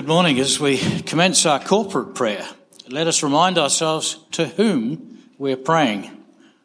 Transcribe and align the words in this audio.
Good 0.00 0.08
morning. 0.08 0.40
As 0.40 0.58
we 0.58 0.78
commence 1.02 1.44
our 1.44 1.60
corporate 1.60 2.14
prayer, 2.14 2.48
let 2.88 3.06
us 3.06 3.22
remind 3.22 3.58
ourselves 3.58 4.18
to 4.30 4.46
whom 4.46 5.18
we're 5.36 5.58
praying. 5.58 6.10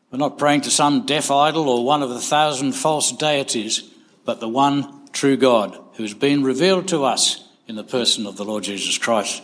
We're 0.09 0.19
not 0.19 0.37
praying 0.37 0.61
to 0.61 0.71
some 0.71 1.05
deaf 1.05 1.29
idol 1.29 1.67
or 1.67 1.83
one 1.83 2.01
of 2.01 2.11
the 2.11 2.21
thousand 2.21 2.71
false 2.71 3.11
deities, 3.11 3.91
but 4.23 4.39
the 4.39 4.47
one 4.47 5.09
true 5.11 5.35
God 5.35 5.77
who's 5.95 6.13
been 6.13 6.45
revealed 6.45 6.87
to 6.87 7.03
us 7.03 7.45
in 7.67 7.75
the 7.75 7.83
person 7.83 8.25
of 8.25 8.37
the 8.37 8.45
Lord 8.45 8.63
Jesus 8.63 8.97
Christ. 8.97 9.43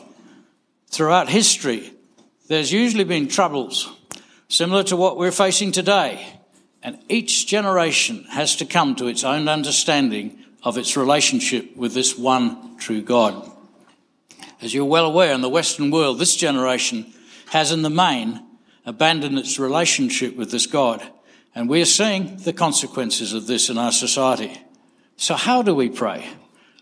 Throughout 0.87 1.27
history, 1.27 1.91
there's 2.47 2.71
usually 2.71 3.03
been 3.03 3.27
troubles 3.27 3.93
similar 4.47 4.83
to 4.83 4.95
what 4.95 5.17
we're 5.17 5.31
facing 5.31 5.73
today, 5.73 6.39
and 6.81 6.97
each 7.09 7.45
generation 7.45 8.23
has 8.29 8.55
to 8.55 8.65
come 8.65 8.95
to 8.95 9.07
its 9.07 9.25
own 9.25 9.49
understanding 9.49 10.39
of 10.63 10.77
its 10.77 10.95
relationship 10.95 11.75
with 11.75 11.93
this 11.93 12.17
one 12.17 12.77
true 12.77 13.01
God. 13.01 13.50
As 14.61 14.73
you're 14.73 14.85
well 14.85 15.07
aware, 15.07 15.33
in 15.33 15.41
the 15.41 15.49
Western 15.49 15.89
world, 15.89 16.19
this 16.19 16.35
generation 16.35 17.13
has 17.49 17.71
in 17.71 17.81
the 17.81 17.89
main 17.89 18.45
abandoned 18.85 19.37
its 19.39 19.59
relationship 19.59 20.35
with 20.35 20.51
this 20.51 20.67
God. 20.67 21.01
And 21.55 21.67
we 21.67 21.81
are 21.81 21.85
seeing 21.85 22.37
the 22.37 22.53
consequences 22.53 23.33
of 23.33 23.47
this 23.47 23.69
in 23.69 23.77
our 23.77 23.91
society. 23.91 24.61
So, 25.17 25.35
how 25.35 25.61
do 25.61 25.75
we 25.75 25.89
pray? 25.89 26.27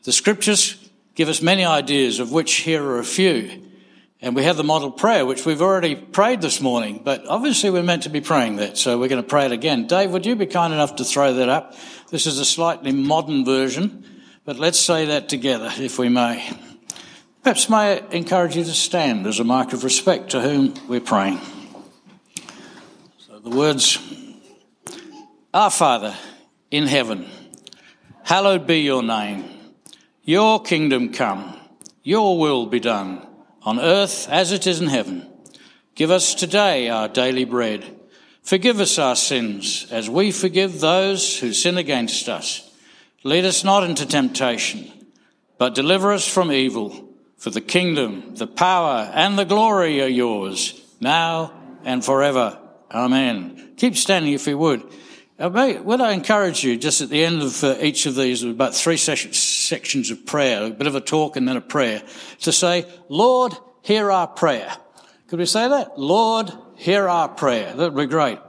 The 0.04 0.12
scriptures 0.12 0.90
give 1.16 1.30
us 1.30 1.42
many 1.42 1.66
ideas, 1.66 2.20
of 2.20 2.32
which 2.32 2.54
here 2.58 2.84
are 2.84 3.00
a 3.00 3.04
few. 3.04 3.66
And 4.22 4.36
we 4.36 4.44
have 4.44 4.58
the 4.58 4.64
model 4.66 4.92
prayer, 4.92 5.26
which 5.26 5.46
we've 5.46 5.62
already 5.62 5.96
prayed 5.96 6.42
this 6.42 6.60
morning, 6.60 7.02
but 7.06 7.26
obviously 7.28 7.70
we're 7.70 7.84
meant 7.84 8.04
to 8.04 8.10
be 8.10 8.20
praying 8.20 8.58
that, 8.58 8.78
so 8.78 9.00
we're 9.00 9.08
going 9.08 9.24
to 9.24 9.28
pray 9.28 9.46
it 9.46 9.54
again. 9.54 9.88
Dave, 9.88 10.12
would 10.12 10.26
you 10.26 10.36
be 10.36 10.46
kind 10.46 10.74
enough 10.74 10.98
to 10.98 11.06
throw 11.06 11.34
that 11.36 11.48
up? 11.48 11.76
This 12.12 12.28
is 12.28 12.38
a 12.38 12.46
slightly 12.46 12.92
modern 12.92 13.46
version, 13.46 14.06
but 14.44 14.60
let's 14.60 14.80
say 14.80 15.06
that 15.06 15.30
together, 15.30 15.72
if 15.78 15.98
we 15.98 16.10
may. 16.10 16.50
Perhaps 17.42 17.70
may 17.70 17.78
I 17.78 17.98
encourage 18.12 18.58
you 18.58 18.66
to 18.66 18.74
stand 18.74 19.26
as 19.26 19.40
a 19.40 19.46
mark 19.46 19.72
of 19.72 19.86
respect 19.86 20.32
to 20.32 20.42
whom 20.42 20.74
we're 20.90 21.00
praying. 21.00 21.40
So 23.18 23.40
the 23.40 23.50
words 23.50 23.98
Our 25.54 25.72
Father 25.72 26.16
in 26.70 26.86
heaven, 26.86 27.28
hallowed 28.24 28.68
be 28.68 28.82
your 28.82 29.02
name. 29.04 29.46
Your 30.24 30.62
kingdom 30.62 31.14
come, 31.14 31.58
your 32.04 32.38
will 32.38 32.66
be 32.66 32.82
done, 32.82 33.26
on 33.64 33.80
earth 33.80 34.28
as 34.30 34.52
it 34.52 34.68
is 34.68 34.82
in 34.82 34.88
heaven. 34.88 35.26
Give 35.96 36.12
us 36.12 36.36
today 36.36 36.90
our 36.90 37.08
daily 37.08 37.46
bread. 37.46 37.86
Forgive 38.44 38.82
us 38.82 39.00
our 39.00 39.16
sins 39.16 39.88
as 39.92 40.10
we 40.10 40.32
forgive 40.32 40.82
those 40.82 41.40
who 41.40 41.54
sin 41.54 41.78
against 41.78 42.28
us. 42.28 42.70
Lead 43.24 43.46
us 43.46 43.64
not 43.64 43.84
into 43.84 44.06
temptation, 44.06 44.92
but 45.58 45.74
deliver 45.74 46.12
us 46.12 46.28
from 46.28 46.52
evil. 46.52 47.09
For 47.40 47.50
the 47.50 47.62
kingdom, 47.62 48.36
the 48.36 48.48
power, 48.48 49.10
and 49.14 49.40
the 49.40 49.46
glory 49.46 50.02
are 50.02 50.08
yours, 50.08 50.80
now 51.00 51.54
and 51.86 52.04
forever. 52.04 52.60
Amen. 52.92 53.76
Keep 53.78 53.96
standing 53.96 54.34
if 54.34 54.46
you 54.46 54.58
would. 54.58 54.84
Uh, 55.40 55.80
would 55.84 56.02
I 56.02 56.12
encourage 56.12 56.66
you, 56.66 56.76
just 56.76 57.00
at 57.00 57.08
the 57.08 57.24
end 57.24 57.42
of 57.42 57.64
uh, 57.64 57.78
each 57.80 58.06
of 58.06 58.16
these, 58.16 58.44
about 58.44 58.76
three 58.76 58.98
sections 58.98 60.12
of 60.12 60.26
prayer, 60.26 60.66
a 60.66 60.70
bit 60.70 60.86
of 60.86 60.96
a 60.96 61.02
talk 61.02 61.38
and 61.38 61.48
then 61.48 61.56
a 61.56 61.62
prayer, 61.62 62.04
to 62.42 62.52
say, 62.52 62.86
Lord, 63.08 63.54
hear 63.84 64.12
our 64.12 64.28
prayer. 64.28 64.76
Could 65.28 65.40
we 65.40 65.46
say 65.46 65.70
that? 65.70 65.98
Lord, 65.98 66.52
hear 66.76 67.08
our 67.08 67.30
prayer. 67.30 67.74
That 67.74 67.94
would 67.94 68.02
be 68.02 68.12
great. 68.12 68.40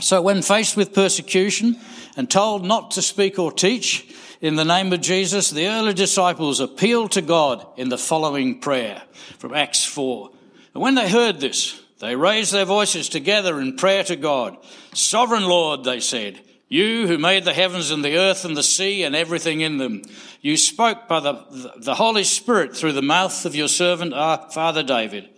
So 0.00 0.22
when 0.22 0.42
faced 0.42 0.76
with 0.76 0.92
persecution 0.92 1.78
and 2.16 2.28
told 2.28 2.64
not 2.64 2.90
to 2.92 3.02
speak 3.02 3.38
or 3.38 3.52
teach, 3.52 4.12
in 4.40 4.56
the 4.56 4.64
name 4.64 4.92
of 4.92 5.00
Jesus, 5.00 5.50
the 5.50 5.68
early 5.68 5.94
disciples 5.94 6.60
appealed 6.60 7.12
to 7.12 7.22
God 7.22 7.66
in 7.76 7.88
the 7.88 7.98
following 7.98 8.60
prayer 8.60 9.02
from 9.38 9.54
Acts 9.54 9.84
4. 9.84 10.30
And 10.74 10.82
when 10.82 10.94
they 10.94 11.08
heard 11.08 11.40
this, 11.40 11.80
they 11.98 12.14
raised 12.14 12.52
their 12.52 12.64
voices 12.64 13.08
together 13.08 13.60
in 13.60 13.76
prayer 13.76 14.04
to 14.04 14.16
God. 14.16 14.56
Sovereign 14.94 15.44
Lord, 15.44 15.84
they 15.84 16.00
said, 16.00 16.40
you 16.68 17.06
who 17.06 17.18
made 17.18 17.44
the 17.44 17.54
heavens 17.54 17.90
and 17.90 18.04
the 18.04 18.18
earth 18.18 18.44
and 18.44 18.56
the 18.56 18.62
sea 18.62 19.02
and 19.02 19.16
everything 19.16 19.62
in 19.62 19.78
them, 19.78 20.02
you 20.40 20.56
spoke 20.56 21.08
by 21.08 21.20
the, 21.20 21.72
the 21.78 21.94
Holy 21.94 22.24
Spirit 22.24 22.76
through 22.76 22.92
the 22.92 23.02
mouth 23.02 23.44
of 23.44 23.56
your 23.56 23.68
servant, 23.68 24.12
our 24.12 24.50
father 24.50 24.82
David. 24.82 25.30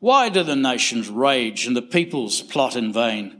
Why 0.00 0.30
do 0.30 0.42
the 0.42 0.56
nations 0.56 1.10
rage 1.10 1.66
and 1.66 1.76
the 1.76 1.82
peoples 1.82 2.40
plot 2.40 2.76
in 2.76 2.92
vain? 2.92 3.39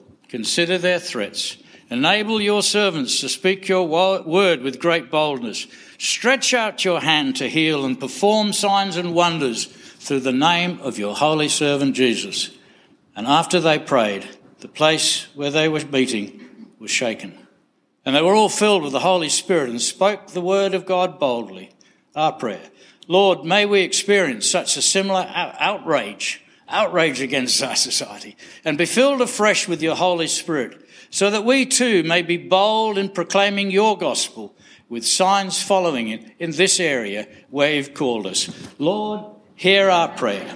Consider 0.31 0.77
their 0.77 0.99
threats. 0.99 1.57
Enable 1.89 2.39
your 2.39 2.63
servants 2.63 3.19
to 3.19 3.27
speak 3.27 3.67
your 3.67 3.85
word 3.85 4.61
with 4.61 4.79
great 4.79 5.11
boldness. 5.11 5.67
Stretch 5.97 6.53
out 6.53 6.85
your 6.85 7.01
hand 7.01 7.35
to 7.35 7.49
heal 7.49 7.83
and 7.83 7.99
perform 7.99 8.53
signs 8.53 8.95
and 8.95 9.13
wonders 9.13 9.65
through 9.65 10.21
the 10.21 10.31
name 10.31 10.79
of 10.79 10.97
your 10.97 11.17
holy 11.17 11.49
servant 11.49 11.95
Jesus. 11.95 12.49
And 13.13 13.27
after 13.27 13.59
they 13.59 13.77
prayed, 13.77 14.25
the 14.61 14.69
place 14.69 15.27
where 15.35 15.51
they 15.51 15.67
were 15.67 15.83
meeting 15.83 16.47
was 16.79 16.91
shaken. 16.91 17.37
And 18.05 18.15
they 18.15 18.21
were 18.21 18.33
all 18.33 18.47
filled 18.47 18.83
with 18.83 18.93
the 18.93 19.01
Holy 19.01 19.27
Spirit 19.27 19.69
and 19.69 19.81
spoke 19.81 20.27
the 20.27 20.39
word 20.39 20.73
of 20.73 20.85
God 20.85 21.19
boldly. 21.19 21.71
Our 22.15 22.31
prayer. 22.31 22.69
Lord, 23.09 23.43
may 23.43 23.65
we 23.65 23.81
experience 23.81 24.49
such 24.49 24.77
a 24.77 24.81
similar 24.81 25.29
outrage 25.29 26.41
outrage 26.71 27.21
against 27.21 27.61
our 27.61 27.75
society 27.75 28.35
and 28.65 28.77
be 28.77 28.85
filled 28.85 29.21
afresh 29.21 29.67
with 29.67 29.81
your 29.81 29.95
Holy 29.95 30.27
Spirit 30.27 30.87
so 31.09 31.29
that 31.29 31.45
we 31.45 31.65
too 31.65 32.03
may 32.03 32.21
be 32.21 32.37
bold 32.37 32.97
in 32.97 33.09
proclaiming 33.09 33.69
your 33.69 33.97
gospel 33.97 34.55
with 34.89 35.05
signs 35.05 35.61
following 35.61 36.09
it 36.09 36.25
in 36.39 36.51
this 36.51 36.79
area 36.79 37.27
where 37.49 37.73
you've 37.73 37.93
called 37.93 38.25
us. 38.27 38.49
Lord, 38.79 39.23
hear 39.55 39.89
our 39.89 40.09
prayer. 40.09 40.53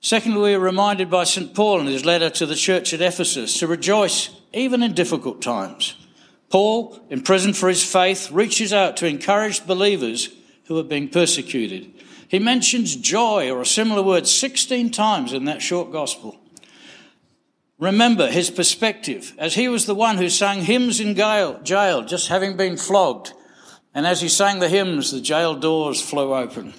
Secondly, 0.00 0.40
we 0.40 0.54
are 0.54 0.60
reminded 0.60 1.10
by 1.10 1.24
St. 1.24 1.54
Paul 1.54 1.80
in 1.80 1.86
his 1.86 2.04
letter 2.04 2.30
to 2.30 2.46
the 2.46 2.54
church 2.54 2.94
at 2.94 3.00
Ephesus 3.00 3.58
to 3.58 3.66
rejoice 3.66 4.30
even 4.52 4.82
in 4.82 4.94
difficult 4.94 5.42
times. 5.42 5.94
Paul, 6.50 6.98
imprisoned 7.10 7.56
for 7.56 7.68
his 7.68 7.84
faith, 7.84 8.30
reaches 8.30 8.72
out 8.72 8.96
to 8.98 9.06
encourage 9.06 9.66
believers 9.66 10.30
who 10.64 10.78
are 10.78 10.84
being 10.84 11.08
persecuted. 11.08 11.92
He 12.28 12.38
mentions 12.38 12.94
joy 12.94 13.50
or 13.50 13.62
a 13.62 13.66
similar 13.66 14.02
word 14.02 14.26
16 14.26 14.90
times 14.90 15.32
in 15.32 15.46
that 15.46 15.62
short 15.62 15.90
gospel. 15.90 16.38
Remember 17.78 18.28
his 18.28 18.50
perspective, 18.50 19.34
as 19.38 19.54
he 19.54 19.68
was 19.68 19.86
the 19.86 19.94
one 19.94 20.18
who 20.18 20.28
sang 20.28 20.62
hymns 20.62 21.00
in 21.00 21.14
jail, 21.14 22.04
just 22.04 22.28
having 22.28 22.56
been 22.56 22.76
flogged. 22.76 23.32
And 23.94 24.06
as 24.06 24.20
he 24.20 24.28
sang 24.28 24.58
the 24.58 24.68
hymns, 24.68 25.10
the 25.10 25.20
jail 25.20 25.54
doors 25.54 26.00
flew 26.00 26.34
open. 26.34 26.74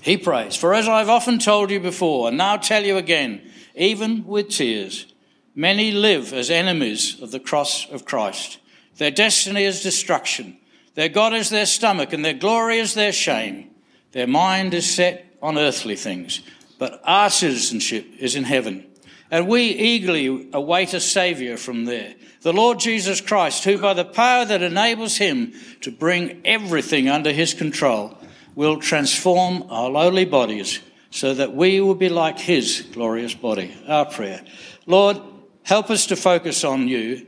He 0.00 0.16
prays, 0.16 0.56
For 0.56 0.72
as 0.72 0.88
I've 0.88 1.08
often 1.08 1.38
told 1.38 1.70
you 1.70 1.80
before, 1.80 2.28
and 2.28 2.38
now 2.38 2.56
tell 2.56 2.84
you 2.84 2.96
again, 2.96 3.42
even 3.74 4.24
with 4.24 4.48
tears, 4.48 5.12
many 5.54 5.90
live 5.90 6.32
as 6.32 6.50
enemies 6.50 7.20
of 7.20 7.32
the 7.32 7.40
cross 7.40 7.88
of 7.90 8.04
Christ. 8.04 8.58
Their 8.96 9.10
destiny 9.10 9.64
is 9.64 9.82
destruction. 9.82 10.58
Their 10.94 11.08
God 11.08 11.34
is 11.34 11.50
their 11.50 11.66
stomach, 11.66 12.12
and 12.12 12.24
their 12.24 12.34
glory 12.34 12.78
is 12.78 12.94
their 12.94 13.12
shame. 13.12 13.70
Their 14.12 14.26
mind 14.26 14.74
is 14.74 14.92
set 14.92 15.36
on 15.42 15.58
earthly 15.58 15.96
things, 15.96 16.40
but 16.78 17.00
our 17.04 17.30
citizenship 17.30 18.06
is 18.18 18.34
in 18.34 18.44
heaven. 18.44 18.86
And 19.30 19.46
we 19.46 19.62
eagerly 19.62 20.48
await 20.52 20.94
a 20.94 21.00
Saviour 21.00 21.56
from 21.56 21.84
there, 21.84 22.14
the 22.40 22.52
Lord 22.52 22.78
Jesus 22.78 23.20
Christ, 23.20 23.64
who 23.64 23.78
by 23.78 23.94
the 23.94 24.04
power 24.04 24.44
that 24.44 24.62
enables 24.62 25.16
him 25.16 25.52
to 25.82 25.90
bring 25.90 26.40
everything 26.44 27.08
under 27.08 27.32
his 27.32 27.52
control 27.52 28.16
will 28.54 28.78
transform 28.78 29.64
our 29.68 29.90
lowly 29.90 30.24
bodies 30.24 30.80
so 31.10 31.34
that 31.34 31.54
we 31.54 31.80
will 31.80 31.94
be 31.94 32.08
like 32.08 32.38
his 32.38 32.86
glorious 32.92 33.34
body. 33.34 33.74
Our 33.86 34.06
prayer. 34.06 34.42
Lord, 34.86 35.18
help 35.62 35.90
us 35.90 36.06
to 36.06 36.16
focus 36.16 36.64
on 36.64 36.88
you 36.88 37.26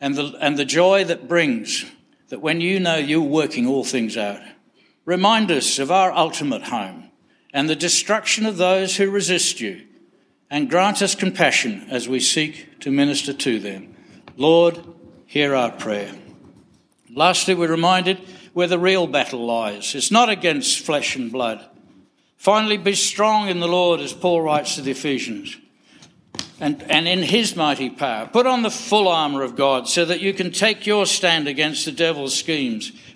and 0.00 0.14
the, 0.14 0.36
and 0.40 0.56
the 0.56 0.64
joy 0.64 1.04
that 1.04 1.28
brings 1.28 1.84
that 2.28 2.40
when 2.40 2.60
you 2.60 2.78
know 2.78 2.96
you're 2.96 3.20
working 3.20 3.66
all 3.66 3.84
things 3.84 4.16
out. 4.16 4.40
Remind 5.08 5.50
us 5.50 5.78
of 5.78 5.90
our 5.90 6.12
ultimate 6.12 6.64
home 6.64 7.08
and 7.54 7.66
the 7.66 7.74
destruction 7.74 8.44
of 8.44 8.58
those 8.58 8.98
who 8.98 9.10
resist 9.10 9.58
you, 9.58 9.86
and 10.50 10.68
grant 10.68 11.00
us 11.00 11.14
compassion 11.14 11.86
as 11.88 12.06
we 12.06 12.20
seek 12.20 12.78
to 12.80 12.90
minister 12.90 13.32
to 13.32 13.58
them. 13.58 13.96
Lord, 14.36 14.84
hear 15.24 15.54
our 15.54 15.72
prayer. 15.72 16.12
Lastly, 17.10 17.54
we're 17.54 17.70
reminded 17.70 18.18
where 18.52 18.66
the 18.66 18.78
real 18.78 19.06
battle 19.06 19.46
lies. 19.46 19.94
It's 19.94 20.10
not 20.10 20.28
against 20.28 20.84
flesh 20.84 21.16
and 21.16 21.32
blood, 21.32 21.66
Finally, 22.38 22.76
be 22.76 22.94
strong 22.94 23.48
in 23.48 23.58
the 23.58 23.66
Lord, 23.66 24.00
as 24.00 24.12
Paul 24.12 24.42
writes 24.42 24.76
to 24.76 24.80
the 24.80 24.92
Ephesians, 24.92 25.56
and, 26.60 26.80
and 26.84 27.08
in 27.08 27.20
his 27.20 27.56
mighty 27.56 27.90
power. 27.90 28.26
Put 28.26 28.46
on 28.46 28.62
the 28.62 28.70
full 28.70 29.08
armour 29.08 29.42
of 29.42 29.56
God 29.56 29.88
so 29.88 30.04
that 30.04 30.20
you 30.20 30.32
can 30.32 30.52
take 30.52 30.86
your 30.86 31.04
stand 31.04 31.48
against 31.48 31.84
the 31.84 31.90
devil's 31.90 32.36
schemes. 32.36 32.92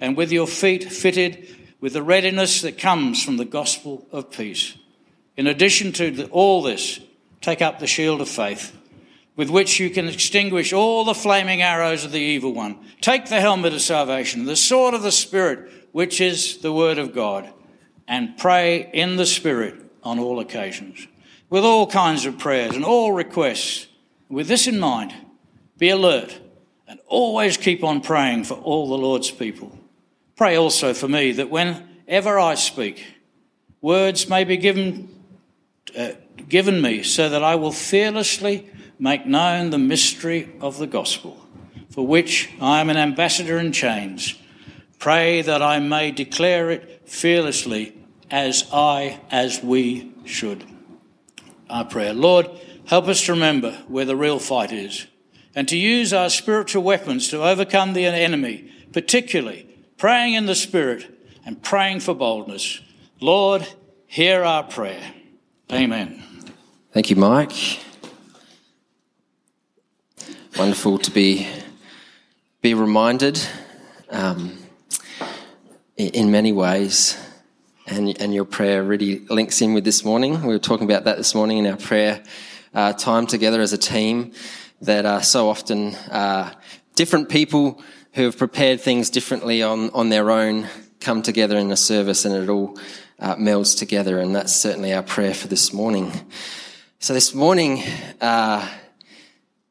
and 0.00 0.16
with 0.16 0.32
your 0.32 0.46
feet 0.46 0.90
fitted 0.92 1.48
with 1.80 1.92
the 1.92 2.02
readiness 2.02 2.62
that 2.62 2.78
comes 2.78 3.22
from 3.22 3.36
the 3.36 3.44
gospel 3.44 4.06
of 4.10 4.30
peace. 4.30 4.74
In 5.36 5.46
addition 5.46 5.92
to 5.92 6.26
all 6.28 6.62
this, 6.62 7.00
take 7.40 7.60
up 7.60 7.78
the 7.78 7.86
shield 7.86 8.20
of 8.20 8.28
faith, 8.28 8.74
with 9.36 9.50
which 9.50 9.78
you 9.78 9.90
can 9.90 10.08
extinguish 10.08 10.72
all 10.72 11.04
the 11.04 11.14
flaming 11.14 11.60
arrows 11.60 12.04
of 12.04 12.12
the 12.12 12.18
evil 12.18 12.54
one. 12.54 12.78
Take 13.00 13.26
the 13.26 13.40
helmet 13.40 13.74
of 13.74 13.82
salvation, 13.82 14.46
the 14.46 14.56
sword 14.56 14.94
of 14.94 15.02
the 15.02 15.12
Spirit, 15.12 15.70
which 15.92 16.20
is 16.20 16.58
the 16.58 16.72
word 16.72 16.98
of 16.98 17.14
God 17.14 17.52
and 18.08 18.36
pray 18.36 18.90
in 18.92 19.16
the 19.16 19.26
Spirit 19.26 19.74
on 20.02 20.18
all 20.18 20.38
occasions, 20.40 21.06
with 21.50 21.64
all 21.64 21.86
kinds 21.86 22.26
of 22.26 22.38
prayers 22.38 22.74
and 22.74 22.84
all 22.84 23.12
requests. 23.12 23.86
With 24.28 24.48
this 24.48 24.66
in 24.66 24.78
mind, 24.78 25.14
be 25.78 25.88
alert 25.88 26.38
and 26.88 27.00
always 27.06 27.56
keep 27.56 27.82
on 27.82 28.00
praying 28.00 28.44
for 28.44 28.54
all 28.54 28.88
the 28.88 28.98
Lord's 28.98 29.30
people. 29.30 29.76
Pray 30.36 30.56
also 30.56 30.92
for 30.92 31.08
me 31.08 31.32
that 31.32 31.48
whenever 31.48 32.38
I 32.38 32.56
speak, 32.56 33.02
words 33.80 34.28
may 34.28 34.44
be 34.44 34.58
given, 34.58 35.08
uh, 35.96 36.10
given 36.46 36.82
me 36.82 37.02
so 37.02 37.30
that 37.30 37.42
I 37.42 37.54
will 37.54 37.72
fearlessly 37.72 38.68
make 38.98 39.24
known 39.24 39.70
the 39.70 39.78
mystery 39.78 40.52
of 40.60 40.76
the 40.76 40.86
gospel, 40.86 41.40
for 41.88 42.06
which 42.06 42.50
I 42.60 42.80
am 42.80 42.90
an 42.90 42.98
ambassador 42.98 43.58
in 43.58 43.72
chains. 43.72 44.34
Pray 44.98 45.40
that 45.40 45.62
I 45.62 45.78
may 45.78 46.10
declare 46.10 46.70
it 46.70 47.08
fearlessly 47.08 47.96
as 48.30 48.66
I, 48.70 49.20
as 49.30 49.62
we 49.62 50.12
should. 50.26 50.64
Our 51.70 51.86
prayer. 51.86 52.12
Lord, 52.12 52.50
help 52.86 53.08
us 53.08 53.24
to 53.24 53.32
remember 53.32 53.72
where 53.88 54.04
the 54.04 54.16
real 54.16 54.38
fight 54.38 54.70
is 54.70 55.06
and 55.54 55.66
to 55.68 55.78
use 55.78 56.12
our 56.12 56.28
spiritual 56.28 56.82
weapons 56.82 57.28
to 57.28 57.42
overcome 57.42 57.94
the 57.94 58.04
enemy, 58.04 58.70
particularly 58.92 59.66
praying 59.96 60.34
in 60.34 60.46
the 60.46 60.54
Spirit 60.54 61.06
and 61.44 61.62
praying 61.62 62.00
for 62.00 62.14
boldness. 62.14 62.80
Lord, 63.20 63.66
hear 64.06 64.42
our 64.42 64.62
prayer. 64.62 65.12
Amen. 65.72 66.22
Thank 66.92 67.10
you, 67.10 67.16
Mike. 67.16 67.80
Wonderful 70.58 70.98
to 70.98 71.10
be 71.10 71.46
be 72.62 72.74
reminded 72.74 73.40
um, 74.10 74.58
in 75.96 76.30
many 76.30 76.52
ways 76.52 77.16
and, 77.86 78.20
and 78.20 78.34
your 78.34 78.44
prayer 78.44 78.82
really 78.82 79.20
links 79.28 79.62
in 79.62 79.74
with 79.74 79.84
this 79.84 80.04
morning. 80.04 80.42
We 80.42 80.48
were 80.48 80.58
talking 80.58 80.84
about 80.84 81.04
that 81.04 81.16
this 81.16 81.34
morning 81.34 81.58
in 81.58 81.66
our 81.66 81.76
prayer 81.76 82.22
uh, 82.74 82.92
time 82.92 83.26
together 83.26 83.60
as 83.60 83.72
a 83.72 83.78
team. 83.78 84.32
That 84.82 85.06
are 85.06 85.22
so 85.22 85.48
often 85.48 85.94
uh, 85.94 86.52
different 86.96 87.30
people 87.30 87.82
who 88.16 88.22
have 88.22 88.38
prepared 88.38 88.80
things 88.80 89.10
differently 89.10 89.62
on 89.62 89.90
on 89.90 90.08
their 90.08 90.30
own 90.30 90.66
come 91.00 91.22
together 91.22 91.58
in 91.58 91.70
a 91.70 91.76
service, 91.76 92.24
and 92.24 92.34
it 92.34 92.48
all 92.48 92.78
uh, 93.18 93.36
melds 93.36 93.78
together. 93.78 94.18
And 94.18 94.34
that's 94.34 94.54
certainly 94.54 94.92
our 94.94 95.02
prayer 95.02 95.34
for 95.34 95.48
this 95.48 95.72
morning. 95.72 96.10
So 96.98 97.12
this 97.12 97.34
morning 97.34 97.82
uh, 98.22 98.66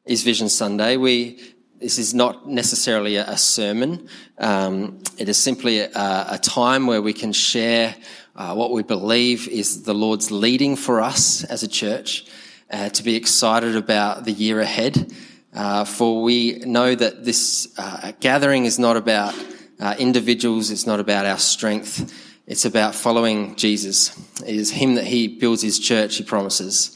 is 0.04 0.22
Vision 0.22 0.48
Sunday. 0.48 0.96
We 0.96 1.40
this 1.80 1.98
is 1.98 2.14
not 2.14 2.48
necessarily 2.48 3.16
a, 3.16 3.36
sermon. 3.36 4.08
Um, 4.38 5.02
it 5.18 5.28
is 5.28 5.36
simply 5.36 5.80
a, 5.80 5.90
a, 5.94 6.38
time 6.40 6.86
where 6.86 7.02
we 7.02 7.12
can 7.12 7.34
share 7.34 7.94
uh, 8.34 8.54
what 8.54 8.70
we 8.70 8.82
believe 8.82 9.46
is 9.48 9.82
the 9.82 9.92
Lord's 9.92 10.30
leading 10.30 10.76
for 10.76 11.02
us 11.02 11.44
as 11.44 11.62
a 11.62 11.68
church 11.68 12.24
uh, 12.70 12.88
to 12.90 13.02
be 13.02 13.14
excited 13.14 13.76
about 13.76 14.24
the 14.24 14.32
year 14.32 14.60
ahead. 14.60 15.12
Uh, 15.56 15.86
for 15.86 16.22
we 16.22 16.58
know 16.66 16.94
that 16.94 17.24
this 17.24 17.72
uh, 17.78 18.12
gathering 18.20 18.66
is 18.66 18.78
not 18.78 18.94
about 18.94 19.34
uh, 19.80 19.94
individuals, 19.98 20.70
it's 20.70 20.86
not 20.86 21.00
about 21.00 21.24
our 21.24 21.38
strength, 21.38 22.12
it's 22.46 22.66
about 22.66 22.94
following 22.94 23.56
Jesus. 23.56 24.14
It 24.42 24.54
is 24.54 24.70
Him 24.70 24.96
that 24.96 25.06
He 25.06 25.28
builds 25.28 25.62
His 25.62 25.78
church, 25.78 26.16
He 26.16 26.24
promises, 26.24 26.94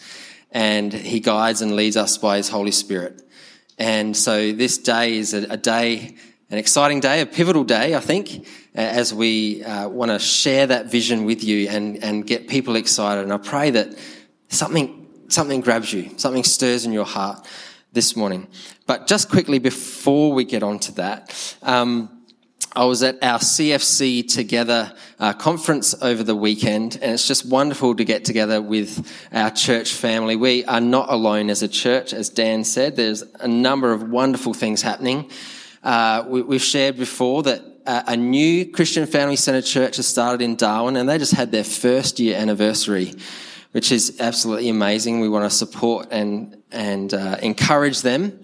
and 0.51 0.93
He 0.93 1.21
guides 1.21 1.63
and 1.63 1.75
leads 1.75 1.97
us 1.97 2.19
by 2.19 2.37
His 2.37 2.51
Holy 2.51 2.71
Spirit. 2.71 3.23
And 3.79 4.15
so 4.15 4.53
this 4.53 4.77
day 4.77 5.17
is 5.17 5.33
a, 5.33 5.45
a 5.45 5.57
day, 5.57 6.15
an 6.51 6.59
exciting 6.59 7.01
day, 7.01 7.23
a 7.23 7.27
pivotal 7.27 7.65
day, 7.65 7.95
I 7.95 8.01
think, 8.01 8.47
as 8.75 9.15
we 9.15 9.65
uh, 9.65 9.89
want 9.89 10.11
to 10.11 10.19
share 10.19 10.67
that 10.67 10.91
vision 10.91 11.25
with 11.25 11.43
you 11.43 11.71
and, 11.71 12.05
and 12.05 12.27
get 12.27 12.47
people 12.47 12.77
excited. 12.77 13.25
And 13.25 13.33
I 13.33 13.39
pray 13.39 13.71
that 13.71 13.99
something, 14.51 15.09
something 15.29 15.63
grabs 15.63 15.95
you, 15.95 16.11
something 16.19 16.45
stirs 16.45 16.85
in 16.85 16.93
your 16.93 17.07
heart 17.07 17.49
this 17.93 18.17
morning. 18.17 18.47
But 18.87 19.07
just 19.07 19.29
quickly 19.29 19.59
before 19.59 20.33
we 20.33 20.45
get 20.45 20.63
on 20.63 20.79
to 20.81 20.93
that, 20.93 21.57
um, 21.63 22.21
I 22.73 22.85
was 22.85 23.03
at 23.03 23.21
our 23.21 23.41
CFC 23.41 24.33
Together 24.33 24.93
uh, 25.19 25.33
conference 25.33 25.93
over 26.01 26.23
the 26.23 26.37
weekend, 26.37 26.99
and 27.03 27.13
it's 27.13 27.27
just 27.27 27.45
wonderful 27.45 27.97
to 27.97 28.05
get 28.05 28.25
together 28.25 28.63
with 28.63 29.11
our 29.33 29.51
church 29.51 29.93
family. 29.93 30.37
We 30.37 30.65
are 30.67 30.81
not 30.81 31.11
alone 31.11 31.51
as 31.51 31.65
a 31.65 31.69
church, 31.69 32.13
as 32.13 32.29
Dan 32.29 32.63
said. 32.63 32.95
There's 32.95 33.25
a 33.41 33.49
number 33.49 33.93
of 33.93 34.09
wonderful 34.09 34.55
things 34.55 34.83
happening. 34.83 35.31
Uh, 35.83 36.25
we, 36.29 36.55
have 36.55 36.63
shared 36.63 36.97
before 36.97 37.43
that 37.43 37.63
uh, 37.87 38.03
a 38.07 38.17
new 38.17 38.71
Christian 38.71 39.05
Family 39.07 39.37
Centre 39.37 39.63
church 39.63 39.97
has 39.97 40.07
started 40.07 40.41
in 40.41 40.55
Darwin, 40.55 40.97
and 40.97 41.09
they 41.09 41.19
just 41.19 41.35
had 41.35 41.51
their 41.51 41.65
first 41.65 42.21
year 42.21 42.37
anniversary, 42.37 43.15
which 43.73 43.91
is 43.91 44.21
absolutely 44.21 44.69
amazing. 44.69 45.19
We 45.19 45.29
want 45.29 45.51
to 45.51 45.57
support 45.57 46.07
and 46.13 46.60
and 46.73 47.13
uh, 47.13 47.37
encourage 47.43 48.03
them. 48.03 48.43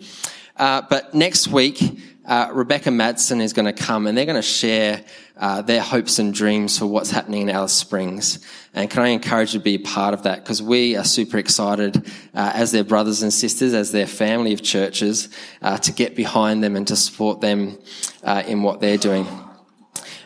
Uh, 0.56 0.83
but 0.88 1.14
next 1.14 1.49
week, 1.49 1.83
uh, 2.26 2.50
Rebecca 2.52 2.90
Madsen 2.90 3.40
is 3.40 3.52
going 3.52 3.66
to 3.66 3.73
come 3.73 4.06
and 4.06 4.18
they're 4.18 4.26
going 4.26 4.37
to 4.37 4.42
share 4.42 5.04
uh, 5.37 5.62
their 5.62 5.80
hopes 5.80 6.18
and 6.18 6.35
dreams 6.35 6.78
for 6.78 6.87
what's 6.87 7.11
happening 7.11 7.42
in 7.42 7.50
Alice 7.50 7.73
Springs. 7.73 8.45
And 8.75 8.90
can 8.90 9.02
I 9.02 9.09
encourage 9.09 9.54
you 9.54 9.61
to 9.61 9.64
be 9.64 9.78
part 9.78 10.12
of 10.12 10.25
that? 10.25 10.42
Because 10.42 10.62
we 10.62 10.97
are 10.97 11.04
super 11.04 11.38
excited 11.38 11.97
uh, 12.35 12.52
as 12.54 12.73
their 12.73 12.85
brothers 12.85 13.23
and 13.23 13.33
sisters, 13.33 13.75
as 13.75 13.92
their 13.92 14.06
family 14.06 14.52
of 14.52 14.62
churches, 14.62 15.28
uh, 15.62 15.78
to 15.78 15.92
get 15.92 16.16
behind 16.16 16.64
them 16.64 16.75
and 16.75 16.87
to 16.88 16.97
support 16.97 17.40
them 17.40 17.78
uh, 18.25 18.42
in 18.47 18.62
what 18.62 18.80
they're 18.80 18.99
doing. 18.99 19.26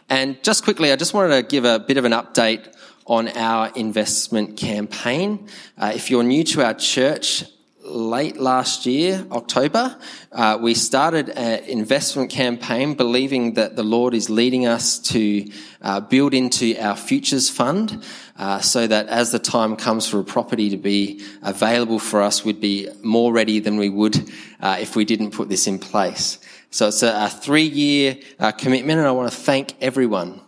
And 0.09 0.43
just 0.43 0.65
quickly, 0.65 0.93
I 0.93 0.97
just 0.97 1.13
wanted 1.13 1.37
to 1.37 1.43
give 1.43 1.65
a 1.65 1.79
bit 1.79 1.97
of 1.97 2.05
an 2.05 2.13
update 2.13 2.75
on 3.07 3.29
our 3.29 3.71
investment 3.75 4.57
campaign. 4.57 5.49
Uh, 5.77 5.93
if 5.95 6.11
you're 6.11 6.23
new 6.23 6.45
to 6.45 6.65
our 6.65 6.75
church, 6.75 7.45
late 7.91 8.37
last 8.37 8.87
year, 8.87 9.27
October, 9.31 9.97
uh, 10.33 10.59
we 10.61 10.75
started 10.75 11.31
an 11.31 11.65
investment 11.65 12.31
campaign 12.31 12.95
believing 12.95 13.55
that 13.55 13.77
the 13.77 13.83
Lord 13.83 14.15
is 14.15 14.31
leading 14.31 14.67
us 14.67 14.99
to 15.11 15.51
uh, 15.83 16.01
build 16.01 16.33
into 16.33 16.77
our 16.79 16.97
futures 16.97 17.51
fund 17.51 18.05
uh, 18.39 18.61
so 18.61 18.87
that 18.87 19.09
as 19.09 19.33
the 19.33 19.39
time 19.39 19.77
comes 19.77 20.09
for 20.09 20.21
a 20.21 20.25
property 20.25 20.71
to 20.71 20.77
be 20.77 21.25
available 21.43 21.99
for 21.99 22.23
us, 22.23 22.45
we'd 22.45 22.61
be 22.61 22.89
more 23.03 23.33
ready 23.33 23.59
than 23.59 23.77
we 23.77 23.89
would 23.89 24.31
uh, 24.61 24.79
if 24.81 24.97
we 24.97 25.05
didn't 25.05 25.33
put 25.33 25.49
this 25.49 25.67
in 25.67 25.79
place. 25.79 26.39
So 26.71 26.89
it's 26.89 27.03
a, 27.03 27.25
a 27.25 27.29
three 27.29 27.65
year 27.65 28.17
uh, 28.39 28.53
commitment, 28.53 28.99
and 28.99 29.09
I 29.09 29.13
want 29.13 29.31
to 29.31 29.37
thank 29.37 29.75
everyone 29.81 30.41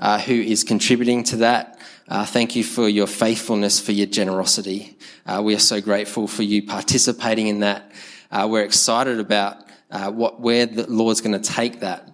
uh, 0.00 0.18
who 0.18 0.34
is 0.34 0.64
contributing 0.64 1.22
to 1.24 1.36
that. 1.36 1.78
Uh, 2.08 2.24
thank 2.24 2.54
you 2.56 2.64
for 2.64 2.88
your 2.88 3.06
faithfulness, 3.06 3.80
for 3.80 3.92
your 3.92 4.06
generosity. 4.06 4.95
Uh, 5.26 5.42
we 5.42 5.56
are 5.56 5.58
so 5.58 5.80
grateful 5.80 6.28
for 6.28 6.44
you 6.44 6.62
participating 6.64 7.48
in 7.48 7.58
that. 7.60 7.90
Uh, 8.30 8.46
we're 8.48 8.62
excited 8.62 9.18
about 9.18 9.56
uh, 9.90 10.08
what 10.08 10.40
where 10.40 10.66
the 10.66 10.88
Lord's 10.88 11.20
going 11.20 11.40
to 11.40 11.52
take 11.52 11.80
that. 11.80 12.08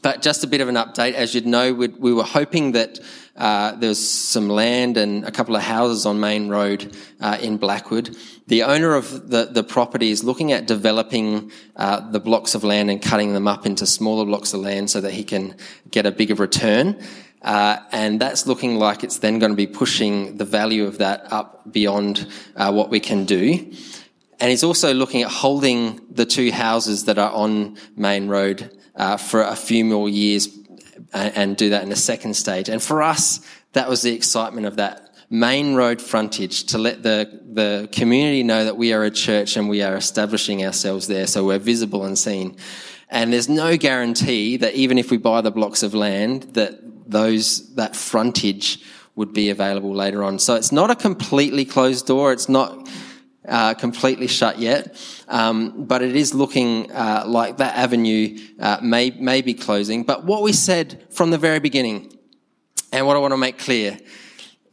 But 0.00 0.22
just 0.22 0.44
a 0.44 0.46
bit 0.46 0.62
of 0.62 0.68
an 0.68 0.76
update, 0.76 1.12
as 1.12 1.34
you'd 1.34 1.46
know, 1.46 1.74
we 1.74 2.14
were 2.14 2.22
hoping 2.22 2.72
that 2.72 3.00
uh, 3.36 3.72
there 3.72 3.90
was 3.90 4.08
some 4.08 4.48
land 4.48 4.96
and 4.96 5.24
a 5.24 5.30
couple 5.30 5.56
of 5.56 5.62
houses 5.62 6.06
on 6.06 6.20
Main 6.20 6.48
Road 6.48 6.96
uh, 7.20 7.36
in 7.40 7.58
Blackwood. 7.58 8.16
The 8.46 8.62
owner 8.62 8.94
of 8.94 9.28
the, 9.28 9.46
the 9.46 9.62
property 9.62 10.10
is 10.10 10.24
looking 10.24 10.52
at 10.52 10.66
developing 10.66 11.52
uh, 11.76 12.08
the 12.10 12.20
blocks 12.20 12.54
of 12.54 12.64
land 12.64 12.90
and 12.90 13.02
cutting 13.02 13.34
them 13.34 13.46
up 13.46 13.66
into 13.66 13.86
smaller 13.86 14.24
blocks 14.24 14.54
of 14.54 14.60
land 14.60 14.88
so 14.88 15.00
that 15.02 15.12
he 15.12 15.24
can 15.24 15.54
get 15.90 16.06
a 16.06 16.10
bigger 16.10 16.34
return. 16.34 16.98
Uh, 17.42 17.78
and 17.92 18.20
that's 18.20 18.46
looking 18.46 18.76
like 18.76 19.04
it's 19.04 19.18
then 19.18 19.38
going 19.38 19.52
to 19.52 19.56
be 19.56 19.66
pushing 19.66 20.36
the 20.36 20.44
value 20.44 20.84
of 20.84 20.98
that 20.98 21.32
up 21.32 21.72
beyond 21.72 22.26
uh, 22.56 22.72
what 22.72 22.90
we 22.90 23.00
can 23.00 23.24
do. 23.24 23.72
And 24.40 24.50
he's 24.50 24.64
also 24.64 24.94
looking 24.94 25.22
at 25.22 25.30
holding 25.30 26.00
the 26.10 26.26
two 26.26 26.50
houses 26.50 27.04
that 27.04 27.18
are 27.18 27.32
on 27.32 27.76
Main 27.96 28.28
Road 28.28 28.76
uh, 28.94 29.16
for 29.16 29.42
a 29.42 29.56
few 29.56 29.84
more 29.84 30.08
years 30.08 30.48
and, 31.12 31.36
and 31.36 31.56
do 31.56 31.70
that 31.70 31.82
in 31.82 31.92
a 31.92 31.96
second 31.96 32.34
stage. 32.34 32.68
And 32.68 32.82
for 32.82 33.02
us, 33.02 33.40
that 33.72 33.88
was 33.88 34.02
the 34.02 34.14
excitement 34.14 34.66
of 34.66 34.76
that 34.76 35.04
main 35.30 35.74
road 35.74 36.00
frontage 36.00 36.64
to 36.64 36.78
let 36.78 37.02
the, 37.02 37.40
the 37.52 37.88
community 37.92 38.42
know 38.42 38.64
that 38.64 38.76
we 38.76 38.92
are 38.92 39.04
a 39.04 39.10
church 39.10 39.56
and 39.56 39.68
we 39.68 39.82
are 39.82 39.94
establishing 39.94 40.64
ourselves 40.64 41.06
there 41.06 41.26
so 41.26 41.44
we're 41.44 41.58
visible 41.58 42.04
and 42.04 42.18
seen. 42.18 42.56
And 43.10 43.32
there's 43.32 43.48
no 43.48 43.76
guarantee 43.76 44.56
that 44.58 44.74
even 44.74 44.98
if 44.98 45.10
we 45.10 45.16
buy 45.16 45.40
the 45.40 45.50
blocks 45.50 45.82
of 45.82 45.94
land, 45.94 46.54
that 46.54 46.97
those, 47.08 47.74
that 47.74 47.96
frontage 47.96 48.82
would 49.16 49.32
be 49.32 49.50
available 49.50 49.92
later 49.92 50.22
on. 50.22 50.38
So 50.38 50.54
it's 50.54 50.70
not 50.70 50.90
a 50.90 50.94
completely 50.94 51.64
closed 51.64 52.06
door. 52.06 52.32
It's 52.32 52.48
not 52.48 52.88
uh, 53.48 53.74
completely 53.74 54.26
shut 54.26 54.58
yet, 54.58 54.94
um, 55.26 55.84
but 55.86 56.02
it 56.02 56.14
is 56.14 56.34
looking 56.34 56.92
uh, 56.92 57.24
like 57.26 57.56
that 57.56 57.74
avenue 57.76 58.38
uh, 58.60 58.78
may 58.82 59.10
may 59.10 59.42
be 59.42 59.54
closing. 59.54 60.04
But 60.04 60.24
what 60.24 60.42
we 60.42 60.52
said 60.52 61.06
from 61.10 61.30
the 61.30 61.38
very 61.38 61.58
beginning, 61.58 62.16
and 62.92 63.06
what 63.06 63.16
I 63.16 63.20
want 63.20 63.32
to 63.32 63.38
make 63.38 63.58
clear, 63.58 63.98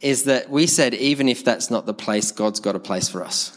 is 0.00 0.24
that 0.24 0.50
we 0.50 0.66
said 0.66 0.94
even 0.94 1.28
if 1.28 1.44
that's 1.44 1.70
not 1.70 1.86
the 1.86 1.94
place, 1.94 2.32
God's 2.32 2.60
got 2.60 2.76
a 2.76 2.78
place 2.80 3.08
for 3.08 3.24
us. 3.24 3.56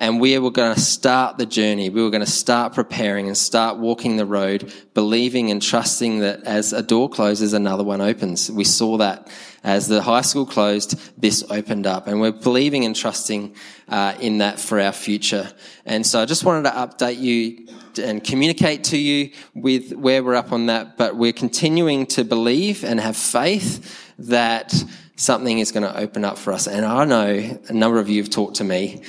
And 0.00 0.20
we 0.20 0.38
were 0.38 0.52
going 0.52 0.72
to 0.72 0.80
start 0.80 1.38
the 1.38 1.46
journey. 1.46 1.90
We 1.90 2.02
were 2.02 2.10
going 2.10 2.24
to 2.24 2.30
start 2.30 2.72
preparing 2.72 3.26
and 3.26 3.36
start 3.36 3.78
walking 3.78 4.16
the 4.16 4.26
road, 4.26 4.72
believing 4.94 5.50
and 5.50 5.60
trusting 5.60 6.20
that 6.20 6.44
as 6.44 6.72
a 6.72 6.82
door 6.82 7.10
closes, 7.10 7.52
another 7.52 7.82
one 7.82 8.00
opens. 8.00 8.48
We 8.48 8.62
saw 8.62 8.98
that 8.98 9.28
as 9.64 9.88
the 9.88 10.00
high 10.00 10.20
school 10.20 10.46
closed, 10.46 11.00
this 11.20 11.42
opened 11.50 11.88
up. 11.88 12.06
And 12.06 12.20
we're 12.20 12.30
believing 12.30 12.84
and 12.84 12.94
trusting 12.94 13.56
uh, 13.88 14.14
in 14.20 14.38
that 14.38 14.60
for 14.60 14.78
our 14.78 14.92
future. 14.92 15.50
And 15.84 16.06
so 16.06 16.20
I 16.20 16.26
just 16.26 16.44
wanted 16.44 16.70
to 16.70 16.76
update 16.76 17.18
you 17.18 17.66
and 18.00 18.22
communicate 18.22 18.84
to 18.84 18.96
you 18.96 19.32
with 19.54 19.92
where 19.94 20.22
we're 20.22 20.36
up 20.36 20.52
on 20.52 20.66
that. 20.66 20.96
But 20.96 21.16
we're 21.16 21.32
continuing 21.32 22.06
to 22.06 22.22
believe 22.22 22.84
and 22.84 23.00
have 23.00 23.16
faith 23.16 24.12
that 24.20 24.72
something 25.16 25.58
is 25.58 25.72
going 25.72 25.82
to 25.82 25.98
open 25.98 26.24
up 26.24 26.38
for 26.38 26.52
us. 26.52 26.68
And 26.68 26.86
I 26.86 27.04
know 27.04 27.58
a 27.68 27.72
number 27.72 27.98
of 27.98 28.08
you 28.08 28.22
have 28.22 28.30
talked 28.30 28.56
to 28.56 28.64
me 28.64 29.02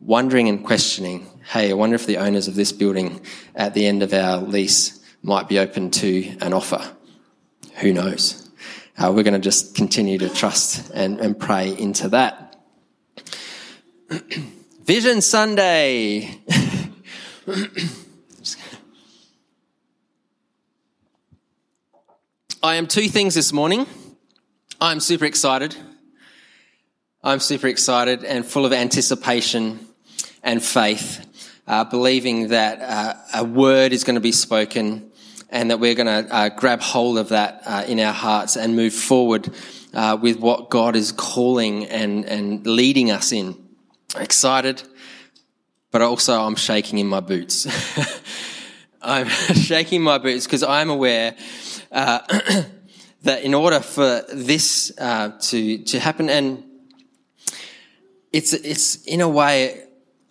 wondering 0.00 0.48
and 0.48 0.64
questioning, 0.64 1.26
hey, 1.52 1.70
I 1.70 1.74
wonder 1.74 1.94
if 1.94 2.06
the 2.06 2.18
owners 2.18 2.48
of 2.48 2.54
this 2.54 2.72
building 2.72 3.20
at 3.54 3.74
the 3.74 3.86
end 3.86 4.02
of 4.02 4.12
our 4.12 4.38
lease 4.38 5.00
might 5.22 5.48
be 5.48 5.58
open 5.58 5.90
to 5.90 6.36
an 6.40 6.52
offer. 6.52 6.82
Who 7.76 7.92
knows? 7.92 8.48
Uh, 8.98 9.12
we're 9.14 9.22
going 9.22 9.34
to 9.34 9.40
just 9.40 9.74
continue 9.74 10.18
to 10.18 10.28
trust 10.28 10.90
and, 10.94 11.20
and 11.20 11.38
pray 11.38 11.76
into 11.76 12.08
that. 12.10 12.56
Vision 14.84 15.20
Sunday. 15.20 16.38
I 22.62 22.76
am 22.76 22.86
two 22.86 23.08
things 23.08 23.34
this 23.34 23.52
morning. 23.52 23.86
I'm 24.80 25.00
super 25.00 25.24
excited. 25.24 25.76
I'm 27.22 27.40
super 27.40 27.66
excited 27.66 28.24
and 28.24 28.46
full 28.46 28.64
of 28.64 28.72
anticipation 28.72 29.85
and 30.46 30.64
faith, 30.64 31.26
uh, 31.66 31.82
believing 31.84 32.48
that 32.48 32.80
uh, 32.80 33.14
a 33.34 33.44
word 33.44 33.92
is 33.92 34.04
going 34.04 34.14
to 34.14 34.20
be 34.20 34.30
spoken 34.30 35.10
and 35.50 35.70
that 35.72 35.80
we're 35.80 35.96
going 35.96 36.06
to 36.06 36.32
uh, 36.32 36.48
grab 36.50 36.80
hold 36.80 37.18
of 37.18 37.30
that 37.30 37.62
uh, 37.66 37.84
in 37.88 37.98
our 37.98 38.12
hearts 38.12 38.56
and 38.56 38.76
move 38.76 38.94
forward 38.94 39.50
uh, 39.92 40.16
with 40.20 40.38
what 40.38 40.70
God 40.70 40.94
is 40.94 41.10
calling 41.10 41.86
and, 41.86 42.24
and 42.26 42.64
leading 42.64 43.10
us 43.10 43.32
in. 43.32 43.56
Excited, 44.16 44.82
but 45.90 46.00
also 46.00 46.40
I'm 46.40 46.54
shaking 46.54 46.98
in 46.98 47.08
my 47.08 47.20
boots. 47.20 47.66
I'm 49.02 49.28
shaking 49.28 50.02
my 50.02 50.18
boots 50.18 50.46
because 50.46 50.62
I'm 50.62 50.90
aware 50.90 51.34
that 51.90 53.42
in 53.42 53.52
order 53.52 53.80
for 53.80 54.22
this 54.32 54.92
uh, 54.98 55.30
to 55.40 55.78
to 55.78 55.98
happen, 55.98 56.30
and 56.30 56.62
it's 58.32 58.52
it's 58.52 59.02
in 59.04 59.20
a 59.20 59.28
way 59.28 59.85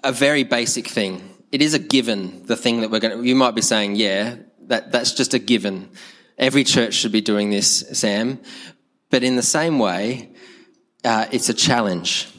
a 0.06 0.12
very 0.12 0.44
basic 0.44 0.88
thing. 0.88 1.22
It 1.52 1.62
is 1.62 1.74
a 1.74 1.80
given. 1.80 2.46
The 2.46 2.56
thing 2.56 2.82
that 2.82 2.92
we're 2.92 3.00
going. 3.00 3.18
to... 3.18 3.28
You 3.28 3.36
might 3.36 3.56
be 3.56 3.62
saying, 3.62 3.96
yeah, 3.96 4.36
that 4.68 4.92
that's 4.92 5.14
just 5.14 5.34
a 5.34 5.40
given. 5.40 5.90
Every 6.38 6.64
church 6.64 6.94
should 6.94 7.12
be 7.12 7.22
doing 7.22 7.50
this, 7.50 7.80
Sam. 7.94 8.40
But 9.10 9.24
in 9.24 9.36
the 9.36 9.42
same 9.42 9.80
way, 9.80 10.34
uh, 11.04 11.26
it's 11.32 11.50
a 11.50 11.54
challenge. 11.54 12.30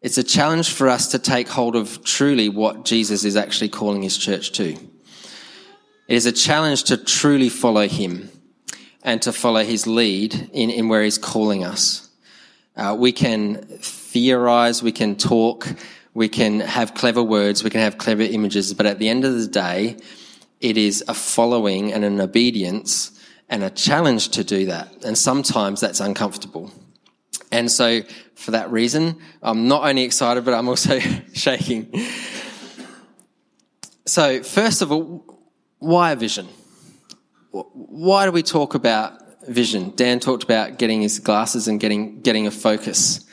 It's 0.00 0.18
a 0.18 0.24
challenge 0.24 0.72
for 0.72 0.88
us 0.88 1.08
to 1.08 1.18
take 1.18 1.48
hold 1.48 1.76
of 1.76 2.02
truly 2.04 2.48
what 2.48 2.84
Jesus 2.84 3.24
is 3.24 3.36
actually 3.36 3.68
calling 3.68 4.02
his 4.02 4.18
church 4.18 4.50
to. 4.52 4.72
It 4.72 6.16
is 6.16 6.26
a 6.26 6.32
challenge 6.32 6.84
to 6.84 6.96
truly 6.96 7.48
follow 7.48 7.86
him 7.86 8.30
and 9.04 9.22
to 9.22 9.32
follow 9.32 9.62
his 9.62 9.86
lead 9.86 10.50
in, 10.52 10.70
in 10.70 10.88
where 10.88 11.04
he's 11.04 11.18
calling 11.18 11.62
us. 11.62 12.10
Uh, 12.74 12.96
we 12.98 13.12
can 13.12 13.62
theorize, 13.80 14.82
we 14.82 14.92
can 14.92 15.14
talk, 15.14 15.68
we 16.14 16.28
can 16.28 16.60
have 16.60 16.94
clever 16.94 17.22
words, 17.22 17.64
we 17.64 17.70
can 17.70 17.80
have 17.80 17.98
clever 17.98 18.22
images, 18.22 18.74
but 18.74 18.86
at 18.86 18.98
the 18.98 19.08
end 19.08 19.24
of 19.24 19.34
the 19.34 19.46
day, 19.46 19.96
it 20.60 20.76
is 20.76 21.02
a 21.08 21.14
following 21.14 21.92
and 21.92 22.04
an 22.04 22.20
obedience 22.20 23.18
and 23.48 23.62
a 23.64 23.70
challenge 23.70 24.28
to 24.30 24.44
do 24.44 24.66
that. 24.66 25.04
And 25.04 25.16
sometimes 25.16 25.80
that's 25.80 26.00
uncomfortable. 26.00 26.70
And 27.50 27.70
so 27.70 28.02
for 28.34 28.52
that 28.52 28.70
reason, 28.70 29.18
I'm 29.42 29.68
not 29.68 29.88
only 29.88 30.02
excited, 30.02 30.44
but 30.44 30.54
I'm 30.54 30.68
also 30.68 30.98
shaking. 31.34 31.92
So 34.06 34.42
first 34.42 34.82
of 34.82 34.92
all, 34.92 35.24
why 35.78 36.12
a 36.12 36.16
vision? 36.16 36.48
why 37.52 38.24
do 38.24 38.32
we 38.32 38.42
talk 38.42 38.74
about 38.74 39.20
vision? 39.46 39.92
Dan 39.94 40.20
talked 40.20 40.42
about 40.42 40.78
getting 40.78 41.02
his 41.02 41.18
glasses 41.18 41.68
and 41.68 41.78
getting, 41.78 42.20
getting 42.22 42.46
a 42.46 42.50
focus 42.50 43.26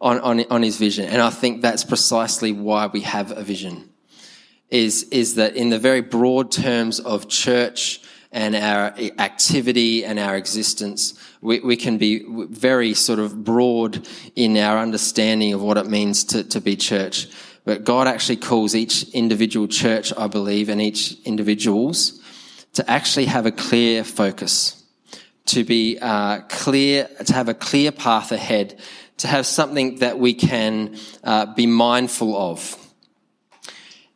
on, 0.00 0.20
on, 0.20 0.44
on 0.50 0.62
his 0.62 0.76
vision. 0.76 1.06
And 1.06 1.22
I 1.22 1.30
think 1.30 1.62
that's 1.62 1.84
precisely 1.84 2.52
why 2.52 2.86
we 2.86 3.00
have 3.02 3.30
a 3.30 3.42
vision. 3.42 3.90
Is, 4.70 5.04
is 5.04 5.36
that 5.36 5.54
in 5.54 5.70
the 5.70 5.78
very 5.78 6.00
broad 6.00 6.50
terms 6.50 6.98
of 6.98 7.28
church 7.28 8.00
and 8.32 8.56
our 8.56 8.94
activity 9.18 10.04
and 10.04 10.18
our 10.18 10.36
existence, 10.36 11.14
we, 11.40 11.60
we 11.60 11.76
can 11.76 11.98
be 11.98 12.24
very 12.50 12.92
sort 12.92 13.18
of 13.20 13.44
broad 13.44 14.06
in 14.34 14.56
our 14.56 14.78
understanding 14.78 15.54
of 15.54 15.62
what 15.62 15.76
it 15.76 15.86
means 15.86 16.24
to, 16.24 16.42
to 16.44 16.60
be 16.60 16.76
church. 16.76 17.28
But 17.64 17.84
God 17.84 18.06
actually 18.08 18.36
calls 18.36 18.74
each 18.74 19.08
individual 19.10 19.68
church, 19.68 20.12
I 20.16 20.26
believe, 20.26 20.68
and 20.68 20.82
each 20.82 21.16
individuals 21.24 22.20
to 22.74 22.90
actually 22.90 23.26
have 23.26 23.46
a 23.46 23.52
clear 23.52 24.04
focus, 24.04 24.84
to 25.46 25.64
be 25.64 25.98
uh, 26.02 26.40
clear, 26.48 27.08
to 27.24 27.32
have 27.32 27.48
a 27.48 27.54
clear 27.54 27.90
path 27.90 28.32
ahead, 28.32 28.78
to 29.18 29.28
have 29.28 29.46
something 29.46 29.96
that 29.96 30.18
we 30.18 30.34
can 30.34 30.96
uh, 31.24 31.54
be 31.54 31.66
mindful 31.66 32.36
of. 32.36 32.76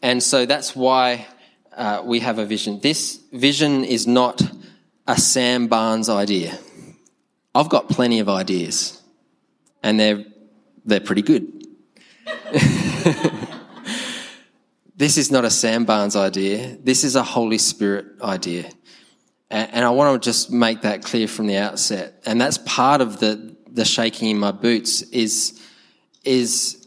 And 0.03 0.23
so 0.23 0.47
that's 0.47 0.75
why 0.75 1.27
uh, 1.77 2.03
we 2.05 2.21
have 2.21 2.39
a 2.39 2.47
vision. 2.47 2.81
This 2.81 3.21
vision 3.33 3.85
is 3.85 4.07
not 4.07 4.43
a 5.07 5.17
Sam 5.17 5.67
Barnes 5.69 6.09
idea. 6.09 6.59
I've 7.55 7.69
got 7.69 7.89
plenty 7.89 8.21
of 8.21 8.29
ideas, 8.29 9.03
and 9.83 9.99
they're 9.99 10.25
they're 10.85 11.01
pretty 11.01 11.23
good. 11.23 11.67
This 15.01 15.17
is 15.17 15.31
not 15.31 15.47
a 15.47 15.51
Sam 15.51 15.87
Barnes 15.87 16.15
idea. 16.15 16.77
This 16.77 17.05
is 17.05 17.17
a 17.17 17.23
Holy 17.23 17.57
Spirit 17.57 18.05
idea. 18.21 18.71
And 19.49 19.83
I 19.83 19.89
want 19.89 20.23
to 20.23 20.29
just 20.29 20.53
make 20.53 20.83
that 20.83 21.03
clear 21.03 21.27
from 21.27 21.47
the 21.47 21.57
outset. 21.57 22.21
And 22.27 22.39
that's 22.39 22.59
part 22.59 23.01
of 23.01 23.19
the, 23.19 23.57
the 23.73 23.85
shaking 23.85 24.29
in 24.29 24.39
my 24.39 24.53
boots 24.53 25.03
is, 25.03 25.61
is 26.25 26.87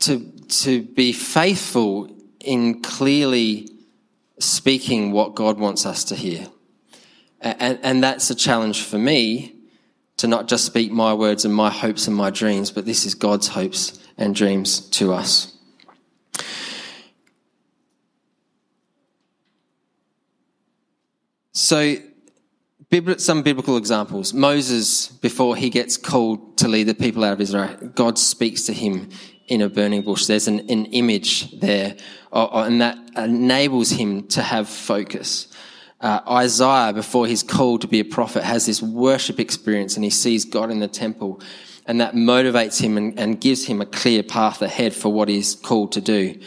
to, 0.00 0.20
to 0.48 0.82
be 0.82 1.12
faithful 1.12 2.14
in 2.40 2.82
clearly 2.82 3.70
speaking 4.38 5.12
what 5.12 5.34
God 5.34 5.58
wants 5.58 5.86
us 5.86 6.04
to 6.04 6.14
hear. 6.14 6.46
And, 7.40 7.78
and 7.82 8.02
that's 8.02 8.30
a 8.30 8.34
challenge 8.34 8.82
for 8.82 8.98
me 8.98 9.54
to 10.16 10.26
not 10.26 10.48
just 10.48 10.64
speak 10.64 10.92
my 10.92 11.12
words 11.12 11.44
and 11.44 11.54
my 11.54 11.70
hopes 11.70 12.06
and 12.06 12.16
my 12.16 12.30
dreams, 12.30 12.70
but 12.70 12.86
this 12.86 13.04
is 13.04 13.14
God's 13.14 13.48
hopes 13.48 13.98
and 14.16 14.34
dreams 14.34 14.80
to 14.90 15.12
us. 15.12 15.50
So, 21.52 21.96
some 23.16 23.42
biblical 23.42 23.76
examples. 23.76 24.32
Moses, 24.32 25.08
before 25.08 25.56
he 25.56 25.70
gets 25.70 25.96
called 25.96 26.56
to 26.58 26.68
lead 26.68 26.84
the 26.84 26.94
people 26.94 27.24
out 27.24 27.34
of 27.34 27.40
Israel, 27.40 27.74
God 27.94 28.18
speaks 28.18 28.62
to 28.64 28.72
him 28.72 29.08
in 29.48 29.60
a 29.60 29.68
burning 29.68 30.02
bush. 30.02 30.26
There's 30.26 30.48
an, 30.48 30.60
an 30.70 30.86
image 30.86 31.58
there, 31.60 31.96
and 32.32 32.80
that 32.80 32.98
enables 33.16 33.90
him 33.90 34.26
to 34.28 34.42
have 34.42 34.68
focus. 34.68 35.48
Uh, 36.00 36.20
Isaiah, 36.28 36.92
before 36.92 37.26
he's 37.26 37.42
called 37.42 37.80
to 37.80 37.88
be 37.88 38.00
a 38.00 38.04
prophet, 38.04 38.42
has 38.42 38.66
this 38.66 38.82
worship 38.82 39.40
experience 39.40 39.96
and 39.96 40.04
he 40.04 40.10
sees 40.10 40.44
God 40.44 40.70
in 40.70 40.80
the 40.80 40.88
temple. 40.88 41.40
And 41.86 42.00
that 42.00 42.14
motivates 42.14 42.80
him 42.80 42.96
and, 42.96 43.18
and 43.18 43.40
gives 43.40 43.66
him 43.66 43.80
a 43.80 43.86
clear 43.86 44.22
path 44.22 44.60
ahead 44.62 44.94
for 44.94 45.12
what 45.12 45.28
he's 45.28 45.54
called 45.54 45.92
to 45.92 46.00
do. 46.00 46.40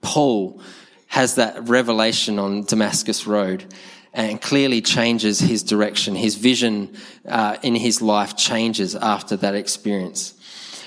Paul 0.00 0.60
has 1.08 1.36
that 1.36 1.68
revelation 1.68 2.38
on 2.38 2.64
Damascus 2.64 3.26
Road 3.26 3.72
and 4.14 4.40
clearly 4.40 4.80
changes 4.80 5.40
his 5.40 5.62
direction. 5.62 6.14
His 6.14 6.36
vision 6.36 6.96
uh, 7.28 7.56
in 7.62 7.74
his 7.74 8.00
life 8.00 8.36
changes 8.36 8.94
after 8.94 9.36
that 9.38 9.54
experience. 9.54 10.34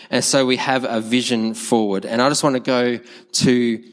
And 0.09 0.23
so 0.23 0.45
we 0.45 0.55
have 0.55 0.85
a 0.85 1.01
vision 1.01 1.53
forward. 1.53 2.05
And 2.05 2.21
I 2.21 2.29
just 2.29 2.43
want 2.43 2.55
to 2.55 2.61
go 2.61 2.99
to, 3.33 3.83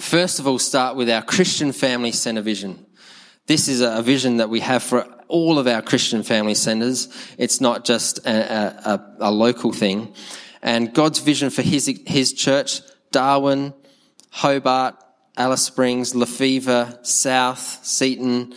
first 0.00 0.38
of 0.38 0.46
all, 0.46 0.60
start 0.60 0.96
with 0.96 1.10
our 1.10 1.22
Christian 1.22 1.72
Family 1.72 2.12
Centre 2.12 2.42
vision. 2.42 2.86
This 3.46 3.68
is 3.68 3.80
a 3.80 4.00
vision 4.00 4.38
that 4.38 4.48
we 4.48 4.60
have 4.60 4.82
for 4.82 5.06
all 5.26 5.58
of 5.58 5.66
our 5.66 5.82
Christian 5.82 6.22
family 6.22 6.54
centres. 6.54 7.08
It's 7.36 7.60
not 7.60 7.84
just 7.84 8.24
a, 8.24 8.30
a, 8.30 9.16
a 9.18 9.30
local 9.32 9.72
thing. 9.72 10.14
And 10.62 10.94
God's 10.94 11.18
vision 11.18 11.50
for 11.50 11.62
his, 11.62 11.86
his 12.06 12.32
church, 12.32 12.80
Darwin, 13.10 13.74
Hobart, 14.30 15.03
Alice 15.36 15.62
Springs, 15.62 16.14
Lefevre, 16.14 16.98
South, 17.02 17.84
Seaton, 17.84 18.54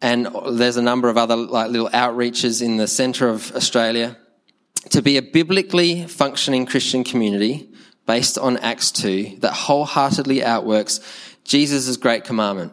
and 0.00 0.28
there's 0.52 0.76
a 0.76 0.82
number 0.82 1.08
of 1.08 1.16
other 1.16 1.36
like 1.36 1.70
little 1.70 1.88
outreaches 1.90 2.60
in 2.60 2.76
the 2.76 2.86
centre 2.86 3.28
of 3.28 3.54
Australia. 3.56 4.18
To 4.90 5.00
be 5.00 5.16
a 5.16 5.22
biblically 5.22 6.06
functioning 6.06 6.66
Christian 6.66 7.04
community 7.04 7.70
based 8.06 8.36
on 8.36 8.58
Acts 8.58 8.92
2 8.92 9.38
that 9.40 9.52
wholeheartedly 9.52 10.44
outworks 10.44 11.00
Jesus' 11.44 11.96
great 11.96 12.24
commandment 12.24 12.72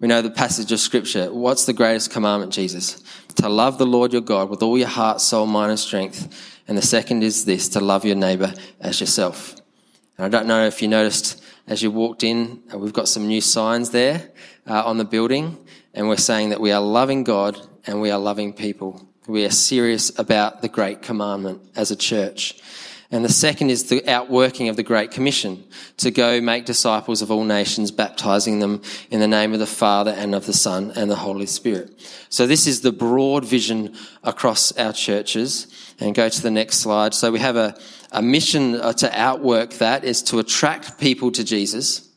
we 0.00 0.08
know 0.08 0.22
the 0.22 0.30
passage 0.30 0.72
of 0.72 0.80
scripture. 0.80 1.30
What's 1.30 1.66
the 1.66 1.74
greatest 1.74 2.10
commandment, 2.10 2.54
Jesus? 2.54 3.02
To 3.36 3.50
love 3.50 3.76
the 3.76 3.86
Lord 3.86 4.14
your 4.14 4.22
God 4.22 4.48
with 4.48 4.62
all 4.62 4.78
your 4.78 4.88
heart, 4.88 5.20
soul, 5.20 5.46
mind, 5.46 5.70
and 5.70 5.78
strength. 5.78 6.58
And 6.66 6.76
the 6.76 6.82
second 6.82 7.22
is 7.22 7.44
this, 7.44 7.68
to 7.70 7.80
love 7.80 8.06
your 8.06 8.16
neighbor 8.16 8.54
as 8.80 8.98
yourself. 8.98 9.56
And 10.16 10.24
I 10.24 10.28
don't 10.30 10.46
know 10.46 10.64
if 10.64 10.80
you 10.80 10.88
noticed 10.88 11.39
as 11.70 11.84
you 11.84 11.90
walked 11.90 12.24
in, 12.24 12.60
uh, 12.74 12.78
we've 12.78 12.92
got 12.92 13.08
some 13.08 13.28
new 13.28 13.40
signs 13.40 13.90
there 13.90 14.28
uh, 14.66 14.84
on 14.84 14.98
the 14.98 15.04
building. 15.04 15.56
And 15.94 16.08
we're 16.08 16.16
saying 16.16 16.50
that 16.50 16.60
we 16.60 16.72
are 16.72 16.80
loving 16.80 17.22
God 17.22 17.64
and 17.86 18.00
we 18.00 18.10
are 18.10 18.18
loving 18.18 18.52
people. 18.52 19.08
We 19.28 19.44
are 19.44 19.50
serious 19.50 20.18
about 20.18 20.62
the 20.62 20.68
great 20.68 21.00
commandment 21.00 21.62
as 21.76 21.92
a 21.92 21.96
church. 21.96 22.60
And 23.12 23.24
the 23.24 23.28
second 23.28 23.70
is 23.70 23.88
the 23.88 24.08
outworking 24.08 24.68
of 24.68 24.76
the 24.76 24.84
Great 24.84 25.10
Commission 25.10 25.64
to 25.96 26.12
go 26.12 26.40
make 26.40 26.64
disciples 26.64 27.22
of 27.22 27.30
all 27.30 27.42
nations, 27.42 27.90
baptizing 27.90 28.60
them 28.60 28.82
in 29.10 29.18
the 29.18 29.26
name 29.26 29.52
of 29.52 29.58
the 29.58 29.66
Father 29.66 30.12
and 30.12 30.32
of 30.32 30.46
the 30.46 30.52
Son 30.52 30.92
and 30.94 31.10
the 31.10 31.16
Holy 31.16 31.46
Spirit. 31.46 31.90
So 32.28 32.46
this 32.46 32.68
is 32.68 32.82
the 32.82 32.92
broad 32.92 33.44
vision 33.44 33.96
across 34.22 34.70
our 34.72 34.92
churches. 34.92 35.89
And 36.00 36.14
go 36.14 36.30
to 36.30 36.42
the 36.42 36.50
next 36.50 36.78
slide. 36.78 37.12
So 37.12 37.30
we 37.30 37.40
have 37.40 37.56
a, 37.56 37.78
a 38.10 38.22
mission 38.22 38.74
uh, 38.74 38.94
to 38.94 39.20
outwork 39.20 39.74
that 39.74 40.02
is 40.02 40.22
to 40.22 40.38
attract 40.38 40.98
people 40.98 41.30
to 41.32 41.44
Jesus. 41.44 42.08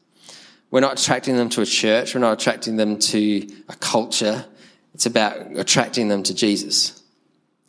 We're 0.72 0.80
not 0.80 1.02
attracting 1.02 1.36
them 1.36 1.50
to 1.50 1.62
a 1.62 1.66
church. 1.66 2.16
We're 2.16 2.22
not 2.22 2.40
attracting 2.40 2.78
them 2.78 2.98
to 3.00 3.46
a 3.68 3.76
culture. 3.76 4.46
It's 4.94 5.06
about 5.06 5.58
attracting 5.58 6.08
them 6.08 6.24
to 6.24 6.34
Jesus, 6.34 7.04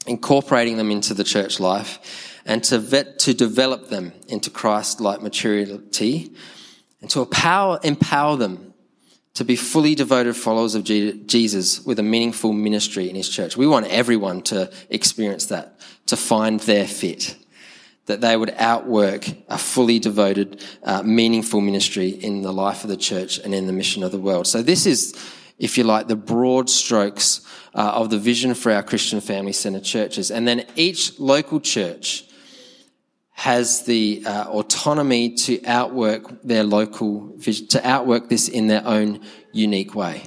incorporating 0.07 0.77
them 0.77 0.93
into 0.93 1.15
the 1.15 1.25
church 1.25 1.59
life 1.59 1.99
and 2.47 2.63
to 2.65 2.79
vet, 2.79 3.19
to 3.21 3.35
develop 3.35 3.89
them 3.89 4.13
into 4.29 4.51
Christ-like 4.51 5.21
maturity 5.21 6.33
and 7.01 7.11
to 7.11 7.23
empower, 7.23 7.81
empower 7.83 8.37
them 8.37 8.73
to 9.35 9.45
be 9.45 9.57
fully 9.57 9.97
devoted 9.97 10.37
followers 10.37 10.77
of 10.77 10.85
Jesus 10.85 11.85
with 11.85 11.99
a 11.99 12.05
meaningful 12.05 12.53
ministry 12.53 13.11
in 13.11 13.17
his 13.17 13.29
church. 13.29 13.57
We 13.57 13.67
want 13.67 13.87
everyone 13.87 14.43
to 14.43 14.71
experience 14.91 15.47
that, 15.47 15.81
to 16.07 16.17
find 16.17 16.61
their 16.61 16.87
fit, 16.87 17.37
that 18.07 18.21
they 18.21 18.37
would 18.37 18.55
outwork 18.59 19.27
a 19.49 19.59
fully 19.59 19.99
devoted, 19.99 20.63
uh, 20.83 21.03
meaningful 21.03 21.61
ministry 21.61 22.09
in 22.09 22.43
the 22.43 22.53
life 22.53 22.85
of 22.85 22.91
the 22.91 22.97
church 22.97 23.39
and 23.39 23.55
in 23.55 23.67
the 23.67 23.73
mission 23.73 24.03
of 24.03 24.13
the 24.13 24.19
world. 24.19 24.47
So 24.47 24.63
this 24.63 24.87
is, 24.87 25.15
if 25.59 25.79
you 25.79 25.85
like, 25.85 26.09
the 26.09 26.17
broad 26.17 26.69
strokes 26.69 27.41
uh, 27.75 27.93
of 27.95 28.11
the 28.11 28.19
vision 28.19 28.55
for 28.55 28.73
our 28.73 28.83
Christian 28.83 29.21
family 29.21 29.53
centered 29.53 29.85
churches. 29.85 30.31
And 30.31 30.47
then 30.47 30.67
each 30.77 31.19
local 31.19 31.61
church 31.61 32.25
has 33.37 33.85
the 33.85 34.23
uh, 34.25 34.45
autonomy 34.45 35.35
to 35.35 35.65
outwork 35.65 36.43
their 36.43 36.63
local 36.63 37.33
vision, 37.37 37.67
to 37.67 37.87
outwork 37.87 38.29
this 38.29 38.49
in 38.49 38.69
their 38.69 38.87
own 38.87 39.21
unique 39.53 39.95
way. 39.95 40.23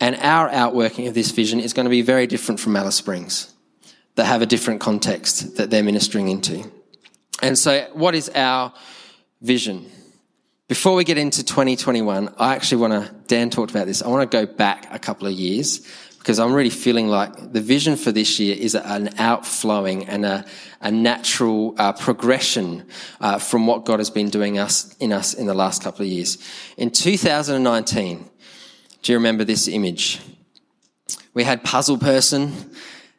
And 0.00 0.14
our 0.16 0.48
outworking 0.48 1.08
of 1.08 1.14
this 1.14 1.32
vision 1.32 1.58
is 1.58 1.72
going 1.72 1.84
to 1.84 1.90
be 1.90 2.02
very 2.02 2.28
different 2.28 2.60
from 2.60 2.76
Alice 2.76 2.94
Springs, 2.94 3.52
that 4.18 4.24
have 4.24 4.42
a 4.42 4.46
different 4.46 4.80
context 4.80 5.58
that 5.58 5.70
they're 5.70 5.84
ministering 5.84 6.26
into. 6.26 6.68
And 7.40 7.56
so, 7.56 7.88
what 7.92 8.16
is 8.16 8.28
our 8.34 8.74
vision? 9.40 9.88
Before 10.66 10.96
we 10.96 11.04
get 11.04 11.18
into 11.18 11.44
2021, 11.44 12.34
I 12.36 12.56
actually 12.56 12.78
want 12.78 12.94
to, 12.94 13.14
Dan 13.28 13.48
talked 13.48 13.70
about 13.70 13.86
this, 13.86 14.02
I 14.02 14.08
want 14.08 14.28
to 14.28 14.36
go 14.36 14.52
back 14.52 14.88
a 14.90 14.98
couple 14.98 15.28
of 15.28 15.34
years 15.34 15.86
because 16.18 16.40
I'm 16.40 16.52
really 16.52 16.68
feeling 16.68 17.06
like 17.06 17.52
the 17.52 17.60
vision 17.60 17.94
for 17.94 18.10
this 18.10 18.40
year 18.40 18.56
is 18.58 18.74
an 18.74 19.10
outflowing 19.18 20.08
and 20.08 20.26
a, 20.26 20.44
a 20.80 20.90
natural 20.90 21.76
uh, 21.78 21.92
progression 21.92 22.88
uh, 23.20 23.38
from 23.38 23.68
what 23.68 23.84
God 23.84 24.00
has 24.00 24.10
been 24.10 24.30
doing 24.30 24.58
us 24.58 24.96
in 24.96 25.12
us 25.12 25.32
in 25.32 25.46
the 25.46 25.54
last 25.54 25.84
couple 25.84 26.04
of 26.04 26.08
years. 26.08 26.38
In 26.76 26.90
2019, 26.90 28.28
do 29.02 29.12
you 29.12 29.16
remember 29.16 29.44
this 29.44 29.68
image? 29.68 30.20
We 31.34 31.44
had 31.44 31.62
Puzzle 31.62 31.98
Person, 31.98 32.52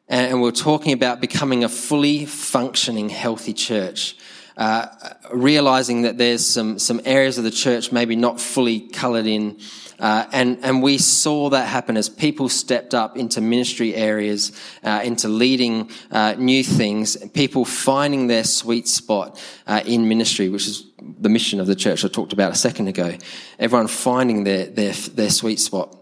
and 0.10 0.36
we 0.36 0.42
we're 0.42 0.52
talking 0.52 0.94
about 0.94 1.22
becoming 1.22 1.64
a 1.64 1.70
fully 1.70 2.26
functioning, 2.26 3.10
healthy 3.10 3.54
church. 3.54 4.18
Uh, 4.58 4.88
realizing 5.34 6.02
that 6.02 6.18
there's 6.18 6.46
some, 6.46 6.78
some 6.78 7.00
areas 7.06 7.38
of 7.38 7.46
the 7.46 7.52
church 7.52 7.94
maybe 7.94 8.18
not 8.18 8.42
fully 8.42 8.82
colored 8.82 9.26
in 9.26 9.58
uh, 10.00 10.26
and, 10.32 10.60
and 10.64 10.82
we 10.82 10.98
saw 10.98 11.50
that 11.50 11.68
happen 11.68 11.98
as 11.98 12.08
people 12.08 12.48
stepped 12.48 12.94
up 12.94 13.18
into 13.18 13.42
ministry 13.42 13.94
areas, 13.94 14.52
uh, 14.84 15.02
into 15.04 15.28
leading 15.28 15.90
uh, 16.10 16.36
new 16.38 16.64
things, 16.64 17.18
people 17.34 17.66
finding 17.66 18.28
their 18.28 18.46
sweet 18.46 18.88
spot 18.88 19.42
uh, 19.68 19.82
in 19.86 20.08
ministry, 20.08 20.48
which 20.48 20.68
is 20.68 20.86
the 21.20 21.30
mission 21.30 21.60
of 21.60 21.68
the 21.68 21.76
church 21.76 22.06
I 22.06 22.08
talked 22.08 22.32
about 22.32 22.52
a 22.54 22.56
second 22.56 22.88
ago. 22.88 23.18
Everyone 23.60 23.88
finding 23.88 24.46
their, 24.46 24.68
their, 24.68 24.94
their 24.94 25.30
sweet 25.30 25.60
spot. 25.60 25.99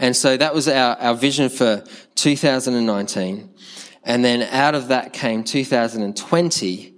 And 0.00 0.16
so 0.16 0.36
that 0.38 0.54
was 0.54 0.66
our, 0.66 0.96
our 0.96 1.14
vision 1.14 1.50
for 1.50 1.84
2019. 2.14 3.54
And 4.02 4.24
then 4.24 4.42
out 4.42 4.74
of 4.74 4.88
that 4.88 5.12
came 5.12 5.44
2020, 5.44 6.94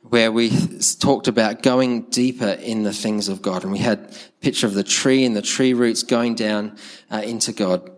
where 0.00 0.32
we 0.32 0.50
talked 0.98 1.28
about 1.28 1.62
going 1.62 2.04
deeper 2.04 2.48
in 2.48 2.84
the 2.84 2.92
things 2.92 3.28
of 3.28 3.42
God. 3.42 3.64
And 3.64 3.72
we 3.72 3.78
had 3.78 3.98
a 3.98 4.12
picture 4.40 4.66
of 4.66 4.72
the 4.72 4.82
tree 4.82 5.26
and 5.26 5.36
the 5.36 5.42
tree 5.42 5.74
roots 5.74 6.02
going 6.02 6.36
down 6.36 6.78
uh, 7.10 7.20
into 7.22 7.52
God 7.52 7.90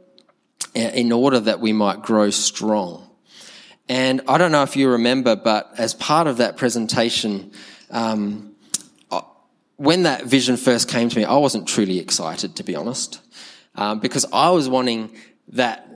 uh, 0.75 0.81
in 0.81 1.13
order 1.13 1.39
that 1.39 1.61
we 1.61 1.73
might 1.73 2.03
grow 2.03 2.31
strong. 2.31 3.09
And 3.89 4.21
I 4.27 4.37
don't 4.37 4.51
know 4.51 4.65
if 4.65 4.77
you 4.77 4.91
remember, 4.91 5.37
but 5.37 5.73
as 5.79 5.95
part 5.95 6.27
of 6.27 6.39
that 6.39 6.57
presentation, 6.57 7.53
um, 7.91 8.57
uh, 9.13 9.21
when 9.77 10.03
that 10.03 10.25
vision 10.25 10.57
first 10.57 10.89
came 10.89 11.09
to 11.09 11.17
me, 11.17 11.25
I 11.25 11.37
wasn't 11.37 11.69
truly 11.69 12.01
excited, 12.01 12.57
to 12.57 12.65
be 12.65 12.75
honest, 12.75 13.21
um, 13.75 14.01
because 14.01 14.27
I 14.33 14.51
was 14.51 14.69
wanting 14.69 15.17
that 15.49 15.87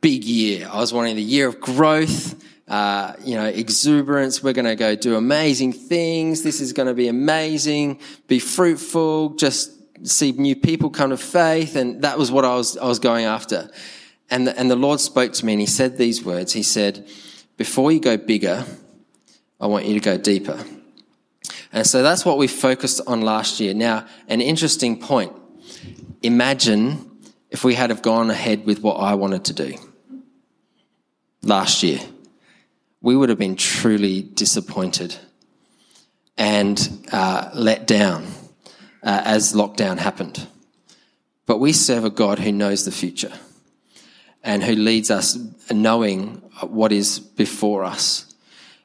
big 0.00 0.24
year. 0.24 0.68
I 0.70 0.76
was 0.78 0.92
wanting 0.92 1.16
the 1.16 1.22
year 1.22 1.48
of 1.48 1.60
growth 1.60 2.42
uh, 2.72 3.12
you 3.22 3.34
know, 3.34 3.44
exuberance. 3.44 4.42
We're 4.42 4.54
going 4.54 4.64
to 4.64 4.74
go 4.74 4.94
do 4.94 5.16
amazing 5.16 5.74
things. 5.74 6.42
This 6.42 6.58
is 6.58 6.72
going 6.72 6.86
to 6.86 6.94
be 6.94 7.06
amazing. 7.06 8.00
Be 8.28 8.38
fruitful. 8.38 9.34
Just 9.34 9.72
see 10.08 10.32
new 10.32 10.56
people 10.56 10.88
come 10.88 11.10
to 11.10 11.18
faith. 11.18 11.76
And 11.76 12.00
that 12.00 12.16
was 12.16 12.32
what 12.32 12.46
I 12.46 12.54
was, 12.54 12.78
I 12.78 12.86
was 12.86 12.98
going 12.98 13.26
after. 13.26 13.70
And 14.30 14.46
the, 14.46 14.58
and 14.58 14.70
the 14.70 14.76
Lord 14.76 15.00
spoke 15.00 15.34
to 15.34 15.44
me 15.44 15.52
and 15.52 15.60
he 15.60 15.66
said 15.66 15.98
these 15.98 16.24
words. 16.24 16.54
He 16.54 16.62
said, 16.62 17.06
before 17.58 17.92
you 17.92 18.00
go 18.00 18.16
bigger, 18.16 18.64
I 19.60 19.66
want 19.66 19.84
you 19.84 19.92
to 19.92 20.00
go 20.00 20.16
deeper. 20.16 20.58
And 21.74 21.86
so 21.86 22.02
that's 22.02 22.24
what 22.24 22.38
we 22.38 22.46
focused 22.46 23.02
on 23.06 23.20
last 23.20 23.60
year. 23.60 23.74
Now, 23.74 24.06
an 24.28 24.40
interesting 24.40 24.98
point. 24.98 25.34
Imagine 26.22 27.10
if 27.52 27.64
we 27.64 27.74
had 27.74 27.90
have 27.90 28.02
gone 28.02 28.30
ahead 28.30 28.66
with 28.66 28.82
what 28.82 28.94
I 28.94 29.14
wanted 29.14 29.44
to 29.46 29.52
do 29.52 29.74
last 31.42 31.82
year 31.82 32.00
we 33.02 33.16
would 33.16 33.28
have 33.28 33.38
been 33.38 33.56
truly 33.56 34.22
disappointed 34.22 35.16
and 36.38 37.06
uh, 37.12 37.50
let 37.52 37.86
down 37.86 38.26
uh, 39.02 39.22
as 39.24 39.52
lockdown 39.52 39.98
happened. 39.98 40.46
But 41.46 41.58
we 41.58 41.72
serve 41.72 42.04
a 42.04 42.10
God 42.10 42.38
who 42.38 42.52
knows 42.52 42.84
the 42.84 42.92
future 42.92 43.32
and 44.42 44.62
who 44.62 44.74
leads 44.74 45.10
us 45.10 45.36
knowing 45.70 46.36
what 46.62 46.92
is 46.92 47.18
before 47.18 47.84
us. 47.84 48.31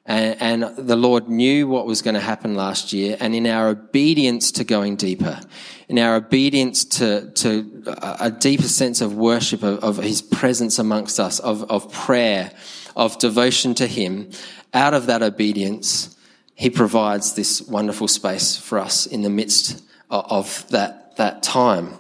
And, 0.08 0.64
and 0.64 0.78
the 0.78 0.96
Lord 0.96 1.28
knew 1.28 1.68
what 1.68 1.86
was 1.86 2.02
going 2.02 2.14
to 2.14 2.22
happen 2.22 2.56
last 2.56 2.94
year. 2.94 3.18
And 3.20 3.36
in 3.36 3.46
our 3.46 3.68
obedience 3.68 4.54
to 4.54 4.64
going 4.64 4.96
deeper, 4.96 5.42
in 5.90 6.00
our 6.00 6.16
obedience 6.16 6.86
to, 6.86 7.30
to 7.32 7.84
a 7.86 8.32
deeper 8.32 8.70
sense 8.70 9.02
of 9.02 9.16
worship, 9.16 9.64
of, 9.64 9.84
of 9.84 9.98
His 9.98 10.22
presence 10.22 10.80
amongst 10.80 11.20
us, 11.20 11.40
of, 11.40 11.70
of 11.70 11.92
prayer, 11.92 12.52
of 12.96 13.20
devotion 13.20 13.76
to 13.76 13.86
Him, 13.86 14.30
out 14.74 14.94
of 14.94 15.08
that 15.08 15.22
obedience, 15.22 16.16
He 16.56 16.70
provides 16.70 17.36
this 17.36 17.62
wonderful 17.62 18.08
space 18.08 18.56
for 18.56 18.80
us 18.80 19.06
in 19.06 19.24
the 19.24 19.30
midst 19.30 19.84
of, 20.10 20.66
that, 20.70 21.18
that 21.18 21.44
time. 21.44 22.00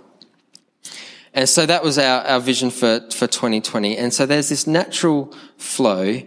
And 1.34 1.48
so 1.48 1.66
that 1.66 1.84
was 1.84 1.98
our, 1.98 2.22
our 2.22 2.40
vision 2.40 2.70
for, 2.70 3.02
for 3.12 3.28
2020. 3.28 3.98
And 3.98 4.14
so 4.14 4.26
there's 4.26 4.48
this 4.48 4.66
natural 4.66 5.36
flow 5.58 6.22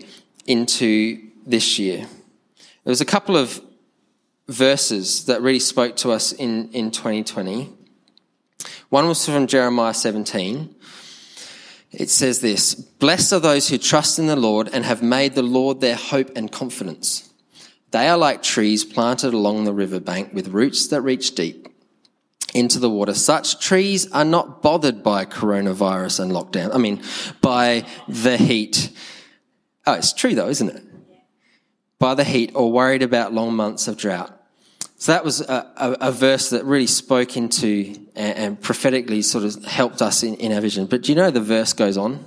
into 0.46 1.29
this 1.50 1.78
year. 1.78 2.06
There 2.84 2.90
was 2.90 3.00
a 3.00 3.06
couple 3.06 3.36
of 3.36 3.60
verses 4.48 5.26
that 5.26 5.42
really 5.42 5.60
spoke 5.60 5.96
to 5.96 6.10
us 6.10 6.32
in, 6.32 6.70
in 6.72 6.90
2020. 6.90 7.70
One 8.88 9.08
was 9.08 9.24
from 9.24 9.46
Jeremiah 9.46 9.94
17. 9.94 10.74
It 11.92 12.10
says 12.10 12.40
this 12.40 12.74
Blessed 12.74 13.32
are 13.32 13.40
those 13.40 13.68
who 13.68 13.78
trust 13.78 14.18
in 14.18 14.26
the 14.26 14.36
Lord 14.36 14.68
and 14.72 14.84
have 14.84 15.02
made 15.02 15.34
the 15.34 15.42
Lord 15.42 15.80
their 15.80 15.96
hope 15.96 16.30
and 16.36 16.50
confidence. 16.50 17.32
They 17.90 18.08
are 18.08 18.18
like 18.18 18.42
trees 18.42 18.84
planted 18.84 19.34
along 19.34 19.64
the 19.64 19.72
riverbank 19.72 20.32
with 20.32 20.48
roots 20.48 20.86
that 20.88 21.00
reach 21.00 21.34
deep 21.34 21.68
into 22.54 22.78
the 22.78 22.90
water. 22.90 23.14
Such 23.14 23.60
trees 23.60 24.10
are 24.12 24.24
not 24.24 24.62
bothered 24.62 25.02
by 25.02 25.24
coronavirus 25.24 26.20
and 26.20 26.32
lockdown. 26.32 26.74
I 26.74 26.78
mean, 26.78 27.02
by 27.40 27.86
the 28.08 28.36
heat. 28.36 28.90
Oh, 29.86 29.94
it's 29.94 30.12
true 30.12 30.34
though, 30.34 30.48
isn't 30.48 30.68
it? 30.68 30.84
By 32.00 32.14
the 32.14 32.24
heat 32.24 32.50
or 32.54 32.72
worried 32.72 33.02
about 33.02 33.32
long 33.32 33.54
months 33.54 33.86
of 33.86 33.96
drought. 33.96 34.36
So 34.96 35.12
that 35.12 35.24
was 35.24 35.40
a, 35.42 35.70
a, 35.76 36.08
a 36.08 36.12
verse 36.12 36.50
that 36.50 36.64
really 36.64 36.86
spoke 36.86 37.36
into 37.36 37.94
and, 38.16 38.36
and, 38.36 38.60
prophetically 38.60 39.22
sort 39.22 39.44
of 39.44 39.64
helped 39.64 40.02
us 40.02 40.22
in, 40.22 40.34
in 40.34 40.52
our 40.52 40.60
vision. 40.60 40.86
But 40.86 41.02
do 41.02 41.12
you 41.12 41.16
know 41.16 41.30
the 41.30 41.40
verse 41.40 41.72
goes 41.72 41.96
on? 41.96 42.24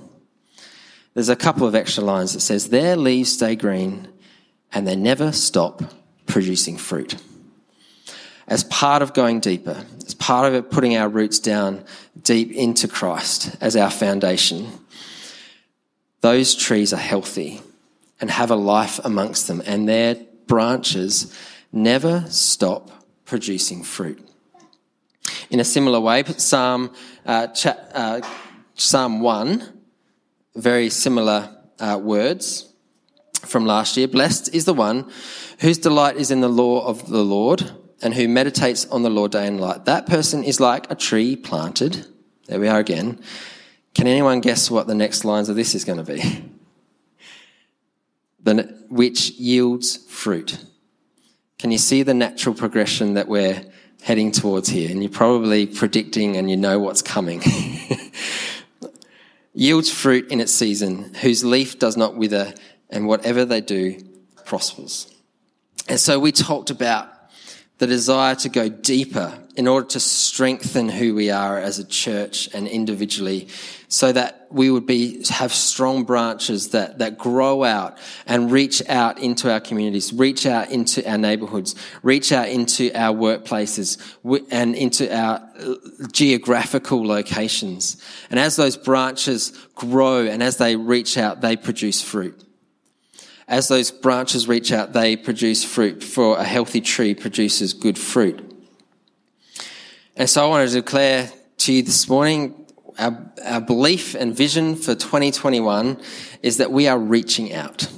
There's 1.12 1.28
a 1.28 1.36
couple 1.36 1.66
of 1.66 1.74
extra 1.74 2.02
lines 2.02 2.32
that 2.32 2.40
says, 2.40 2.70
Their 2.70 2.96
leaves 2.96 3.32
stay 3.32 3.54
green 3.54 4.08
and 4.72 4.88
they 4.88 4.96
never 4.96 5.30
stop 5.30 5.82
producing 6.26 6.76
fruit. 6.76 7.16
As 8.48 8.64
part 8.64 9.02
of 9.02 9.12
going 9.12 9.40
deeper, 9.40 9.84
as 10.04 10.14
part 10.14 10.48
of 10.48 10.54
it 10.54 10.70
putting 10.70 10.96
our 10.96 11.08
roots 11.08 11.38
down 11.38 11.84
deep 12.20 12.50
into 12.52 12.88
Christ 12.88 13.56
as 13.60 13.76
our 13.76 13.90
foundation, 13.90 14.66
those 16.20 16.54
trees 16.54 16.92
are 16.92 16.96
healthy 16.96 17.62
and 18.24 18.30
have 18.30 18.50
a 18.50 18.56
life 18.56 18.98
amongst 19.04 19.48
them, 19.48 19.62
and 19.66 19.86
their 19.86 20.14
branches 20.46 21.38
never 21.72 22.24
stop 22.30 22.90
producing 23.26 23.82
fruit. 23.82 24.18
In 25.50 25.60
a 25.60 25.64
similar 25.64 26.00
way, 26.00 26.24
Psalm, 26.24 26.90
uh, 27.26 27.48
cha- 27.48 27.76
uh, 27.92 28.22
Psalm 28.76 29.20
1, 29.20 29.62
very 30.56 30.88
similar 30.88 31.54
uh, 31.78 32.00
words 32.02 32.72
from 33.44 33.66
last 33.66 33.94
year. 33.98 34.08
Blessed 34.08 34.54
is 34.54 34.64
the 34.64 34.72
one 34.72 35.10
whose 35.58 35.76
delight 35.76 36.16
is 36.16 36.30
in 36.30 36.40
the 36.40 36.48
law 36.48 36.86
of 36.86 37.06
the 37.10 37.22
Lord 37.22 37.72
and 38.00 38.14
who 38.14 38.26
meditates 38.26 38.86
on 38.86 39.02
the 39.02 39.10
Lord 39.10 39.32
day 39.32 39.48
and 39.48 39.60
night. 39.60 39.84
That 39.84 40.06
person 40.06 40.42
is 40.42 40.60
like 40.60 40.90
a 40.90 40.94
tree 40.94 41.36
planted. 41.36 42.06
There 42.46 42.58
we 42.58 42.68
are 42.68 42.78
again. 42.78 43.20
Can 43.94 44.06
anyone 44.06 44.40
guess 44.40 44.70
what 44.70 44.86
the 44.86 44.94
next 44.94 45.26
lines 45.26 45.50
of 45.50 45.56
this 45.56 45.74
is 45.74 45.84
going 45.84 46.02
to 46.02 46.10
be? 46.10 46.50
which 48.88 49.30
yields 49.32 49.96
fruit. 50.08 50.58
Can 51.58 51.70
you 51.70 51.78
see 51.78 52.02
the 52.02 52.14
natural 52.14 52.54
progression 52.54 53.14
that 53.14 53.28
we're 53.28 53.62
heading 54.02 54.32
towards 54.32 54.68
here? 54.68 54.90
And 54.90 55.02
you're 55.02 55.10
probably 55.10 55.66
predicting 55.66 56.36
and 56.36 56.50
you 56.50 56.56
know 56.56 56.78
what's 56.78 57.02
coming. 57.02 57.42
yields 59.54 59.90
fruit 59.90 60.30
in 60.30 60.40
its 60.40 60.52
season, 60.52 61.14
whose 61.14 61.44
leaf 61.44 61.78
does 61.78 61.96
not 61.96 62.16
wither, 62.16 62.52
and 62.90 63.06
whatever 63.06 63.44
they 63.44 63.60
do 63.60 63.98
prospers. 64.44 65.10
And 65.88 65.98
so 65.98 66.18
we 66.18 66.32
talked 66.32 66.70
about 66.70 67.08
the 67.78 67.86
desire 67.86 68.34
to 68.36 68.48
go 68.48 68.68
deeper 68.68 69.38
in 69.56 69.68
order 69.68 69.86
to 69.86 70.00
strengthen 70.00 70.88
who 70.88 71.14
we 71.14 71.30
are 71.30 71.58
as 71.58 71.78
a 71.78 71.84
church 71.84 72.48
and 72.52 72.66
individually 72.66 73.48
so 73.88 74.10
that 74.10 74.48
we 74.50 74.70
would 74.70 74.86
be 74.86 75.24
have 75.28 75.52
strong 75.52 76.04
branches 76.04 76.70
that 76.70 76.98
that 76.98 77.16
grow 77.16 77.62
out 77.62 77.96
and 78.26 78.50
reach 78.50 78.82
out 78.88 79.18
into 79.18 79.52
our 79.52 79.60
communities 79.60 80.12
reach 80.12 80.46
out 80.46 80.70
into 80.70 81.08
our 81.08 81.18
neighborhoods 81.18 81.74
reach 82.02 82.32
out 82.32 82.48
into 82.48 82.90
our 82.94 83.14
workplaces 83.14 83.98
and 84.50 84.74
into 84.74 85.14
our 85.14 85.40
uh, 85.58 85.74
geographical 86.10 87.06
locations. 87.06 87.96
And 88.30 88.40
as 88.40 88.56
those 88.56 88.76
branches 88.76 89.52
grow 89.74 90.26
and 90.26 90.42
as 90.42 90.56
they 90.56 90.76
reach 90.76 91.16
out 91.16 91.40
they 91.40 91.56
produce 91.56 92.02
fruit. 92.02 92.44
As 93.46 93.68
those 93.68 93.90
branches 93.90 94.48
reach 94.48 94.72
out, 94.72 94.94
they 94.94 95.16
produce 95.16 95.64
fruit, 95.64 96.02
for 96.02 96.38
a 96.38 96.44
healthy 96.44 96.80
tree 96.80 97.14
produces 97.14 97.74
good 97.74 97.98
fruit. 97.98 98.43
And 100.16 100.30
so 100.30 100.44
I 100.44 100.48
want 100.48 100.68
to 100.68 100.74
declare 100.74 101.30
to 101.58 101.72
you 101.72 101.82
this 101.82 102.08
morning 102.08 102.66
our, 102.98 103.32
our 103.44 103.60
belief 103.60 104.14
and 104.14 104.34
vision 104.34 104.76
for 104.76 104.94
2021 104.94 106.00
is 106.42 106.58
that 106.58 106.70
we 106.70 106.86
are 106.86 106.98
reaching 106.98 107.52
out. 107.52 107.90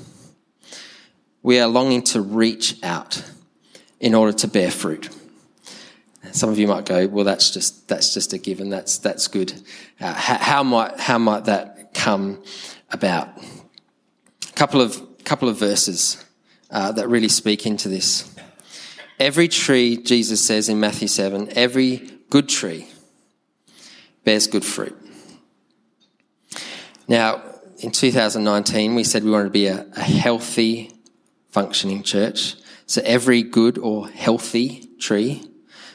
We 1.42 1.60
are 1.60 1.68
longing 1.68 2.02
to 2.04 2.20
reach 2.22 2.82
out 2.82 3.22
in 4.00 4.14
order 4.14 4.32
to 4.38 4.48
bear 4.48 4.70
fruit. 4.70 5.10
Some 6.32 6.50
of 6.50 6.58
you 6.58 6.66
might 6.66 6.86
go, 6.86 7.06
well, 7.06 7.24
that's 7.24 7.50
just, 7.50 7.86
that's 7.88 8.12
just 8.14 8.32
a 8.32 8.38
given. 8.38 8.70
That's, 8.70 8.98
that's 8.98 9.28
good. 9.28 9.52
Uh, 10.00 10.12
how, 10.12 10.38
how, 10.38 10.62
might, 10.62 10.98
how 10.98 11.18
might 11.18 11.44
that 11.44 11.94
come 11.94 12.42
about? 12.90 13.28
A 14.48 14.52
couple 14.54 14.80
of 14.80 15.02
couple 15.26 15.48
of 15.48 15.58
verses 15.58 16.24
uh, 16.70 16.92
that 16.92 17.08
really 17.08 17.28
speak 17.28 17.66
into 17.66 17.88
this. 17.88 18.32
Every 19.18 19.48
tree, 19.48 19.96
Jesus 19.96 20.44
says 20.44 20.68
in 20.68 20.78
Matthew 20.78 21.08
7, 21.08 21.48
every 21.52 22.10
good 22.28 22.48
tree 22.48 22.86
bears 24.24 24.46
good 24.46 24.64
fruit. 24.64 24.94
Now, 27.08 27.42
in 27.78 27.92
2019, 27.92 28.94
we 28.94 29.04
said 29.04 29.24
we 29.24 29.30
wanted 29.30 29.44
to 29.44 29.50
be 29.50 29.68
a, 29.68 29.86
a 29.96 30.02
healthy, 30.02 30.90
functioning 31.50 32.02
church. 32.02 32.56
So 32.86 33.00
every 33.04 33.42
good 33.42 33.78
or 33.78 34.08
healthy 34.08 34.88
tree. 34.98 35.42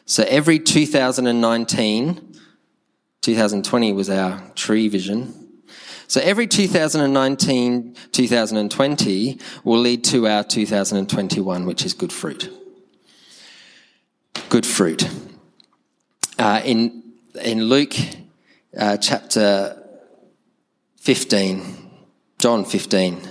So 0.06 0.24
every 0.28 0.58
2019, 0.58 2.38
2020 3.22 3.94
was 3.94 4.10
our 4.10 4.42
tree 4.56 4.88
vision. 4.88 5.62
So 6.08 6.22
every 6.22 6.48
2019, 6.48 7.96
2020 8.12 9.40
will 9.64 9.80
lead 9.80 10.04
to 10.06 10.28
our 10.28 10.44
2021, 10.44 11.66
which 11.66 11.86
is 11.86 11.94
good 11.94 12.12
fruit. 12.12 12.61
Good 14.52 14.66
fruit. 14.66 15.10
Uh, 16.38 16.62
in, 16.66 17.14
in 17.42 17.64
Luke 17.64 17.94
uh, 18.78 18.98
chapter 18.98 19.82
15, 20.98 21.90
John 22.38 22.66
15, 22.66 23.30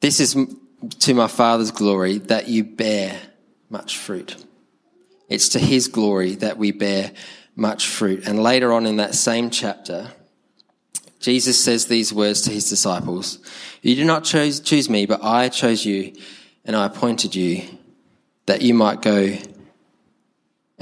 this 0.00 0.20
is 0.20 0.36
to 0.98 1.14
my 1.14 1.28
Father's 1.28 1.70
glory 1.70 2.18
that 2.18 2.46
you 2.46 2.62
bear 2.62 3.18
much 3.70 3.96
fruit. 3.96 4.36
It's 5.30 5.48
to 5.48 5.58
his 5.58 5.88
glory 5.88 6.34
that 6.34 6.58
we 6.58 6.72
bear 6.72 7.12
much 7.56 7.86
fruit. 7.86 8.28
And 8.28 8.42
later 8.42 8.70
on 8.70 8.84
in 8.84 8.96
that 8.96 9.14
same 9.14 9.48
chapter, 9.48 10.10
Jesus 11.20 11.58
says 11.58 11.86
these 11.86 12.12
words 12.12 12.42
to 12.42 12.50
his 12.50 12.68
disciples 12.68 13.38
You 13.80 13.94
did 13.94 14.06
not 14.06 14.24
choose, 14.24 14.60
choose 14.60 14.90
me, 14.90 15.06
but 15.06 15.24
I 15.24 15.48
chose 15.48 15.86
you, 15.86 16.12
and 16.66 16.76
I 16.76 16.84
appointed 16.84 17.34
you 17.34 17.62
that 18.44 18.60
you 18.60 18.74
might 18.74 19.00
go 19.00 19.38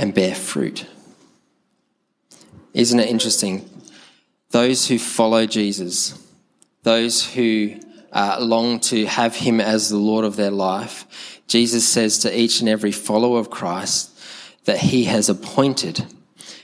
and 0.01 0.13
bear 0.13 0.35
fruit. 0.35 0.87
Isn't 2.75 2.99
it 2.99 3.09
interesting? 3.09 3.69
Those 4.51 4.89
who 4.89 4.99
follow 4.99 5.47
Jesus, 5.47 6.19
those 6.83 7.35
who 7.35 7.77
uh, 8.11 8.39
long 8.41 8.81
to 8.81 9.07
have 9.07 9.37
him 9.37 9.61
as 9.61 9.89
the 9.89 9.97
Lord 9.97 10.25
of 10.25 10.35
their 10.35 10.51
life, 10.51 11.41
Jesus 11.47 11.87
says 11.87 12.19
to 12.21 12.37
each 12.37 12.59
and 12.59 12.69
every 12.69 12.93
follower 12.93 13.39
of 13.39 13.51
Christ 13.51 14.19
that 14.65 14.79
he 14.79 15.05
has 15.05 15.29
appointed, 15.29 16.05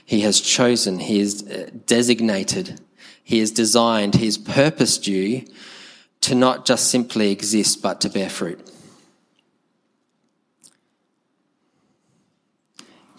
he 0.03 0.21
has 0.21 0.41
chosen, 0.41 0.99
he 0.99 1.19
has 1.19 1.43
uh, 1.43 1.69
designated 1.85 2.81
he 3.27 3.39
has 3.39 3.51
designed, 3.51 4.15
He 4.15 4.25
has 4.27 4.37
purposed 4.37 5.05
you 5.05 5.45
to 6.21 6.33
not 6.33 6.65
just 6.65 6.89
simply 6.89 7.29
exist, 7.29 7.81
but 7.81 7.99
to 7.99 8.09
bear 8.09 8.29
fruit. 8.29 8.71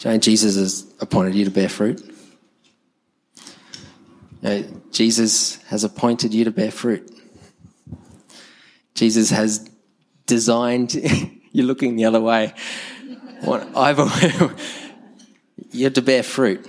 Know, 0.04 0.18
Jesus 0.18 0.56
has 0.56 0.86
appointed 1.00 1.34
you 1.34 1.44
to 1.44 1.50
bear 1.50 1.68
fruit. 1.68 2.00
You 4.40 4.48
know, 4.48 4.64
Jesus 4.92 5.56
has 5.64 5.84
appointed 5.84 6.32
you 6.32 6.44
to 6.44 6.50
bear 6.50 6.70
fruit. 6.70 7.10
Jesus 8.94 9.30
has 9.30 9.68
designed. 10.26 10.94
You're 11.52 11.66
looking 11.66 11.96
the 11.96 12.04
other 12.04 12.20
way. 12.20 12.52
What 13.40 13.76
I've 13.76 13.98
you're 15.70 15.90
to 15.90 16.02
bear 16.02 16.22
fruit. 16.22 16.68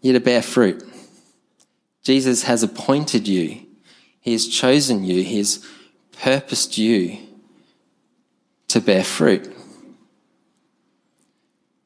You're 0.00 0.14
to 0.14 0.20
bear 0.20 0.42
fruit. 0.42 0.82
Jesus 2.02 2.44
has 2.44 2.62
appointed 2.62 3.26
you. 3.26 3.66
He 4.20 4.32
has 4.32 4.46
chosen 4.46 5.04
you. 5.04 5.22
He 5.22 5.38
has 5.38 5.66
purposed 6.12 6.78
you 6.78 7.18
to 8.68 8.80
bear 8.80 9.04
fruit. 9.04 9.52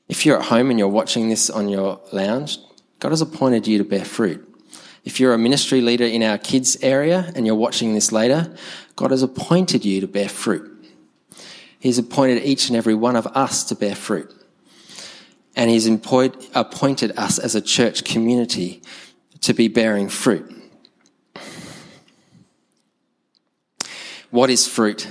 If 0.08 0.26
you're 0.26 0.38
at 0.38 0.46
home 0.46 0.70
and 0.70 0.78
you're 0.78 0.88
watching 0.88 1.28
this 1.28 1.48
on 1.50 1.68
your 1.68 2.00
lounge, 2.12 2.58
God 3.00 3.10
has 3.10 3.20
appointed 3.20 3.66
you 3.66 3.78
to 3.78 3.84
bear 3.84 4.04
fruit. 4.04 4.48
If 5.04 5.20
you're 5.20 5.34
a 5.34 5.38
ministry 5.38 5.80
leader 5.80 6.04
in 6.04 6.22
our 6.22 6.38
kids 6.38 6.76
area 6.82 7.30
and 7.34 7.46
you're 7.46 7.54
watching 7.54 7.94
this 7.94 8.12
later, 8.12 8.54
God 8.96 9.10
has 9.10 9.22
appointed 9.22 9.84
you 9.84 10.00
to 10.00 10.06
bear 10.06 10.28
fruit. 10.28 10.70
He's 11.78 11.98
appointed 11.98 12.42
each 12.42 12.68
and 12.68 12.76
every 12.76 12.94
one 12.94 13.16
of 13.16 13.26
us 13.28 13.64
to 13.64 13.74
bear 13.74 13.94
fruit. 13.94 14.32
And 15.54 15.70
He's 15.70 15.86
appointed 15.86 17.18
us 17.18 17.38
as 17.38 17.54
a 17.54 17.60
church 17.60 18.04
community 18.04 18.82
to 19.42 19.52
be 19.52 19.68
bearing 19.68 20.08
fruit. 20.08 20.50
What 24.30 24.50
is 24.50 24.66
fruit? 24.66 25.06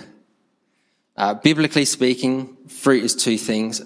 Uh, 1.16 1.36
biblically 1.36 1.86
speaking, 1.86 2.58
fruit 2.68 3.04
is 3.04 3.16
two 3.16 3.38
things. 3.38 3.82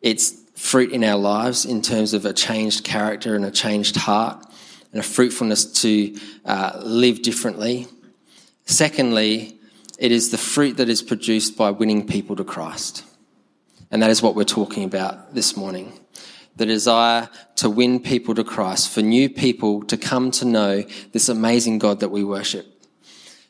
It's 0.00 0.36
fruit 0.54 0.92
in 0.92 1.04
our 1.04 1.18
lives 1.18 1.64
in 1.64 1.82
terms 1.82 2.14
of 2.14 2.24
a 2.24 2.32
changed 2.32 2.84
character 2.84 3.34
and 3.36 3.44
a 3.44 3.50
changed 3.50 3.96
heart 3.96 4.44
and 4.92 5.00
a 5.00 5.04
fruitfulness 5.04 5.64
to 5.82 6.16
uh, 6.44 6.80
live 6.82 7.22
differently. 7.22 7.86
Secondly, 8.64 9.58
it 9.98 10.12
is 10.12 10.30
the 10.30 10.38
fruit 10.38 10.76
that 10.76 10.88
is 10.88 11.02
produced 11.02 11.56
by 11.56 11.70
winning 11.70 12.06
people 12.06 12.36
to 12.36 12.44
Christ. 12.44 13.04
And 13.90 14.02
that 14.02 14.10
is 14.10 14.22
what 14.22 14.34
we're 14.34 14.44
talking 14.44 14.84
about 14.84 15.34
this 15.34 15.56
morning. 15.56 15.92
The 16.56 16.66
desire 16.66 17.28
to 17.56 17.70
win 17.70 18.00
people 18.00 18.34
to 18.34 18.44
Christ, 18.44 18.90
for 18.90 19.00
new 19.00 19.28
people 19.30 19.82
to 19.84 19.96
come 19.96 20.30
to 20.32 20.44
know 20.44 20.84
this 21.12 21.28
amazing 21.28 21.78
God 21.78 22.00
that 22.00 22.10
we 22.10 22.24
worship, 22.24 22.66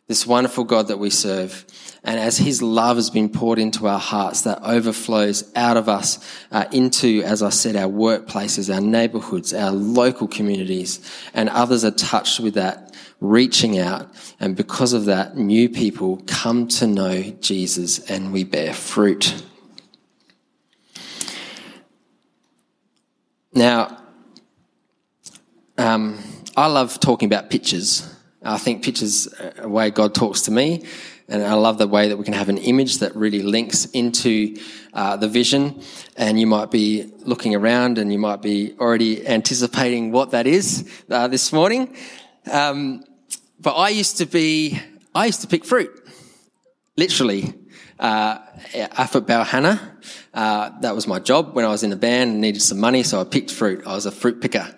this 0.09 0.27
wonderful 0.27 0.65
God 0.65 0.89
that 0.89 0.99
we 0.99 1.11
serve. 1.11 1.67
And 2.03 2.19
as 2.19 2.39
His 2.39 2.63
love 2.63 2.97
has 2.97 3.11
been 3.11 3.29
poured 3.29 3.59
into 3.59 3.87
our 3.87 3.99
hearts, 3.99 4.43
that 4.43 4.61
overflows 4.63 5.53
out 5.55 5.77
of 5.77 5.89
us 5.89 6.19
uh, 6.51 6.65
into, 6.73 7.23
as 7.23 7.43
I 7.43 7.51
said, 7.51 7.77
our 7.77 7.91
workplaces, 7.91 8.75
our 8.75 8.81
neighborhoods, 8.81 9.53
our 9.53 9.71
local 9.71 10.27
communities, 10.27 11.01
and 11.35 11.51
others 11.51 11.85
are 11.85 11.91
touched 11.91 12.41
with 12.41 12.55
that, 12.55 12.97
reaching 13.21 13.79
out. 13.79 14.09
And 14.41 14.57
because 14.57 14.95
of 14.95 15.05
that, 15.05 15.37
new 15.37 15.69
people 15.69 16.23
come 16.27 16.69
to 16.69 16.87
know 16.87 17.23
Jesus 17.41 17.99
and 18.11 18.33
we 18.33 18.45
bear 18.45 18.73
fruit. 18.73 19.43
Now, 23.53 23.99
um, 25.77 26.19
I 26.57 26.67
love 26.67 26.99
talking 27.01 27.27
about 27.27 27.51
pictures. 27.51 28.15
I 28.43 28.59
think 28.59 28.85
pictures 28.85 29.29
a 29.59 29.69
way 29.69 29.91
God 29.91 30.15
talks 30.15 30.43
to 30.43 30.51
me, 30.51 30.85
and 31.29 31.45
I 31.45 31.55
love 31.55 31.77
the 31.77 31.87
way 31.87 32.09
that 32.09 32.17
we 32.17 32.25
can 32.25 32.35
have 32.35 32.49
an 32.49 32.57
image 32.57 32.99
that 32.99 33.15
really 33.15 33.43
links 33.43 33.85
into 33.87 34.57
uh, 34.95 35.17
the 35.17 35.29
vision. 35.29 35.83
And 36.17 36.41
you 36.41 36.47
might 36.47 36.71
be 36.71 37.13
looking 37.19 37.55
around 37.55 37.99
and 37.99 38.11
you 38.11 38.19
might 38.19 38.41
be 38.41 38.75
already 38.81 39.27
anticipating 39.27 40.11
what 40.11 40.31
that 40.31 40.47
is 40.47 40.89
uh, 41.11 41.29
this 41.29 41.53
morning. 41.53 41.95
Um, 42.51 43.05
but 43.61 43.75
I 43.75 43.91
used 43.91 44.17
to 44.19 44.27
be, 44.27 44.81
I 45.15 45.27
used 45.27 45.43
to 45.43 45.47
pick 45.49 45.65
fruit, 45.65 45.91
literally. 46.97 47.55
Uh, 47.99 48.39
up 48.93 49.17
at 49.17 49.27
Balhannah, 49.27 49.81
uh, 50.33 50.71
that 50.83 50.95
was 50.95 51.09
my 51.09 51.19
job 51.19 51.57
when 51.57 51.65
I 51.65 51.69
was 51.69 51.83
in 51.83 51.91
the 51.91 51.97
band 51.97 52.31
and 52.31 52.41
needed 52.41 52.63
some 52.63 52.79
money, 52.79 53.03
so 53.03 53.21
I 53.21 53.25
picked 53.25 53.51
fruit. 53.51 53.85
I 53.85 53.95
was 53.95 54.07
a 54.07 54.13
fruit 54.13 54.41
picker. 54.41 54.73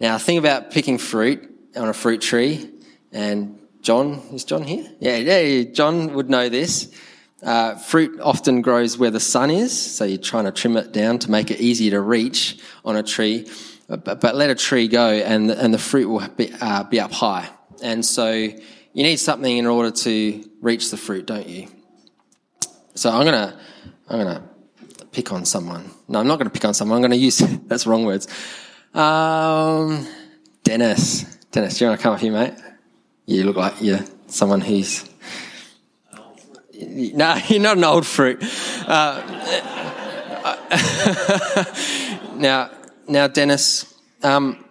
Now, 0.00 0.16
the 0.16 0.24
thing 0.24 0.38
about 0.38 0.70
picking 0.70 0.96
fruit 0.96 1.46
on 1.76 1.88
a 1.88 1.92
fruit 1.92 2.22
tree, 2.22 2.70
and 3.18 3.58
John, 3.82 4.22
is 4.32 4.44
John 4.44 4.62
here? 4.62 4.88
Yeah, 5.00 5.16
yeah, 5.16 5.64
John 5.72 6.14
would 6.14 6.30
know 6.30 6.48
this. 6.48 6.94
Uh, 7.42 7.74
fruit 7.74 8.20
often 8.20 8.62
grows 8.62 8.96
where 8.96 9.10
the 9.10 9.18
sun 9.18 9.50
is, 9.50 9.76
so 9.76 10.04
you're 10.04 10.18
trying 10.18 10.44
to 10.44 10.52
trim 10.52 10.76
it 10.76 10.92
down 10.92 11.18
to 11.18 11.30
make 11.30 11.50
it 11.50 11.60
easier 11.60 11.90
to 11.90 12.00
reach 12.00 12.60
on 12.84 12.94
a 12.94 13.02
tree. 13.02 13.50
But, 13.88 14.20
but 14.20 14.36
let 14.36 14.50
a 14.50 14.54
tree 14.54 14.86
go, 14.86 15.08
and 15.10 15.50
the, 15.50 15.60
and 15.60 15.74
the 15.74 15.78
fruit 15.78 16.08
will 16.08 16.28
be, 16.28 16.52
uh, 16.60 16.84
be 16.84 17.00
up 17.00 17.10
high. 17.10 17.48
And 17.82 18.06
so 18.06 18.30
you 18.30 18.54
need 18.94 19.16
something 19.16 19.56
in 19.56 19.66
order 19.66 19.90
to 19.90 20.48
reach 20.60 20.92
the 20.92 20.96
fruit, 20.96 21.26
don't 21.26 21.48
you? 21.48 21.66
So 22.94 23.10
I'm 23.10 23.24
gonna, 23.24 23.58
I'm 24.08 24.18
gonna 24.18 24.48
pick 25.10 25.32
on 25.32 25.44
someone. 25.44 25.90
No, 26.06 26.20
I'm 26.20 26.28
not 26.28 26.38
gonna 26.38 26.50
pick 26.50 26.64
on 26.64 26.74
someone. 26.74 26.96
I'm 26.96 27.02
gonna 27.02 27.16
use 27.16 27.38
that's 27.66 27.84
wrong 27.84 28.04
words. 28.04 28.28
Um, 28.94 30.06
Dennis, 30.62 31.24
Dennis, 31.50 31.78
do 31.78 31.84
you 31.84 31.88
want 31.88 32.00
to 32.00 32.02
come 32.02 32.14
up 32.14 32.20
here, 32.20 32.32
mate? 32.32 32.54
You 33.28 33.44
look 33.44 33.56
like 33.56 33.82
you're 33.82 34.06
someone 34.28 34.62
who's. 34.62 35.06
No, 36.72 37.38
you're 37.48 37.60
not 37.60 37.76
an 37.76 37.84
old 37.84 38.06
fruit. 38.06 38.42
Uh, 38.86 39.22
now, 42.36 42.70
now, 43.06 43.28
Dennis, 43.28 43.94
um, 44.22 44.64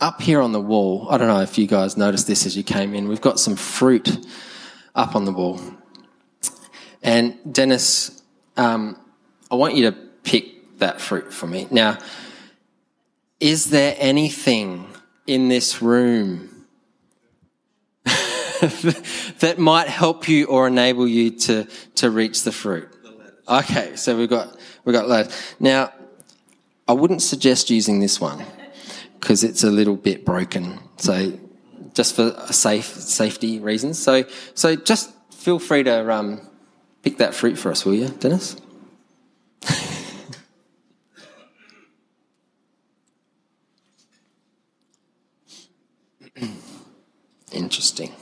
up 0.00 0.22
here 0.22 0.40
on 0.40 0.52
the 0.52 0.60
wall, 0.60 1.08
I 1.10 1.18
don't 1.18 1.26
know 1.26 1.40
if 1.40 1.58
you 1.58 1.66
guys 1.66 1.96
noticed 1.96 2.28
this 2.28 2.46
as 2.46 2.56
you 2.56 2.62
came 2.62 2.94
in. 2.94 3.08
We've 3.08 3.20
got 3.20 3.40
some 3.40 3.56
fruit 3.56 4.16
up 4.94 5.16
on 5.16 5.24
the 5.24 5.32
wall. 5.32 5.60
And 7.02 7.36
Dennis, 7.52 8.22
um, 8.56 8.96
I 9.50 9.56
want 9.56 9.74
you 9.74 9.90
to 9.90 9.96
pick 10.22 10.78
that 10.78 11.00
fruit 11.00 11.32
for 11.32 11.48
me. 11.48 11.66
Now, 11.72 11.98
is 13.40 13.70
there 13.70 13.96
anything 13.98 14.86
in 15.26 15.48
this 15.48 15.82
room 15.82 16.47
that 19.40 19.56
might 19.58 19.88
help 19.88 20.28
you 20.28 20.46
or 20.46 20.66
enable 20.66 21.06
you 21.06 21.30
to, 21.30 21.66
to 21.96 22.10
reach 22.10 22.42
the 22.42 22.52
fruit? 22.52 22.88
Okay, 23.48 23.96
so 23.96 24.16
we've 24.16 24.28
got 24.28 24.56
we've 24.84 24.94
got 24.94 25.08
lettuce. 25.08 25.54
Now, 25.58 25.92
I 26.86 26.92
wouldn't 26.92 27.22
suggest 27.22 27.70
using 27.70 28.00
this 28.00 28.20
one 28.20 28.44
because 29.18 29.42
it's 29.42 29.64
a 29.64 29.70
little 29.70 29.96
bit 29.96 30.24
broken. 30.24 30.78
So, 30.98 31.38
just 31.94 32.14
for 32.14 32.30
safe 32.52 32.86
safety 32.86 33.58
reasons. 33.58 33.98
So, 33.98 34.24
so 34.54 34.76
just 34.76 35.10
feel 35.32 35.58
free 35.58 35.82
to 35.84 36.12
um, 36.12 36.48
Pick 37.02 37.18
that 37.18 37.34
fruit 37.34 37.58
for 37.58 37.70
us, 37.70 37.86
will 37.86 37.94
you, 37.94 38.08
Dennis? 38.08 38.56
Interesting. 47.52 48.12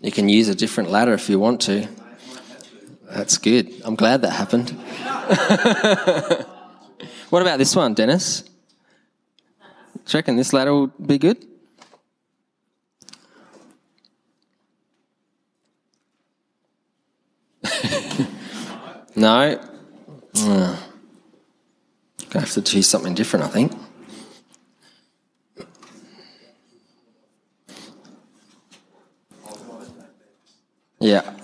You 0.00 0.12
can 0.12 0.28
use 0.28 0.48
a 0.48 0.54
different 0.54 0.90
ladder 0.90 1.12
if 1.12 1.28
you 1.28 1.38
want 1.38 1.60
to. 1.62 1.88
That's 3.10 3.38
good. 3.38 3.72
I'm 3.84 3.94
glad 3.94 4.22
that 4.22 4.30
happened. 4.30 4.76
What 7.34 7.42
about 7.42 7.58
this 7.58 7.74
one, 7.74 7.94
Dennis? 7.94 8.44
Reckon 10.12 10.36
this 10.36 10.52
ladder 10.52 10.72
will 10.72 10.86
be 10.86 11.18
good? 11.18 11.44
no? 19.16 19.60
Uh, 20.36 20.76
gonna 22.34 22.46
have 22.46 22.54
to 22.54 22.62
choose 22.62 22.88
something 22.88 23.14
different, 23.14 23.44
I 23.44 23.48
think. 23.48 23.72
Yeah. 30.98 31.36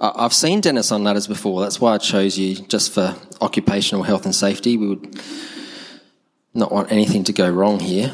I've 0.00 0.32
seen 0.32 0.60
Dennis 0.62 0.90
on 0.90 1.04
ladders 1.04 1.26
before. 1.26 1.60
That's 1.60 1.80
why 1.80 1.94
I 1.94 1.98
chose 1.98 2.38
you, 2.38 2.54
just 2.54 2.92
for 2.92 3.14
occupational 3.40 4.04
health 4.04 4.24
and 4.24 4.34
safety. 4.34 4.76
We 4.76 4.88
would 4.88 5.20
not 6.54 6.72
want 6.72 6.90
anything 6.90 7.24
to 7.24 7.32
go 7.32 7.48
wrong 7.50 7.78
here. 7.78 8.12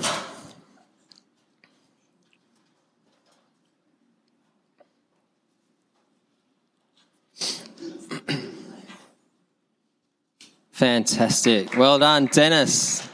Fantastic. 10.78 11.76
Well 11.76 11.98
done, 11.98 12.26
Dennis. 12.26 13.04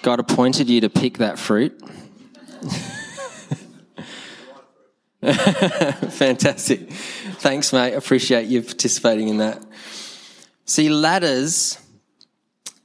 God 0.00 0.18
appointed 0.18 0.70
you 0.70 0.80
to 0.80 0.88
pick 0.88 1.18
that 1.18 1.38
fruit. 1.38 1.78
Fantastic. 6.12 6.90
Thanks, 6.90 7.70
mate. 7.70 7.92
Appreciate 7.92 8.46
you 8.46 8.62
participating 8.62 9.28
in 9.28 9.36
that. 9.36 9.62
See, 10.64 10.88
ladders 10.88 11.78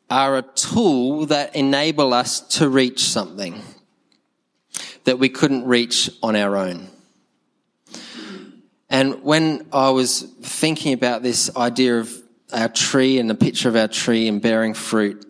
are 0.10 0.36
a 0.36 0.42
tool 0.42 1.28
that 1.28 1.56
enable 1.56 2.14
us 2.14 2.42
to 2.58 2.68
reach 2.68 3.00
something 3.06 3.62
that 5.06 5.20
we 5.20 5.30
couldn't 5.30 5.64
reach 5.66 6.10
on 6.22 6.36
our 6.36 6.58
own. 6.58 6.90
And 8.90 9.24
when 9.24 9.68
I 9.72 9.92
was 9.92 10.24
thinking 10.42 10.92
about 10.92 11.24
this 11.24 11.56
idea 11.56 11.98
of 11.98 12.25
our 12.54 12.70
tree 12.70 13.20
and 13.20 13.30
the 13.30 13.36
picture 13.36 13.70
of 13.70 13.76
our 13.76 13.88
tree 13.88 14.28
and 14.28 14.42
bearing 14.42 14.74
fruit, 14.74 15.26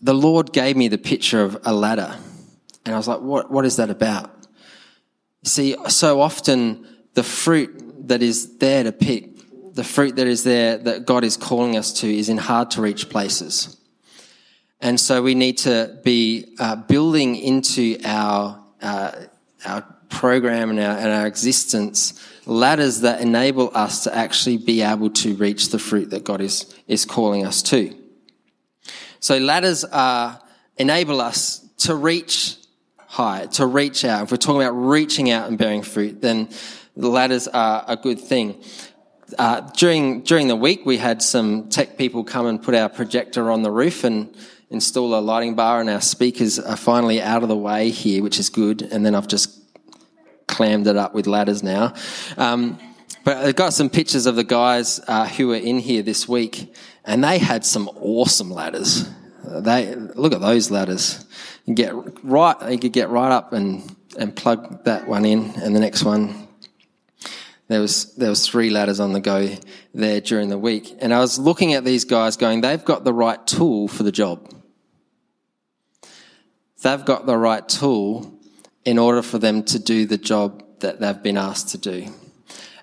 the 0.00 0.14
Lord 0.14 0.52
gave 0.52 0.76
me 0.76 0.88
the 0.88 0.98
picture 0.98 1.42
of 1.42 1.58
a 1.64 1.72
ladder. 1.72 2.16
And 2.84 2.94
I 2.94 2.98
was 2.98 3.08
like, 3.08 3.20
what, 3.20 3.50
what 3.50 3.64
is 3.64 3.76
that 3.76 3.90
about? 3.90 4.30
See, 5.44 5.76
so 5.88 6.20
often 6.20 6.86
the 7.14 7.22
fruit 7.22 8.08
that 8.08 8.22
is 8.22 8.58
there 8.58 8.84
to 8.84 8.92
pick, 8.92 9.74
the 9.74 9.84
fruit 9.84 10.16
that 10.16 10.26
is 10.26 10.44
there 10.44 10.78
that 10.78 11.06
God 11.06 11.24
is 11.24 11.36
calling 11.36 11.76
us 11.76 11.92
to 12.00 12.12
is 12.12 12.28
in 12.28 12.38
hard 12.38 12.70
to 12.72 12.82
reach 12.82 13.08
places. 13.08 13.78
And 14.80 14.98
so 14.98 15.22
we 15.22 15.34
need 15.34 15.58
to 15.58 16.00
be 16.02 16.56
uh, 16.58 16.76
building 16.76 17.36
into 17.36 17.98
our, 18.04 18.62
uh, 18.82 19.12
our 19.64 19.82
program 20.08 20.70
and 20.70 20.80
our, 20.80 20.98
and 20.98 21.08
our 21.08 21.26
existence 21.26 22.20
ladders 22.46 23.00
that 23.00 23.20
enable 23.20 23.70
us 23.74 24.04
to 24.04 24.14
actually 24.14 24.58
be 24.58 24.82
able 24.82 25.10
to 25.10 25.34
reach 25.34 25.70
the 25.70 25.78
fruit 25.78 26.10
that 26.10 26.24
God 26.24 26.40
is, 26.40 26.74
is 26.88 27.04
calling 27.04 27.46
us 27.46 27.62
to. 27.64 27.94
So 29.20 29.38
ladders 29.38 29.84
are, 29.84 30.40
enable 30.76 31.20
us 31.20 31.64
to 31.78 31.94
reach 31.94 32.56
high, 33.06 33.46
to 33.46 33.66
reach 33.66 34.04
out. 34.04 34.24
If 34.24 34.30
we're 34.30 34.38
talking 34.38 34.62
about 34.62 34.72
reaching 34.72 35.30
out 35.30 35.48
and 35.48 35.58
bearing 35.58 35.82
fruit, 35.82 36.20
then 36.20 36.48
the 36.96 37.08
ladders 37.08 37.46
are 37.46 37.84
a 37.86 37.96
good 37.96 38.18
thing. 38.18 38.62
Uh, 39.38 39.60
during 39.76 40.22
during 40.22 40.48
the 40.48 40.56
week, 40.56 40.84
we 40.84 40.98
had 40.98 41.22
some 41.22 41.68
tech 41.70 41.96
people 41.96 42.24
come 42.24 42.46
and 42.46 42.62
put 42.62 42.74
our 42.74 42.88
projector 42.88 43.50
on 43.50 43.62
the 43.62 43.70
roof 43.70 44.04
and 44.04 44.34
install 44.68 45.14
a 45.14 45.20
lighting 45.20 45.54
bar, 45.54 45.80
and 45.80 45.88
our 45.88 46.00
speakers 46.00 46.58
are 46.58 46.76
finally 46.76 47.20
out 47.20 47.42
of 47.42 47.48
the 47.48 47.56
way 47.56 47.90
here, 47.90 48.22
which 48.22 48.38
is 48.38 48.50
good. 48.50 48.82
And 48.82 49.06
then 49.06 49.14
I've 49.14 49.28
just 49.28 49.61
clammed 50.52 50.86
it 50.86 50.96
up 50.96 51.14
with 51.14 51.26
ladders 51.26 51.62
now. 51.62 51.94
Um, 52.36 52.78
but 53.24 53.38
I 53.38 53.52
got 53.52 53.72
some 53.72 53.88
pictures 53.88 54.26
of 54.26 54.36
the 54.36 54.44
guys 54.44 55.00
uh, 55.08 55.26
who 55.26 55.48
were 55.48 55.56
in 55.56 55.78
here 55.78 56.02
this 56.02 56.28
week, 56.28 56.74
and 57.04 57.24
they 57.24 57.38
had 57.38 57.64
some 57.64 57.88
awesome 58.00 58.50
ladders. 58.50 59.08
They 59.44 59.94
look 59.94 60.32
at 60.32 60.40
those 60.40 60.70
ladders. 60.70 61.24
You 61.64 61.74
get 61.74 61.94
right, 62.24 62.70
you 62.70 62.78
could 62.78 62.92
get 62.92 63.10
right 63.10 63.32
up 63.32 63.52
and 63.52 63.96
and 64.18 64.36
plug 64.36 64.84
that 64.84 65.08
one 65.08 65.24
in, 65.24 65.50
and 65.56 65.74
the 65.74 65.80
next 65.80 66.04
one. 66.04 66.48
There 67.68 67.80
was 67.80 68.14
there 68.16 68.28
was 68.28 68.46
three 68.46 68.70
ladders 68.70 69.00
on 69.00 69.12
the 69.12 69.20
go 69.20 69.48
there 69.94 70.20
during 70.20 70.48
the 70.48 70.58
week, 70.58 70.96
and 71.00 71.14
I 71.14 71.20
was 71.20 71.38
looking 71.38 71.74
at 71.74 71.84
these 71.84 72.04
guys, 72.04 72.36
going, 72.36 72.60
they've 72.60 72.84
got 72.84 73.04
the 73.04 73.14
right 73.14 73.44
tool 73.46 73.88
for 73.88 74.02
the 74.02 74.12
job. 74.12 74.52
They've 76.82 77.04
got 77.04 77.26
the 77.26 77.38
right 77.38 77.66
tool 77.68 78.31
in 78.84 78.98
order 78.98 79.22
for 79.22 79.38
them 79.38 79.62
to 79.64 79.78
do 79.78 80.06
the 80.06 80.18
job 80.18 80.62
that 80.80 81.00
they've 81.00 81.22
been 81.22 81.36
asked 81.36 81.68
to 81.70 81.78
do. 81.78 82.12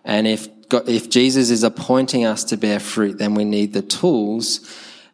And 0.04 0.28
if 0.28 0.48
if 0.72 1.10
Jesus 1.10 1.50
is 1.50 1.64
appointing 1.64 2.26
us 2.26 2.44
to 2.46 2.58
bear 2.58 2.80
fruit, 2.80 3.18
then 3.18 3.34
we 3.34 3.44
need 3.44 3.74
the 3.74 3.82
tools, 3.82 4.62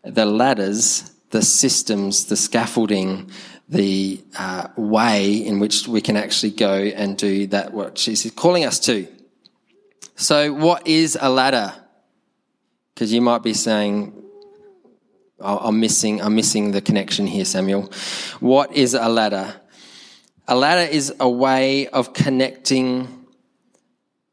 the 0.04 0.26
ladders, 0.26 1.12
the 1.30 1.42
systems, 1.42 2.26
the 2.26 2.36
scaffolding, 2.36 3.32
the 3.70 4.22
uh, 4.38 4.68
way 4.76 5.34
in 5.34 5.60
which 5.60 5.88
we 5.88 6.02
can 6.02 6.18
actually 6.18 6.52
go 6.52 6.74
and 6.74 7.18
do 7.18 7.48
that 7.48 7.74
what 7.74 7.96
Jesus 7.96 8.26
is 8.26 8.32
calling 8.32 8.66
us 8.66 8.80
to. 8.82 9.08
So, 10.16 10.54
what 10.54 10.88
is 10.88 11.18
a 11.20 11.30
ladder? 11.30 11.74
Because 12.94 13.12
you 13.12 13.22
might 13.22 13.44
be 13.44 13.54
saying, 13.54 14.14
I'm 15.40 15.80
missing, 15.80 16.22
I'm 16.22 16.36
missing 16.36 16.72
the 16.72 16.82
connection 16.82 17.28
here, 17.28 17.44
Samuel. 17.44 17.92
What 18.40 18.72
is 18.74 18.94
a 18.94 19.10
ladder? 19.10 19.60
A 20.48 20.56
ladder 20.56 20.92
is 20.92 21.12
a 21.20 21.28
way 21.28 21.88
of 21.88 22.14
connecting 22.14 23.26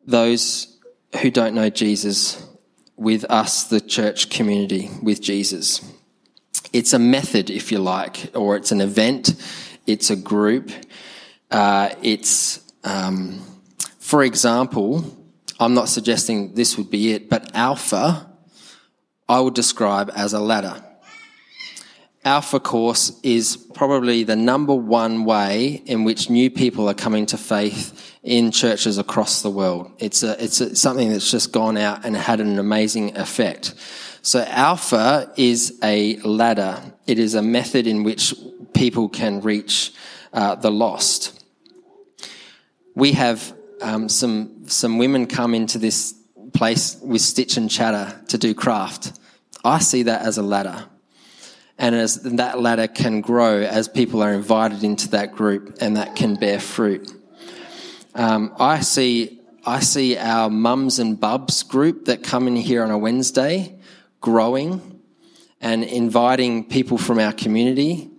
those 0.07 0.79
who 1.20 1.31
don't 1.31 1.55
know 1.55 1.70
Jesus 1.70 2.46
with 2.96 3.25
us, 3.31 3.64
the 3.64 3.81
church 3.81 4.29
community, 4.29 4.90
with 5.03 5.22
Jesus. 5.22 5.81
It's 6.70 6.92
a 6.92 6.98
method, 6.98 7.48
if 7.48 7.72
you 7.72 7.79
like, 7.79 8.31
or 8.35 8.57
it's 8.57 8.72
an 8.72 8.83
event, 8.83 9.35
it's 9.87 10.11
a 10.11 10.16
group. 10.16 10.70
Uh, 11.51 11.94
it's, 12.03 12.61
um, 12.85 13.40
for 13.98 14.22
example, 14.22 15.16
I'm 15.59 15.72
not 15.72 15.88
suggesting 15.88 16.55
this 16.55 16.77
would 16.77 16.90
be 16.90 17.12
it, 17.12 17.31
but 17.31 17.55
Alpha, 17.55 18.31
I 19.29 19.40
would 19.40 19.55
describe 19.55 20.11
as 20.14 20.35
a 20.35 20.40
ladder. 20.40 20.85
Alpha 22.24 22.61
Course 22.61 23.18
is 23.24 23.56
probably 23.56 24.22
the 24.22 24.37
number 24.37 24.74
one 24.74 25.24
way 25.24 25.82
in 25.87 26.04
which 26.04 26.30
new 26.30 26.50
people 26.50 26.88
are 26.88 26.94
coming 26.94 27.26
to 27.26 27.37
faith 27.37 28.16
in 28.22 28.52
churches 28.52 28.96
across 28.96 29.42
the 29.42 29.50
world. 29.50 29.90
It's 29.98 30.22
a, 30.22 30.42
it's 30.42 30.61
a, 30.61 30.76
something 30.76 31.11
that's 31.11 31.30
just 31.30 31.50
gone 31.50 31.76
out 31.76 32.04
and 32.04 32.16
had 32.16 32.40
an 32.40 32.61
amazing 32.61 33.16
effect. 33.16 33.74
So 34.22 34.44
Alpha 34.46 35.32
is 35.37 35.80
a 35.82 36.16
ladder. 36.18 36.80
It 37.08 37.18
is 37.18 37.35
a 37.35 37.42
method 37.42 37.88
in 37.88 38.04
which 38.04 38.35
people 38.72 39.08
can 39.08 39.40
reach 39.40 39.92
uh, 40.32 40.54
the 40.54 40.70
lost. 40.70 41.44
We 42.94 43.12
have 43.12 43.52
um, 43.80 44.08
some 44.08 44.68
some 44.68 44.98
women 44.98 45.26
come 45.26 45.54
into 45.54 45.78
this 45.78 46.14
place 46.54 46.96
with 47.02 47.20
Stitch 47.20 47.56
and 47.56 47.68
Chatter 47.68 48.20
to 48.28 48.38
do 48.38 48.54
craft. 48.54 49.18
I 49.64 49.80
see 49.80 50.04
that 50.04 50.22
as 50.22 50.38
a 50.38 50.42
ladder. 50.42 50.87
And 51.78 51.94
as 51.94 52.22
that 52.22 52.61
ladder 52.61 52.87
can 52.87 53.20
grow 53.20 53.62
as 53.62 53.88
people 53.88 54.22
are 54.22 54.32
invited 54.32 54.85
into 54.85 55.08
that 55.11 55.32
group 55.32 55.78
and 55.80 55.96
that 55.96 56.14
can 56.14 56.35
bear 56.35 56.61
fruit. 56.61 57.11
Um, 58.14 58.54
I 58.58 58.80
see 58.80 59.40
I 59.64 59.78
see 59.78 60.16
our 60.16 60.50
mums 60.50 60.98
and 60.98 61.18
bubs 61.18 61.62
group 61.62 62.06
that 62.06 62.24
come 62.24 62.48
in 62.48 62.56
here 62.56 62.82
on 62.82 62.90
a 62.90 62.98
Wednesday 62.98 63.78
growing 64.20 65.00
and 65.61 65.85
inviting 65.85 66.64
people 66.64 66.98
from 66.98 67.20
our 67.20 67.32
community 67.32 68.11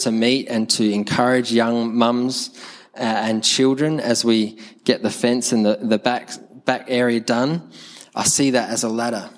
to 0.00 0.12
meet 0.12 0.48
and 0.48 0.68
to 0.70 0.90
encourage 0.92 1.52
young 1.52 1.96
mums 1.96 2.50
uh, 2.94 2.98
and 2.98 3.42
children 3.42 3.98
as 3.98 4.24
we 4.24 4.58
get 4.84 5.02
the 5.02 5.10
fence 5.10 5.52
and 5.52 5.64
the, 5.64 5.78
the 5.80 5.98
back, 5.98 6.30
back 6.66 6.84
area 6.88 7.20
done. 7.20 7.70
I 8.14 8.24
see 8.24 8.50
that 8.50 8.68
as 8.68 8.82
a 8.82 8.88
ladder. 8.88 9.30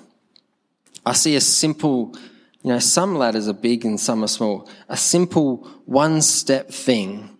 I 1.05 1.13
see 1.13 1.35
a 1.35 1.41
simple, 1.41 2.15
you 2.63 2.71
know, 2.71 2.79
some 2.79 3.15
ladders 3.15 3.47
are 3.47 3.53
big 3.53 3.85
and 3.85 3.99
some 3.99 4.23
are 4.23 4.27
small. 4.27 4.69
A 4.89 4.97
simple 4.97 5.67
one 5.85 6.21
step 6.21 6.69
thing 6.69 7.37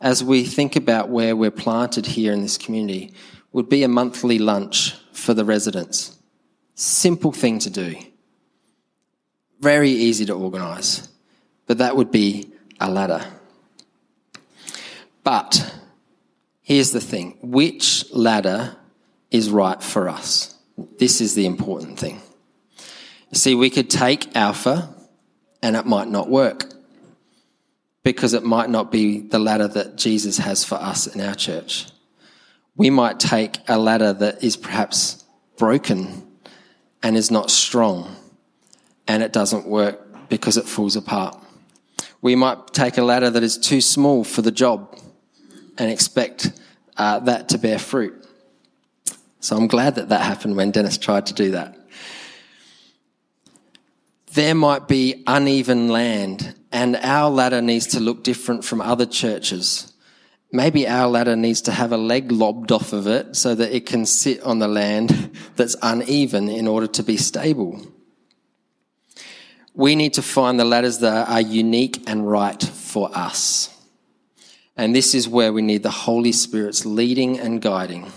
as 0.00 0.22
we 0.22 0.44
think 0.44 0.76
about 0.76 1.08
where 1.08 1.34
we're 1.36 1.50
planted 1.50 2.06
here 2.06 2.32
in 2.32 2.42
this 2.42 2.58
community 2.58 3.14
would 3.52 3.68
be 3.68 3.84
a 3.84 3.88
monthly 3.88 4.38
lunch 4.38 4.94
for 5.12 5.32
the 5.34 5.44
residents. 5.44 6.18
Simple 6.74 7.32
thing 7.32 7.58
to 7.60 7.70
do 7.70 7.94
very 9.60 9.90
easy 9.90 10.24
to 10.26 10.34
organise, 10.34 11.08
but 11.66 11.78
that 11.78 11.96
would 11.96 12.10
be 12.10 12.52
a 12.78 12.90
ladder. 12.90 13.24
But 15.24 15.74
here's 16.62 16.92
the 16.92 17.00
thing 17.00 17.38
which 17.42 18.04
ladder 18.12 18.76
is 19.30 19.50
right 19.50 19.82
for 19.82 20.08
us? 20.08 20.54
This 20.98 21.20
is 21.20 21.34
the 21.34 21.46
important 21.46 21.98
thing. 21.98 22.20
See, 23.36 23.54
we 23.54 23.68
could 23.68 23.90
take 23.90 24.34
Alpha 24.34 24.88
and 25.62 25.76
it 25.76 25.84
might 25.84 26.08
not 26.08 26.30
work 26.30 26.64
because 28.02 28.32
it 28.32 28.42
might 28.42 28.70
not 28.70 28.90
be 28.90 29.20
the 29.20 29.38
ladder 29.38 29.68
that 29.68 29.96
Jesus 29.96 30.38
has 30.38 30.64
for 30.64 30.76
us 30.76 31.06
in 31.06 31.20
our 31.20 31.34
church. 31.34 31.86
We 32.76 32.88
might 32.88 33.20
take 33.20 33.58
a 33.68 33.78
ladder 33.78 34.14
that 34.14 34.42
is 34.42 34.56
perhaps 34.56 35.22
broken 35.58 36.26
and 37.02 37.14
is 37.14 37.30
not 37.30 37.50
strong 37.50 38.16
and 39.06 39.22
it 39.22 39.34
doesn't 39.34 39.66
work 39.66 40.30
because 40.30 40.56
it 40.56 40.64
falls 40.64 40.96
apart. 40.96 41.38
We 42.22 42.36
might 42.36 42.68
take 42.68 42.96
a 42.96 43.02
ladder 43.02 43.28
that 43.28 43.42
is 43.42 43.58
too 43.58 43.82
small 43.82 44.24
for 44.24 44.40
the 44.40 44.50
job 44.50 44.98
and 45.76 45.90
expect 45.90 46.58
uh, 46.96 47.18
that 47.20 47.50
to 47.50 47.58
bear 47.58 47.78
fruit. 47.78 48.26
So 49.40 49.58
I'm 49.58 49.66
glad 49.66 49.96
that 49.96 50.08
that 50.08 50.22
happened 50.22 50.56
when 50.56 50.70
Dennis 50.70 50.96
tried 50.96 51.26
to 51.26 51.34
do 51.34 51.50
that. 51.50 51.76
There 54.36 54.54
might 54.54 54.86
be 54.86 55.24
uneven 55.26 55.88
land, 55.88 56.54
and 56.70 56.96
our 56.96 57.28
ladder 57.30 57.60
needs 57.60 57.88
to 57.88 58.00
look 58.00 58.22
different 58.22 58.64
from 58.64 58.80
other 58.80 59.06
churches. 59.06 59.92
Maybe 60.52 60.86
our 60.86 61.08
ladder 61.08 61.34
needs 61.34 61.60
to 61.62 61.72
have 61.72 61.90
a 61.90 61.96
leg 61.96 62.30
lobbed 62.30 62.70
off 62.70 62.92
of 62.92 63.06
it 63.06 63.34
so 63.34 63.54
that 63.54 63.74
it 63.74 63.86
can 63.86 64.06
sit 64.06 64.40
on 64.42 64.60
the 64.60 64.68
land 64.68 65.36
that's 65.56 65.74
uneven 65.82 66.48
in 66.48 66.68
order 66.68 66.86
to 66.86 67.02
be 67.02 67.16
stable 67.16 67.84
we 69.76 69.94
need 69.94 70.14
to 70.14 70.22
find 70.22 70.58
the 70.58 70.64
ladders 70.64 70.98
that 71.00 71.28
are 71.28 71.40
unique 71.42 72.02
and 72.08 72.28
right 72.28 72.62
for 72.62 73.10
us. 73.14 73.68
And 74.74 74.96
this 74.96 75.14
is 75.14 75.28
where 75.28 75.52
we 75.52 75.62
need 75.62 75.82
the 75.82 75.90
Holy 75.90 76.32
Spirit's 76.32 76.86
leading 76.86 77.38
and 77.38 77.60
guiding. 77.60 78.10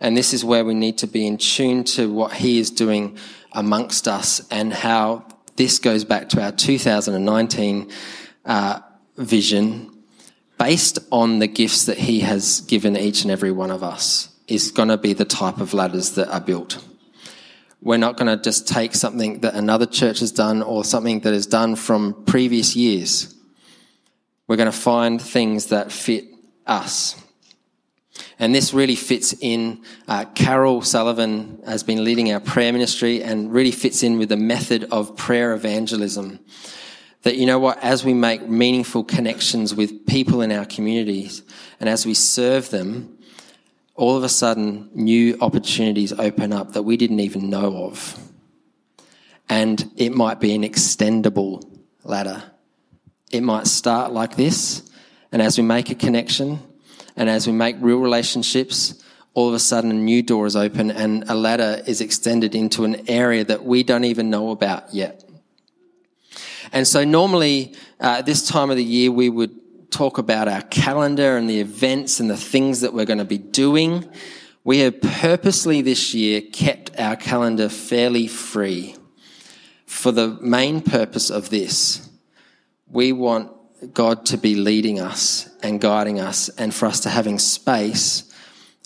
And 0.00 0.16
this 0.16 0.34
is 0.34 0.44
where 0.44 0.64
we 0.64 0.74
need 0.74 0.98
to 0.98 1.06
be 1.06 1.26
in 1.26 1.38
tune 1.38 1.84
to 1.84 2.12
what 2.12 2.34
He 2.34 2.58
is 2.58 2.70
doing 2.70 3.16
amongst 3.52 4.08
us 4.08 4.46
and 4.50 4.72
how 4.72 5.24
this 5.56 5.78
goes 5.78 6.04
back 6.04 6.28
to 6.30 6.42
our 6.42 6.52
2019 6.52 7.90
uh, 8.44 8.80
vision 9.16 9.90
based 10.58 10.98
on 11.10 11.38
the 11.38 11.46
gifts 11.46 11.86
that 11.86 11.98
He 11.98 12.20
has 12.20 12.60
given 12.62 12.96
each 12.96 13.22
and 13.22 13.30
every 13.30 13.50
one 13.50 13.70
of 13.70 13.82
us 13.82 14.28
is 14.46 14.70
going 14.70 14.88
to 14.88 14.98
be 14.98 15.12
the 15.12 15.24
type 15.24 15.58
of 15.58 15.72
ladders 15.72 16.12
that 16.12 16.28
are 16.28 16.40
built. 16.40 16.84
We're 17.82 17.96
not 17.96 18.16
going 18.16 18.36
to 18.36 18.42
just 18.42 18.68
take 18.68 18.94
something 18.94 19.40
that 19.40 19.54
another 19.54 19.86
church 19.86 20.20
has 20.20 20.32
done 20.32 20.62
or 20.62 20.84
something 20.84 21.20
that 21.20 21.32
is 21.32 21.46
done 21.46 21.76
from 21.76 22.24
previous 22.24 22.76
years. 22.76 23.34
We're 24.46 24.56
going 24.56 24.70
to 24.70 24.76
find 24.76 25.22
things 25.22 25.66
that 25.66 25.90
fit 25.90 26.26
us. 26.66 27.16
And 28.38 28.54
this 28.54 28.72
really 28.72 28.96
fits 28.96 29.34
in. 29.40 29.82
Uh, 30.08 30.24
Carol 30.34 30.82
Sullivan 30.82 31.62
has 31.66 31.82
been 31.82 32.04
leading 32.04 32.32
our 32.32 32.40
prayer 32.40 32.72
ministry 32.72 33.22
and 33.22 33.52
really 33.52 33.70
fits 33.70 34.02
in 34.02 34.18
with 34.18 34.28
the 34.28 34.36
method 34.36 34.84
of 34.90 35.16
prayer 35.16 35.52
evangelism. 35.52 36.40
That, 37.22 37.36
you 37.36 37.44
know 37.44 37.58
what, 37.58 37.78
as 37.82 38.04
we 38.04 38.14
make 38.14 38.48
meaningful 38.48 39.04
connections 39.04 39.74
with 39.74 40.06
people 40.06 40.40
in 40.40 40.50
our 40.50 40.64
communities 40.64 41.42
and 41.78 41.88
as 41.88 42.06
we 42.06 42.14
serve 42.14 42.70
them, 42.70 43.18
all 43.94 44.16
of 44.16 44.24
a 44.24 44.28
sudden 44.30 44.88
new 44.94 45.36
opportunities 45.42 46.12
open 46.14 46.54
up 46.54 46.72
that 46.72 46.82
we 46.82 46.96
didn't 46.96 47.20
even 47.20 47.50
know 47.50 47.84
of. 47.84 48.18
And 49.50 49.92
it 49.96 50.14
might 50.14 50.40
be 50.40 50.54
an 50.54 50.62
extendable 50.62 51.62
ladder. 52.02 52.42
It 53.30 53.42
might 53.42 53.66
start 53.66 54.12
like 54.12 54.36
this, 54.36 54.90
and 55.30 55.42
as 55.42 55.58
we 55.58 55.64
make 55.64 55.90
a 55.90 55.94
connection 55.94 56.60
and 57.20 57.28
as 57.28 57.46
we 57.46 57.52
make 57.52 57.76
real 57.80 57.98
relationships, 57.98 58.94
all 59.34 59.46
of 59.46 59.52
a 59.52 59.58
sudden 59.58 59.90
a 59.90 59.94
new 59.94 60.22
door 60.22 60.46
is 60.46 60.56
open 60.56 60.90
and 60.90 61.24
a 61.28 61.34
ladder 61.34 61.82
is 61.86 62.00
extended 62.00 62.54
into 62.54 62.84
an 62.84 63.10
area 63.10 63.44
that 63.44 63.62
we 63.62 63.82
don't 63.82 64.04
even 64.04 64.30
know 64.30 64.48
about 64.52 64.94
yet. 64.94 65.22
And 66.72 66.88
so 66.88 67.04
normally, 67.04 67.74
uh, 68.00 68.22
this 68.22 68.48
time 68.48 68.70
of 68.70 68.78
the 68.78 68.84
year, 68.84 69.12
we 69.12 69.28
would 69.28 69.90
talk 69.90 70.16
about 70.16 70.48
our 70.48 70.62
calendar 70.62 71.36
and 71.36 71.48
the 71.48 71.60
events 71.60 72.20
and 72.20 72.30
the 72.30 72.38
things 72.38 72.80
that 72.80 72.94
we're 72.94 73.04
going 73.04 73.18
to 73.18 73.26
be 73.26 73.36
doing. 73.36 74.08
We 74.64 74.78
have 74.78 75.02
purposely 75.02 75.82
this 75.82 76.14
year 76.14 76.40
kept 76.40 76.98
our 76.98 77.16
calendar 77.16 77.68
fairly 77.68 78.28
free 78.28 78.96
for 79.84 80.10
the 80.10 80.38
main 80.40 80.80
purpose 80.80 81.28
of 81.28 81.50
this. 81.50 82.08
We 82.86 83.12
want 83.12 83.52
God 83.92 84.26
to 84.26 84.36
be 84.36 84.54
leading 84.54 85.00
us 85.00 85.48
and 85.62 85.80
guiding 85.80 86.20
us 86.20 86.48
and 86.50 86.74
for 86.74 86.86
us 86.86 87.00
to 87.00 87.08
having 87.08 87.38
space 87.38 88.24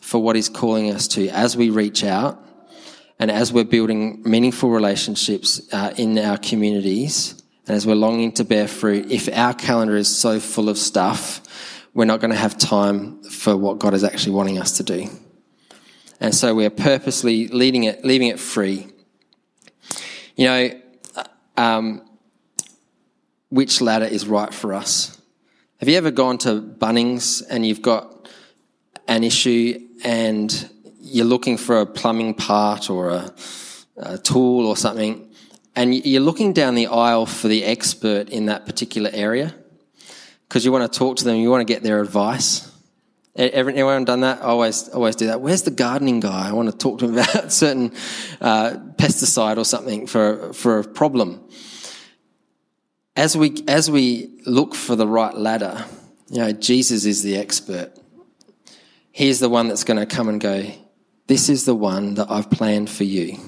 for 0.01 0.23
what 0.23 0.37
He's 0.37 0.49
calling 0.49 0.91
us 0.91 1.09
to 1.09 1.29
as 1.29 1.57
we 1.57 1.71
reach 1.71 2.05
out 2.05 2.41
and 3.19 3.31
as 3.31 3.53
we're 3.53 3.65
building 3.65 4.23
meaningful 4.25 4.71
relationships 4.71 5.61
uh, 5.73 5.93
in 5.97 6.19
our 6.19 6.37
communities 6.37 7.43
and 7.67 7.77
as 7.77 7.87
we're 7.87 7.95
longing 7.95 8.33
to 8.33 8.45
bear 8.45 8.69
fruit, 8.69 9.11
if 9.11 9.29
our 9.33 9.55
calendar 9.55 9.97
is 9.97 10.15
so 10.15 10.39
full 10.39 10.69
of 10.69 10.77
stuff, 10.77 11.41
we're 11.95 12.05
not 12.05 12.21
going 12.21 12.33
to 12.33 12.37
have 12.37 12.59
time 12.59 13.23
for 13.23 13.57
what 13.57 13.79
God 13.79 13.95
is 13.95 14.05
actually 14.05 14.33
wanting 14.33 14.59
us 14.59 14.77
to 14.79 14.83
do. 14.83 15.09
And 16.21 16.35
so 16.35 16.55
we 16.55 16.67
are 16.67 16.71
purposely 16.71 17.49
leading 17.49 17.85
it, 17.85 18.05
leaving 18.05 18.29
it 18.29 18.39
free. 18.39 18.89
You 20.37 20.47
know, 20.47 20.71
um, 21.57 22.03
which 23.55 23.81
ladder 23.81 24.05
is 24.05 24.27
right 24.27 24.53
for 24.53 24.75
us? 24.75 25.21
Have 25.79 25.89
you 25.89 25.97
ever 25.97 26.11
gone 26.11 26.39
to 26.39 26.61
Bunnings 26.61 27.41
and 27.49 27.65
you've 27.65 27.83
got 27.83 28.29
an 29.07 29.23
issue 29.23 29.81
and 30.03 30.69
you're 31.01 31.25
looking 31.25 31.57
for 31.57 31.81
a 31.81 31.87
plumbing 31.87 32.35
part 32.35 32.91
or 32.91 33.11
a, 33.11 33.33
a 33.97 34.19
tool 34.19 34.67
or 34.67 34.77
something 34.77 35.31
and 35.77 35.95
you're 35.95 36.21
looking 36.21 36.53
down 36.53 36.75
the 36.75 36.89
aisle 36.89 37.27
for 37.27 37.47
the 37.47 37.65
expert 37.65 38.29
in 38.29 38.47
that 38.47 38.67
particular 38.67 39.11
area 39.13 39.55
because 40.49 40.65
you 40.65 40.73
want 40.73 40.93
to 40.93 40.99
talk 40.99 41.17
to 41.19 41.25
them, 41.25 41.37
you 41.37 41.49
want 41.49 41.61
to 41.61 41.73
get 41.73 41.85
their 41.85 42.01
advice. 42.01 42.71
Everyone 43.37 44.05
done 44.05 44.21
that? 44.21 44.39
I 44.39 44.47
always, 44.47 44.89
always 44.89 45.17
do 45.17 45.27
that. 45.27 45.41
Where's 45.41 45.63
the 45.63 45.71
gardening 45.71 46.21
guy? 46.21 46.49
I 46.49 46.53
want 46.53 46.71
to 46.71 46.77
talk 46.77 46.99
to 47.01 47.07
him 47.07 47.13
about 47.19 47.53
certain 47.53 47.93
uh, 48.41 48.77
pesticide 48.97 49.59
or 49.59 49.65
something 49.65 50.07
for 50.07 50.53
for 50.53 50.81
a 50.81 50.85
problem. 50.85 51.41
As 53.17 53.37
we 53.37 53.62
as 53.69 53.91
we 53.91 54.41
look 54.45 54.75
for 54.75 54.97
the 54.97 55.07
right 55.07 55.35
ladder, 55.35 55.85
you 56.31 56.39
know, 56.39 56.53
Jesus 56.53 57.05
is 57.05 57.23
the 57.23 57.37
expert. 57.37 57.93
He's 59.12 59.39
the 59.39 59.49
one 59.49 59.69
that's 59.69 59.85
going 59.85 60.01
to 60.01 60.07
come 60.07 60.29
and 60.29 60.41
go. 60.41 60.65
This 61.29 61.49
is 61.49 61.65
the 61.65 61.75
one 61.75 62.15
that 62.15 62.31
I've 62.31 62.51
planned 62.51 62.91
for 62.91 63.05
you. 63.05 63.39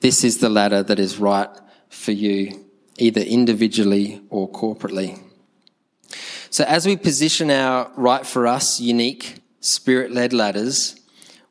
This 0.00 0.24
is 0.24 0.38
the 0.38 0.48
ladder 0.48 0.82
that 0.82 0.98
is 0.98 1.18
right 1.18 1.50
for 1.90 2.12
you, 2.12 2.64
either 2.96 3.20
individually 3.20 4.22
or 4.30 4.50
corporately. 4.50 5.20
So, 6.48 6.64
as 6.64 6.86
we 6.86 6.96
position 6.96 7.50
our 7.50 7.92
right 7.96 8.26
for 8.26 8.46
us 8.46 8.80
unique 8.80 9.42
spirit 9.60 10.10
led 10.10 10.32
ladders, 10.32 10.96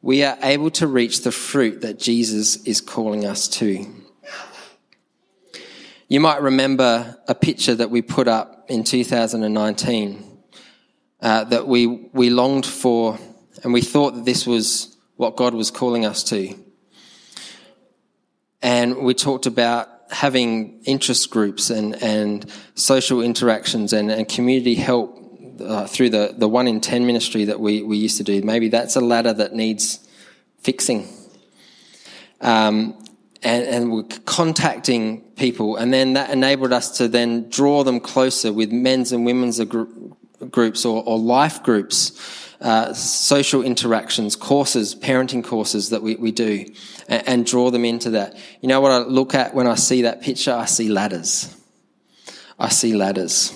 we 0.01 0.23
are 0.23 0.37
able 0.41 0.71
to 0.71 0.87
reach 0.87 1.21
the 1.21 1.31
fruit 1.31 1.81
that 1.81 1.99
Jesus 1.99 2.63
is 2.63 2.81
calling 2.81 3.25
us 3.25 3.47
to. 3.59 3.85
You 6.11 6.19
might 6.19 6.41
remember 6.41 7.19
a 7.27 7.35
picture 7.35 7.75
that 7.75 7.91
we 7.91 8.01
put 8.01 8.27
up 8.27 8.65
in 8.67 8.83
2019 8.83 10.39
uh, 11.21 11.43
that 11.43 11.67
we, 11.67 11.85
we 11.85 12.31
longed 12.31 12.65
for, 12.65 13.19
and 13.63 13.71
we 13.71 13.81
thought 13.81 14.15
that 14.15 14.25
this 14.25 14.47
was 14.47 14.97
what 15.17 15.35
God 15.35 15.53
was 15.53 15.69
calling 15.69 16.07
us 16.07 16.23
to. 16.25 16.55
And 18.63 18.97
we 18.97 19.13
talked 19.13 19.45
about 19.45 19.87
having 20.09 20.81
interest 20.85 21.29
groups 21.29 21.69
and, 21.69 22.01
and 22.01 22.51
social 22.73 23.21
interactions 23.21 23.93
and, 23.93 24.09
and 24.09 24.27
community 24.27 24.73
help 24.73 25.15
uh, 25.61 25.85
through 25.85 26.09
the, 26.09 26.33
the 26.35 26.49
one 26.49 26.67
in 26.67 26.81
10 26.81 27.05
ministry 27.05 27.45
that 27.45 27.59
we, 27.59 27.83
we 27.83 27.97
used 27.97 28.17
to 28.17 28.23
do. 28.23 28.41
Maybe 28.41 28.69
that's 28.69 28.95
a 28.95 29.01
ladder 29.01 29.33
that 29.33 29.53
needs 29.53 29.99
fixing. 30.57 31.07
Um, 32.41 32.97
and, 33.41 33.63
and 33.63 33.91
we're 33.91 34.03
contacting 34.25 35.21
people, 35.35 35.75
and 35.77 35.93
then 35.93 36.13
that 36.13 36.29
enabled 36.29 36.73
us 36.73 36.97
to 36.97 37.07
then 37.07 37.49
draw 37.49 37.83
them 37.83 37.99
closer 37.99 38.51
with 38.51 38.71
men's 38.71 39.11
and 39.11 39.25
women's 39.25 39.61
groups 40.51 40.85
or, 40.85 41.03
or 41.05 41.17
life 41.17 41.63
groups 41.63 42.45
uh, 42.61 42.93
social 42.93 43.63
interactions, 43.63 44.35
courses, 44.35 44.93
parenting 44.93 45.43
courses 45.43 45.91
that 45.91 46.01
we, 46.01 46.15
we 46.15 46.31
do, 46.31 46.65
and, 47.07 47.27
and 47.27 47.45
draw 47.45 47.71
them 47.71 47.85
into 47.85 48.09
that. 48.11 48.37
You 48.59 48.67
know 48.67 48.81
what 48.81 48.91
I 48.91 48.97
look 48.97 49.33
at 49.33 49.53
when 49.53 49.65
I 49.67 49.75
see 49.75 50.01
that 50.01 50.21
picture? 50.21 50.51
I 50.51 50.65
see 50.65 50.89
ladders. 50.89 51.55
I 52.59 52.67
see 52.67 52.93
ladders. 52.93 53.53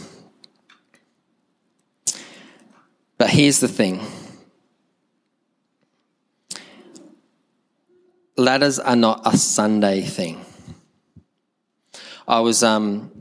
But 3.17 3.29
here's 3.29 3.59
the 3.59 3.67
thing 3.67 4.01
ladders 8.37 8.79
are 8.79 8.95
not 8.95 9.21
a 9.25 9.37
Sunday 9.37 10.01
thing. 10.01 10.43
I 12.27 12.39
was, 12.39 12.63
um, 12.63 13.11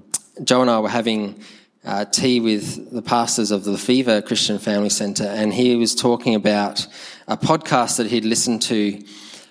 Joe 0.43 0.63
and 0.63 0.71
I 0.71 0.81
were 0.81 0.89
having 0.89 1.43
uh, 1.85 2.05
tea 2.05 2.41
with 2.41 2.93
the 2.93 3.03
pastors 3.03 3.51
of 3.51 3.65
the 3.65 3.77
Fever 3.77 4.23
Christian 4.23 4.59
Family 4.59 4.91
Centre, 4.91 5.27
and 5.27 5.53
he 5.53 5.77
was 5.77 5.95
talking 5.95 6.35
about 6.35 6.87
a 7.27 7.37
podcast 7.37 7.97
that 7.97 8.07
he'd 8.07 8.25
listened 8.25 8.63
to 8.63 9.03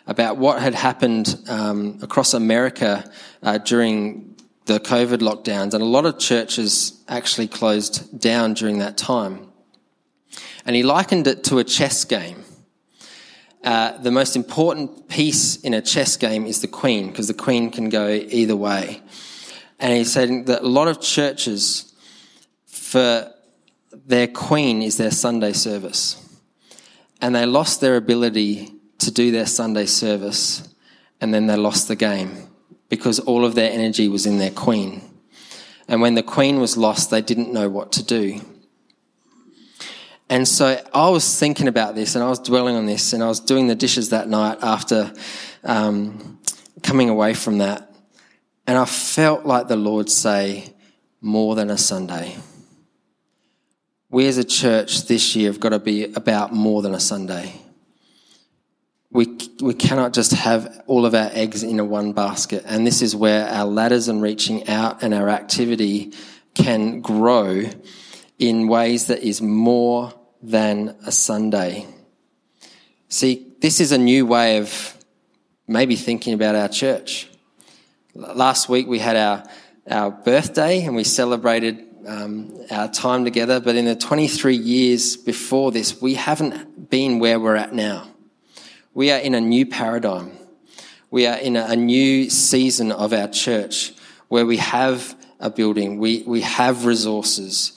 about 0.07 0.38
what 0.38 0.62
had 0.62 0.74
happened 0.74 1.36
um, 1.47 1.99
across 2.01 2.34
America 2.34 3.09
uh, 3.43 3.57
during 3.59 4.36
the 4.66 4.80
COVID 4.80 5.18
lockdowns, 5.18 5.74
and 5.74 5.84
a 5.84 5.86
lot 5.86 6.05
of 6.05 6.18
churches 6.18 7.03
actually 7.07 7.47
closed 7.47 8.20
down 8.20 8.53
during 8.53 8.80
that 8.80 8.97
time. 8.97 9.47
And 10.66 10.76
he 10.76 10.84
likened 10.84 11.28
it 11.28 11.43
to 11.45 11.57
a 11.59 11.64
chess 11.64 12.05
game. 12.05 12.43
Uh, 13.64 13.97
the 13.99 14.12
most 14.12 14.36
important 14.36 15.07
piece 15.07 15.57
in 15.57 15.74
a 15.74 15.82
chess 15.82 16.18
game 16.18 16.45
is 16.45 16.62
the 16.62 16.68
queen, 16.68 17.09
because 17.09 17.28
the 17.28 17.34
queen 17.34 17.70
can 17.70 17.89
go 17.89 18.07
either 18.07 18.55
way. 18.55 19.01
And 19.80 19.93
he 19.93 20.03
said 20.03 20.47
that 20.47 20.64
a 20.64 20.68
lot 20.68 20.88
of 20.88 20.99
churches 20.99 21.93
for 22.66 23.32
their 24.05 24.28
queen 24.28 24.82
is 24.82 24.97
their 24.97 25.12
Sunday 25.12 25.53
service. 25.53 26.18
And 27.22 27.36
they 27.36 27.45
lost 27.45 27.82
their 27.82 27.97
ability 27.97 28.74
to 28.99 29.12
do 29.12 29.32
their 29.32 29.45
Sunday 29.45 29.86
service, 29.86 30.68
and 31.20 31.34
then 31.34 31.47
they 31.47 31.55
lost 31.55 31.88
the 31.88 31.95
game 31.95 32.47
because 32.89 33.20
all 33.20 33.45
of 33.45 33.55
their 33.55 33.72
energy 33.72 34.07
was 34.07 34.26
in 34.26 34.38
their 34.38 34.51
queen. 34.51 35.01
And 35.88 36.01
when 36.01 36.16
the 36.16 36.24
queen 36.24 36.59
was 36.59 36.78
lost, 36.78 37.09
they 37.09 37.22
didn't 37.22 37.53
know 37.53 37.70
what 37.70 37.91
to 37.93 38.03
do. 38.03 38.41
And 40.32 40.47
so 40.47 40.82
I 40.93 41.09
was 41.09 41.39
thinking 41.39 41.67
about 41.67 41.93
this 41.93 42.15
and 42.15 42.23
I 42.23 42.29
was 42.29 42.39
dwelling 42.39 42.75
on 42.75 42.88
this 42.88 43.13
and 43.13 43.21
I 43.21 43.27
was 43.27 43.39
doing 43.39 43.67
the 43.67 43.75
dishes 43.75 44.09
that 44.09 44.27
night 44.27 44.57
after 44.63 45.13
um, 45.63 46.39
coming 46.82 47.09
away 47.09 47.36
from 47.36 47.59
that. 47.59 47.93
And 48.65 48.77
I 48.77 48.86
felt 48.86 49.45
like 49.45 49.67
the 49.67 49.75
Lord 49.75 50.09
say, 50.09 50.73
more 51.21 51.53
than 51.53 51.69
a 51.69 51.77
Sunday 51.77 52.36
we 54.11 54.27
as 54.27 54.38
a 54.38 54.43
church 54.43 55.07
this 55.07 55.36
year 55.36 55.49
have 55.49 55.59
got 55.59 55.69
to 55.69 55.79
be 55.79 56.13
about 56.13 56.53
more 56.53 56.82
than 56.82 56.93
a 56.93 56.99
Sunday. 56.99 57.53
we, 59.09 59.38
we 59.61 59.73
cannot 59.73 60.13
just 60.13 60.34
have 60.34 60.84
all 60.86 61.05
of 61.05 61.15
our 61.15 61.29
eggs 61.34 61.63
in 61.63 61.79
a 61.79 61.86
one 61.86 62.11
basket. 62.11 62.63
And 62.65 62.86
this 62.86 63.01
is 63.01 63.15
where 63.15 63.47
our 63.47 63.65
ladders 63.65 64.09
and 64.09 64.21
reaching 64.21 64.67
out 64.67 65.01
and 65.01 65.13
our 65.13 65.29
activity 65.29 66.13
can 66.53 66.99
grow 66.99 67.63
in 68.38 68.67
ways 68.67 69.07
that 69.07 69.19
is 69.19 69.41
more 69.41 70.13
than 70.42 70.96
a 71.06 71.12
Sunday. 71.12 71.86
See, 73.10 73.48
this 73.60 73.80
is 73.80 73.92
a 73.92 73.98
new 73.98 74.26
way 74.26 74.58
of 74.58 74.98
maybe 75.68 75.96
thinking 75.96 76.34
about 76.34 76.56
our 76.56 76.68
church. 76.68 77.30
Last 78.16 78.70
week 78.70 78.88
we 78.88 79.00
had 79.00 79.16
our, 79.16 79.44
our 79.89 80.12
birthday 80.12 80.84
and 80.84 80.96
we 80.96 81.04
celebrated 81.04 81.88
um, 82.08 82.66
our 82.72 82.88
time 82.88 83.24
together, 83.24 83.60
but 83.60 83.76
in 83.76 83.86
the 83.86 83.96
23 83.96 84.56
years 84.56 85.16
before 85.16 85.72
this, 85.72 86.02
we 86.02 86.16
haven't 86.16 86.89
been 86.89 87.20
where 87.20 87.39
we're 87.39 87.56
at 87.56 87.74
now. 87.74 88.08
We 88.94 89.12
are 89.12 89.20
in 89.20 89.36
a 89.36 89.42
new 89.42 89.66
paradigm. 89.66 90.32
We 91.10 91.28
are 91.28 91.38
in 91.38 91.56
a, 91.56 91.68
a 91.70 91.76
new 91.76 92.30
season 92.30 92.92
of 92.92 93.14
our 93.14 93.28
church 93.28 93.94
where 94.30 94.46
we 94.46 94.58
have 94.58 95.16
a 95.39 95.50
building, 95.50 95.98
we, 95.98 96.24
we 96.26 96.42
have 96.42 96.86
resources, 96.86 97.74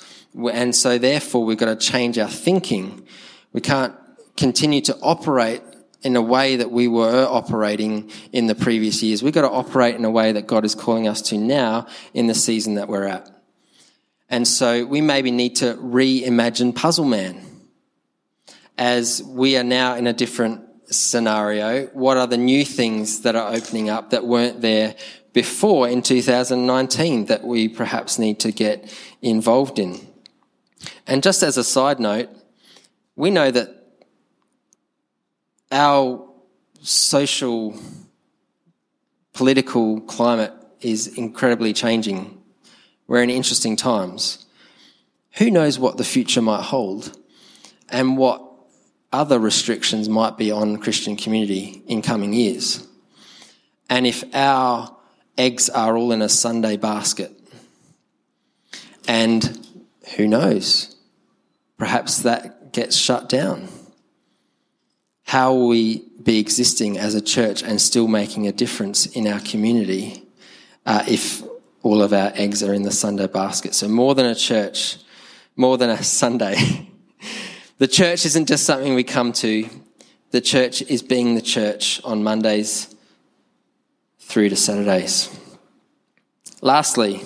and 0.52 0.74
so 0.74 0.98
therefore 0.98 1.44
we've 1.44 1.58
got 1.58 1.66
to 1.66 1.76
change 1.76 2.18
our 2.18 2.28
thinking. 2.28 3.06
We 3.52 3.60
can't 3.60 3.94
continue 4.36 4.80
to 4.82 4.98
operate 5.00 5.62
in 6.02 6.16
a 6.16 6.22
way 6.22 6.56
that 6.56 6.70
we 6.70 6.86
were 6.86 7.26
operating 7.28 8.10
in 8.32 8.46
the 8.46 8.54
previous 8.54 9.02
years. 9.02 9.22
We've 9.22 9.32
got 9.32 9.48
to 9.48 9.50
operate 9.50 9.94
in 9.94 10.04
a 10.04 10.10
way 10.10 10.32
that 10.32 10.46
God 10.46 10.64
is 10.64 10.74
calling 10.74 11.08
us 11.08 11.22
to 11.22 11.38
now 11.38 11.86
in 12.12 12.26
the 12.26 12.34
season 12.34 12.74
that 12.74 12.88
we're 12.88 13.04
at. 13.04 13.30
And 14.28 14.46
so 14.46 14.84
we 14.84 15.00
maybe 15.00 15.30
need 15.30 15.56
to 15.56 15.74
reimagine 15.74 16.74
Puzzle 16.74 17.06
Man 17.06 17.40
as 18.76 19.22
we 19.22 19.56
are 19.56 19.64
now 19.64 19.94
in 19.94 20.06
a 20.06 20.12
different 20.12 20.62
scenario. 20.92 21.86
What 21.86 22.16
are 22.16 22.26
the 22.26 22.36
new 22.36 22.64
things 22.64 23.20
that 23.20 23.34
are 23.36 23.54
opening 23.54 23.88
up 23.88 24.10
that 24.10 24.26
weren't 24.26 24.60
there 24.60 24.96
before 25.32 25.88
in 25.88 26.02
2019 26.02 27.26
that 27.26 27.44
we 27.44 27.68
perhaps 27.68 28.18
need 28.18 28.40
to 28.40 28.52
get 28.52 28.92
involved 29.22 29.78
in? 29.78 30.13
And 31.06 31.22
just 31.22 31.42
as 31.42 31.56
a 31.56 31.64
side 31.64 32.00
note, 32.00 32.28
we 33.16 33.30
know 33.30 33.50
that 33.50 33.70
our 35.70 36.28
social, 36.80 37.78
political 39.32 40.00
climate 40.02 40.52
is 40.80 41.06
incredibly 41.18 41.72
changing. 41.72 42.40
We're 43.06 43.22
in 43.22 43.30
interesting 43.30 43.76
times. 43.76 44.46
Who 45.38 45.50
knows 45.50 45.78
what 45.78 45.96
the 45.96 46.04
future 46.04 46.42
might 46.42 46.62
hold 46.62 47.16
and 47.88 48.16
what 48.16 48.42
other 49.12 49.38
restrictions 49.38 50.08
might 50.08 50.36
be 50.36 50.50
on 50.50 50.78
Christian 50.78 51.16
community 51.16 51.82
in 51.86 52.02
coming 52.02 52.32
years? 52.32 52.86
And 53.88 54.06
if 54.06 54.24
our 54.34 54.96
eggs 55.36 55.68
are 55.68 55.96
all 55.96 56.12
in 56.12 56.22
a 56.22 56.28
Sunday 56.28 56.76
basket, 56.76 57.32
and 59.06 59.66
who 60.16 60.28
knows, 60.28 60.96
perhaps 61.78 62.18
that 62.18 62.72
gets 62.72 62.96
shut 62.96 63.28
down. 63.28 63.68
How 65.24 65.54
will 65.54 65.68
we 65.68 66.04
be 66.22 66.38
existing 66.38 66.98
as 66.98 67.14
a 67.14 67.20
church 67.20 67.62
and 67.62 67.80
still 67.80 68.08
making 68.08 68.46
a 68.46 68.52
difference 68.52 69.06
in 69.06 69.26
our 69.26 69.40
community 69.40 70.22
uh, 70.86 71.04
if 71.08 71.42
all 71.82 72.02
of 72.02 72.12
our 72.12 72.32
eggs 72.34 72.62
are 72.62 72.72
in 72.72 72.82
the 72.82 72.90
Sunday 72.90 73.26
basket. 73.26 73.74
So 73.74 73.88
more 73.88 74.14
than 74.14 74.26
a 74.26 74.34
church, 74.34 74.98
more 75.54 75.76
than 75.76 75.90
a 75.90 76.02
Sunday. 76.02 76.88
the 77.78 77.86
church 77.86 78.24
isn't 78.24 78.48
just 78.48 78.64
something 78.64 78.94
we 78.94 79.04
come 79.04 79.32
to. 79.34 79.68
The 80.30 80.40
church 80.40 80.82
is 80.82 81.02
being 81.02 81.34
the 81.34 81.42
church 81.42 82.00
on 82.02 82.24
Mondays 82.24 82.94
through 84.18 84.48
to 84.48 84.56
Saturdays. 84.56 85.28
Lastly, 86.62 87.22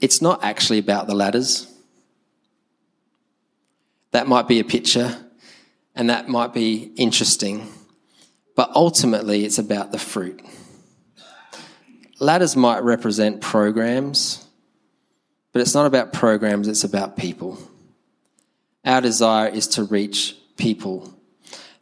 it's 0.00 0.20
not 0.20 0.44
actually 0.44 0.78
about 0.78 1.06
the 1.06 1.14
ladders. 1.14 1.72
That 4.12 4.26
might 4.26 4.48
be 4.48 4.60
a 4.60 4.64
picture 4.64 5.16
and 5.94 6.10
that 6.10 6.28
might 6.28 6.52
be 6.52 6.92
interesting, 6.96 7.66
but 8.54 8.70
ultimately 8.74 9.44
it's 9.44 9.58
about 9.58 9.92
the 9.92 9.98
fruit. 9.98 10.40
Ladders 12.18 12.56
might 12.56 12.82
represent 12.82 13.40
programs, 13.40 14.46
but 15.52 15.62
it's 15.62 15.74
not 15.74 15.86
about 15.86 16.12
programs, 16.12 16.68
it's 16.68 16.84
about 16.84 17.16
people. 17.16 17.58
Our 18.84 19.00
desire 19.00 19.48
is 19.48 19.66
to 19.68 19.84
reach 19.84 20.36
people. 20.56 21.12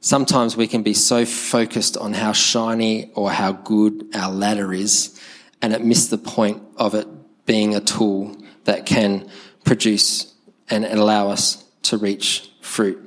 Sometimes 0.00 0.56
we 0.56 0.66
can 0.66 0.82
be 0.82 0.94
so 0.94 1.24
focused 1.24 1.96
on 1.96 2.12
how 2.14 2.32
shiny 2.32 3.10
or 3.14 3.30
how 3.30 3.52
good 3.52 4.08
our 4.14 4.30
ladder 4.32 4.72
is, 4.72 5.20
and 5.60 5.72
it 5.72 5.84
miss 5.84 6.08
the 6.08 6.18
point 6.18 6.62
of 6.76 6.94
it 6.94 7.06
being 7.46 7.74
a 7.74 7.80
tool 7.80 8.36
that 8.64 8.86
can 8.86 9.28
produce 9.64 10.34
and 10.70 10.84
allow 10.84 11.28
us 11.28 11.64
to 11.82 11.98
reach 11.98 12.50
fruit. 12.60 13.00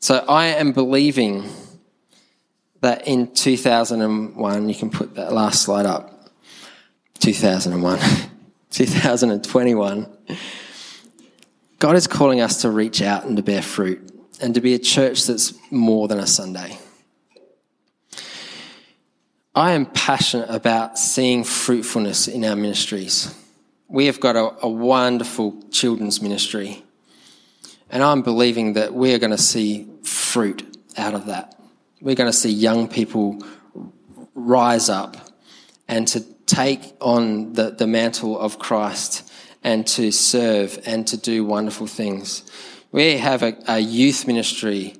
So 0.00 0.24
I 0.28 0.46
am 0.46 0.72
believing 0.72 1.48
that 2.80 3.08
in 3.08 3.32
2001, 3.32 4.68
you 4.68 4.74
can 4.74 4.90
put 4.90 5.16
that 5.16 5.32
last 5.32 5.62
slide 5.62 5.86
up, 5.86 6.30
2001, 7.18 7.98
2021, 8.70 10.16
God 11.78 11.96
is 11.96 12.06
calling 12.06 12.40
us 12.40 12.62
to 12.62 12.70
reach 12.70 13.02
out 13.02 13.24
and 13.24 13.36
to 13.36 13.42
bear 13.42 13.62
fruit 13.62 14.10
and 14.40 14.54
to 14.54 14.60
be 14.60 14.74
a 14.74 14.78
church 14.78 15.26
that's 15.26 15.54
more 15.70 16.08
than 16.08 16.18
a 16.18 16.26
Sunday. 16.26 16.78
I 19.58 19.72
am 19.72 19.86
passionate 19.86 20.50
about 20.50 21.00
seeing 21.00 21.42
fruitfulness 21.42 22.28
in 22.28 22.44
our 22.44 22.54
ministries. 22.54 23.34
We 23.88 24.06
have 24.06 24.20
got 24.20 24.36
a, 24.36 24.54
a 24.62 24.68
wonderful 24.68 25.60
children's 25.72 26.22
ministry, 26.22 26.84
and 27.90 28.04
I'm 28.04 28.22
believing 28.22 28.74
that 28.74 28.94
we 28.94 29.12
are 29.14 29.18
going 29.18 29.32
to 29.32 29.36
see 29.36 29.88
fruit 30.04 30.64
out 30.96 31.14
of 31.14 31.26
that. 31.26 31.60
We're 32.00 32.14
going 32.14 32.30
to 32.30 32.36
see 32.36 32.50
young 32.50 32.86
people 32.86 33.42
rise 34.36 34.88
up 34.88 35.16
and 35.88 36.06
to 36.06 36.20
take 36.46 36.94
on 37.00 37.54
the, 37.54 37.70
the 37.70 37.88
mantle 37.88 38.38
of 38.38 38.60
Christ 38.60 39.28
and 39.64 39.84
to 39.88 40.12
serve 40.12 40.78
and 40.86 41.04
to 41.08 41.16
do 41.16 41.44
wonderful 41.44 41.88
things. 41.88 42.48
We 42.92 43.16
have 43.16 43.42
a, 43.42 43.56
a 43.66 43.80
youth 43.80 44.24
ministry, 44.24 44.94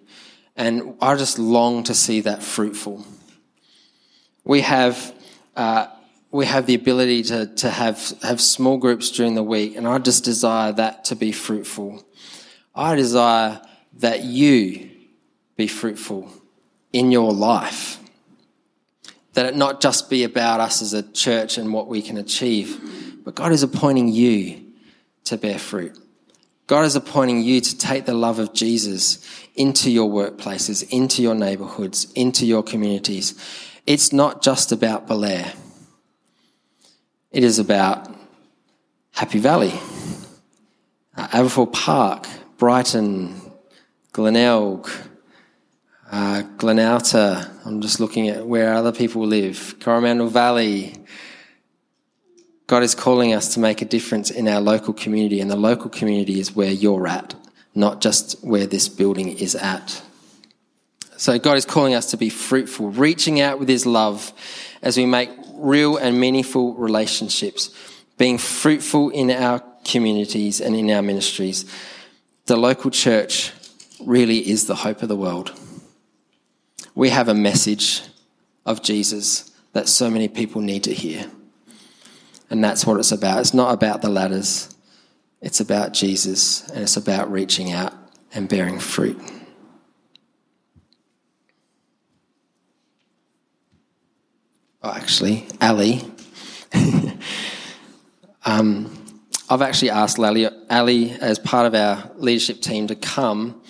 and 0.56 0.96
I 1.00 1.14
just 1.14 1.38
long 1.38 1.84
to 1.84 1.94
see 1.94 2.22
that 2.22 2.42
fruitful. 2.42 3.06
We 4.44 4.62
have. 4.62 5.14
Uh, 5.56 5.88
we 6.30 6.44
have 6.44 6.66
the 6.66 6.74
ability 6.74 7.22
to, 7.24 7.46
to 7.46 7.70
have, 7.70 8.12
have 8.22 8.40
small 8.40 8.76
groups 8.76 9.10
during 9.10 9.34
the 9.34 9.42
week, 9.42 9.76
and 9.76 9.88
I 9.88 9.98
just 9.98 10.24
desire 10.24 10.72
that 10.72 11.06
to 11.06 11.16
be 11.16 11.32
fruitful. 11.32 12.04
I 12.74 12.94
desire 12.96 13.62
that 13.94 14.24
you 14.24 14.90
be 15.56 15.66
fruitful 15.66 16.30
in 16.92 17.10
your 17.10 17.32
life. 17.32 17.98
That 19.32 19.46
it 19.46 19.56
not 19.56 19.80
just 19.80 20.10
be 20.10 20.24
about 20.24 20.60
us 20.60 20.82
as 20.82 20.92
a 20.92 21.02
church 21.02 21.58
and 21.58 21.72
what 21.72 21.88
we 21.88 22.02
can 22.02 22.16
achieve, 22.18 23.20
but 23.24 23.34
God 23.34 23.52
is 23.52 23.62
appointing 23.62 24.08
you 24.08 24.62
to 25.24 25.36
bear 25.36 25.58
fruit. 25.58 25.98
God 26.66 26.84
is 26.84 26.96
appointing 26.96 27.42
you 27.42 27.62
to 27.62 27.78
take 27.78 28.04
the 28.04 28.14
love 28.14 28.38
of 28.38 28.52
Jesus 28.52 29.24
into 29.54 29.90
your 29.90 30.08
workplaces, 30.10 30.86
into 30.90 31.22
your 31.22 31.34
neighborhoods, 31.34 32.12
into 32.12 32.44
your 32.44 32.62
communities. 32.62 33.34
It's 33.88 34.12
not 34.12 34.42
just 34.42 34.70
about 34.70 35.06
Belair. 35.06 35.50
It 37.30 37.42
is 37.42 37.58
about 37.58 38.14
Happy 39.12 39.38
Valley, 39.38 39.72
uh, 41.16 41.28
Aberfoyle 41.28 41.72
Park, 41.72 42.26
Brighton, 42.58 43.40
Glenelg, 44.12 44.90
uh, 46.12 46.42
Glenalta, 46.58 47.50
I'm 47.64 47.80
just 47.80 47.98
looking 47.98 48.28
at 48.28 48.46
where 48.46 48.74
other 48.74 48.92
people 48.92 49.26
live. 49.26 49.76
Coromandel 49.80 50.28
Valley. 50.28 50.94
God 52.66 52.82
is 52.82 52.94
calling 52.94 53.32
us 53.32 53.54
to 53.54 53.60
make 53.60 53.80
a 53.80 53.86
difference 53.86 54.30
in 54.30 54.48
our 54.48 54.60
local 54.60 54.92
community, 54.92 55.40
and 55.40 55.50
the 55.50 55.56
local 55.56 55.88
community 55.88 56.38
is 56.38 56.54
where 56.54 56.70
you're 56.70 57.06
at, 57.06 57.34
not 57.74 58.02
just 58.02 58.44
where 58.44 58.66
this 58.66 58.86
building 58.86 59.38
is 59.38 59.54
at. 59.54 60.02
So 61.18 61.38
God 61.38 61.58
is 61.58 61.66
calling 61.66 61.92
us 61.92 62.12
to 62.12 62.16
be 62.16 62.30
fruitful, 62.30 62.88
reaching 62.90 63.40
out 63.40 63.58
with 63.58 63.68
His 63.68 63.84
love 63.84 64.32
as 64.80 64.96
we 64.96 65.04
make 65.04 65.28
real 65.52 65.98
and 65.98 66.18
meaningful 66.18 66.74
relationships, 66.74 67.70
being 68.16 68.38
fruitful 68.38 69.10
in 69.10 69.30
our 69.30 69.62
communities 69.84 70.62
and 70.62 70.74
in 70.74 70.90
our 70.90 71.02
ministries. 71.02 71.66
The 72.46 72.56
local 72.56 72.90
church 72.90 73.52
really 74.00 74.48
is 74.48 74.66
the 74.66 74.76
hope 74.76 75.02
of 75.02 75.08
the 75.08 75.16
world 75.16 75.52
we 76.98 77.10
have 77.10 77.28
a 77.28 77.34
message 77.34 78.02
of 78.66 78.82
Jesus 78.82 79.52
that 79.72 79.86
so 79.86 80.10
many 80.10 80.26
people 80.26 80.60
need 80.60 80.82
to 80.82 80.92
hear. 80.92 81.30
And 82.50 82.62
that's 82.64 82.84
what 82.84 82.98
it's 82.98 83.12
about. 83.12 83.38
It's 83.38 83.54
not 83.54 83.72
about 83.72 84.02
the 84.02 84.08
ladders, 84.08 84.74
it's 85.40 85.60
about 85.60 85.92
Jesus, 85.92 86.68
and 86.70 86.82
it's 86.82 86.96
about 86.96 87.30
reaching 87.30 87.70
out 87.70 87.94
and 88.34 88.48
bearing 88.48 88.80
fruit. 88.80 89.16
Oh, 94.82 94.92
actually, 94.92 95.46
Ali. 95.60 96.02
um, 98.44 98.94
I've 99.50 99.62
actually 99.62 99.90
asked 99.90 100.18
Ali, 100.18 100.46
Ali, 100.70 101.12
as 101.12 101.38
part 101.38 101.66
of 101.66 101.74
our 101.74 102.10
leadership 102.16 102.60
team, 102.60 102.86
to 102.88 102.94
come 102.94 103.62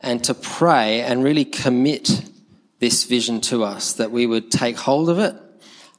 and 0.00 0.22
to 0.24 0.34
pray 0.34 1.02
and 1.02 1.22
really 1.22 1.44
commit 1.44 2.22
this 2.78 3.04
vision 3.04 3.40
to 3.40 3.64
us, 3.64 3.94
that 3.94 4.10
we 4.10 4.26
would 4.26 4.50
take 4.50 4.76
hold 4.76 5.08
of 5.08 5.18
it, 5.18 5.34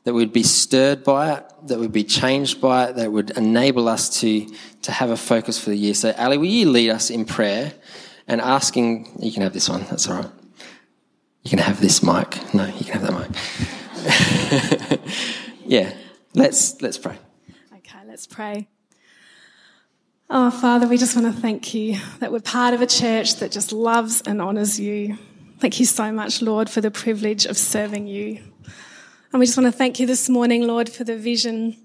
that 0.03 0.13
we'd 0.13 0.33
be 0.33 0.43
stirred 0.43 1.03
by 1.03 1.33
it, 1.33 1.43
that 1.67 1.79
we'd 1.79 1.91
be 1.91 2.03
changed 2.03 2.61
by 2.61 2.85
it, 2.85 2.95
that 2.97 3.11
would 3.11 3.31
enable 3.31 3.89
us 3.89 4.21
to, 4.21 4.47
to 4.83 4.91
have 4.91 5.09
a 5.09 5.17
focus 5.17 5.59
for 5.59 5.71
the 5.71 5.77
year. 5.77 5.93
So, 5.93 6.13
Ali, 6.17 6.37
will 6.37 6.45
you 6.45 6.69
lead 6.69 6.91
us 6.91 7.09
in 7.09 7.25
prayer 7.25 7.73
and 8.27 8.39
asking, 8.39 9.17
you 9.19 9.31
can 9.31 9.41
have 9.41 9.53
this 9.53 9.67
one, 9.67 9.85
that's 9.89 10.07
all 10.07 10.21
right. 10.21 10.31
You 11.43 11.49
can 11.49 11.59
have 11.59 11.81
this 11.81 12.03
mic. 12.03 12.53
No, 12.53 12.65
you 12.65 12.85
can 12.85 12.99
have 12.99 13.01
that 13.03 13.13
mic. 13.13 13.86
yeah, 15.65 15.93
let's, 16.33 16.81
let's 16.81 16.97
pray. 16.97 17.17
Okay, 17.73 17.99
let's 18.05 18.27
pray. 18.27 18.67
Oh, 20.29 20.51
Father, 20.51 20.87
we 20.87 20.97
just 20.97 21.15
want 21.15 21.33
to 21.33 21.41
thank 21.41 21.73
you 21.73 21.97
that 22.19 22.31
we're 22.31 22.41
part 22.41 22.73
of 22.73 22.81
a 22.81 22.87
church 22.87 23.35
that 23.35 23.51
just 23.51 23.71
loves 23.71 24.21
and 24.21 24.41
honours 24.41 24.79
you. 24.79 25.17
Thank 25.59 25.79
you 25.79 25.85
so 25.85 26.11
much, 26.11 26.41
Lord, 26.41 26.69
for 26.69 26.81
the 26.81 26.91
privilege 26.91 27.45
of 27.45 27.57
serving 27.57 28.07
you. 28.07 28.39
And 29.31 29.39
we 29.39 29.45
just 29.45 29.57
want 29.57 29.71
to 29.71 29.77
thank 29.77 29.99
you 29.99 30.05
this 30.05 30.29
morning, 30.29 30.67
Lord, 30.67 30.89
for 30.89 31.03
the 31.03 31.17
vision 31.17 31.77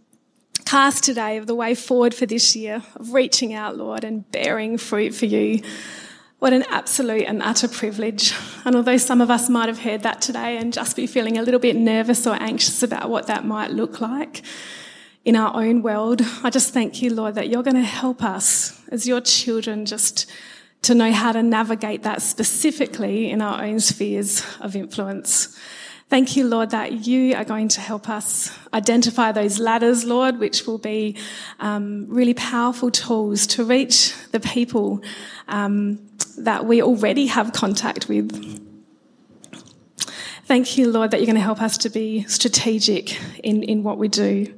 cast 0.64 1.04
today 1.04 1.36
of 1.36 1.46
the 1.46 1.54
way 1.54 1.74
forward 1.74 2.14
for 2.14 2.26
this 2.26 2.56
year, 2.56 2.82
of 2.96 3.12
reaching 3.12 3.52
out, 3.52 3.76
Lord, 3.76 4.04
and 4.04 4.30
bearing 4.30 4.78
fruit 4.78 5.14
for 5.14 5.26
you. 5.26 5.62
What 6.42 6.52
an 6.52 6.64
absolute 6.70 7.26
and 7.28 7.40
utter 7.40 7.68
privilege. 7.68 8.34
And 8.64 8.74
although 8.74 8.96
some 8.96 9.20
of 9.20 9.30
us 9.30 9.48
might 9.48 9.68
have 9.68 9.78
heard 9.78 10.02
that 10.02 10.20
today 10.20 10.56
and 10.56 10.72
just 10.72 10.96
be 10.96 11.06
feeling 11.06 11.38
a 11.38 11.42
little 11.42 11.60
bit 11.60 11.76
nervous 11.76 12.26
or 12.26 12.34
anxious 12.34 12.82
about 12.82 13.10
what 13.10 13.28
that 13.28 13.44
might 13.44 13.70
look 13.70 14.00
like, 14.00 14.42
in 15.24 15.36
our 15.36 15.54
own 15.54 15.82
world. 15.82 16.20
I 16.42 16.50
just 16.50 16.74
thank 16.74 17.00
you, 17.00 17.14
Lord, 17.14 17.36
that 17.36 17.48
you're 17.48 17.62
going 17.62 17.76
to 17.76 17.82
help 17.82 18.24
us 18.24 18.82
as 18.88 19.06
your 19.06 19.20
children 19.20 19.86
just 19.86 20.28
to 20.82 20.96
know 20.96 21.12
how 21.12 21.30
to 21.30 21.44
navigate 21.44 22.02
that 22.02 22.22
specifically 22.22 23.30
in 23.30 23.40
our 23.40 23.62
own 23.62 23.78
spheres 23.78 24.44
of 24.60 24.74
influence. 24.74 25.56
Thank 26.08 26.36
you, 26.36 26.46
Lord, 26.46 26.70
that 26.70 27.06
you 27.06 27.34
are 27.36 27.44
going 27.44 27.68
to 27.68 27.80
help 27.80 28.08
us 28.08 28.50
identify 28.74 29.32
those 29.32 29.58
ladders, 29.58 30.04
Lord, 30.04 30.40
which 30.40 30.66
will 30.66 30.76
be 30.76 31.16
um, 31.60 32.06
really 32.08 32.34
powerful 32.34 32.90
tools 32.90 33.46
to 33.46 33.64
reach 33.64 34.12
the 34.32 34.40
people 34.40 35.02
um, 35.48 35.98
that 36.38 36.66
we 36.66 36.82
already 36.82 37.26
have 37.26 37.52
contact 37.52 38.08
with. 38.08 38.60
Thank 40.44 40.76
you, 40.76 40.90
Lord, 40.90 41.12
that 41.12 41.20
you're 41.20 41.26
going 41.26 41.36
to 41.36 41.40
help 41.40 41.62
us 41.62 41.78
to 41.78 41.88
be 41.88 42.24
strategic 42.24 43.16
in, 43.42 43.62
in 43.62 43.84
what 43.84 43.96
we 43.96 44.08
do. 44.08 44.52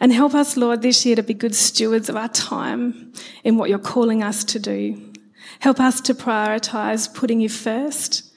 And 0.00 0.12
help 0.12 0.34
us, 0.34 0.56
Lord, 0.56 0.82
this 0.82 1.04
year 1.04 1.14
to 1.16 1.22
be 1.22 1.34
good 1.34 1.54
stewards 1.54 2.08
of 2.08 2.16
our 2.16 2.28
time 2.28 3.12
in 3.44 3.56
what 3.56 3.68
you're 3.68 3.78
calling 3.78 4.22
us 4.22 4.44
to 4.44 4.58
do. 4.58 5.12
Help 5.60 5.78
us 5.78 6.00
to 6.02 6.14
prioritize 6.14 7.12
putting 7.12 7.40
you 7.40 7.48
first. 7.48 8.32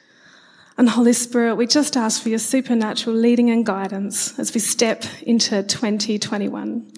And 0.77 0.89
Holy 0.89 1.13
Spirit, 1.13 1.55
we 1.55 1.67
just 1.67 1.97
ask 1.97 2.21
for 2.21 2.29
your 2.29 2.39
supernatural 2.39 3.15
leading 3.15 3.49
and 3.49 3.65
guidance 3.65 4.37
as 4.37 4.53
we 4.53 4.59
step 4.59 5.03
into 5.23 5.63
2021. 5.63 6.91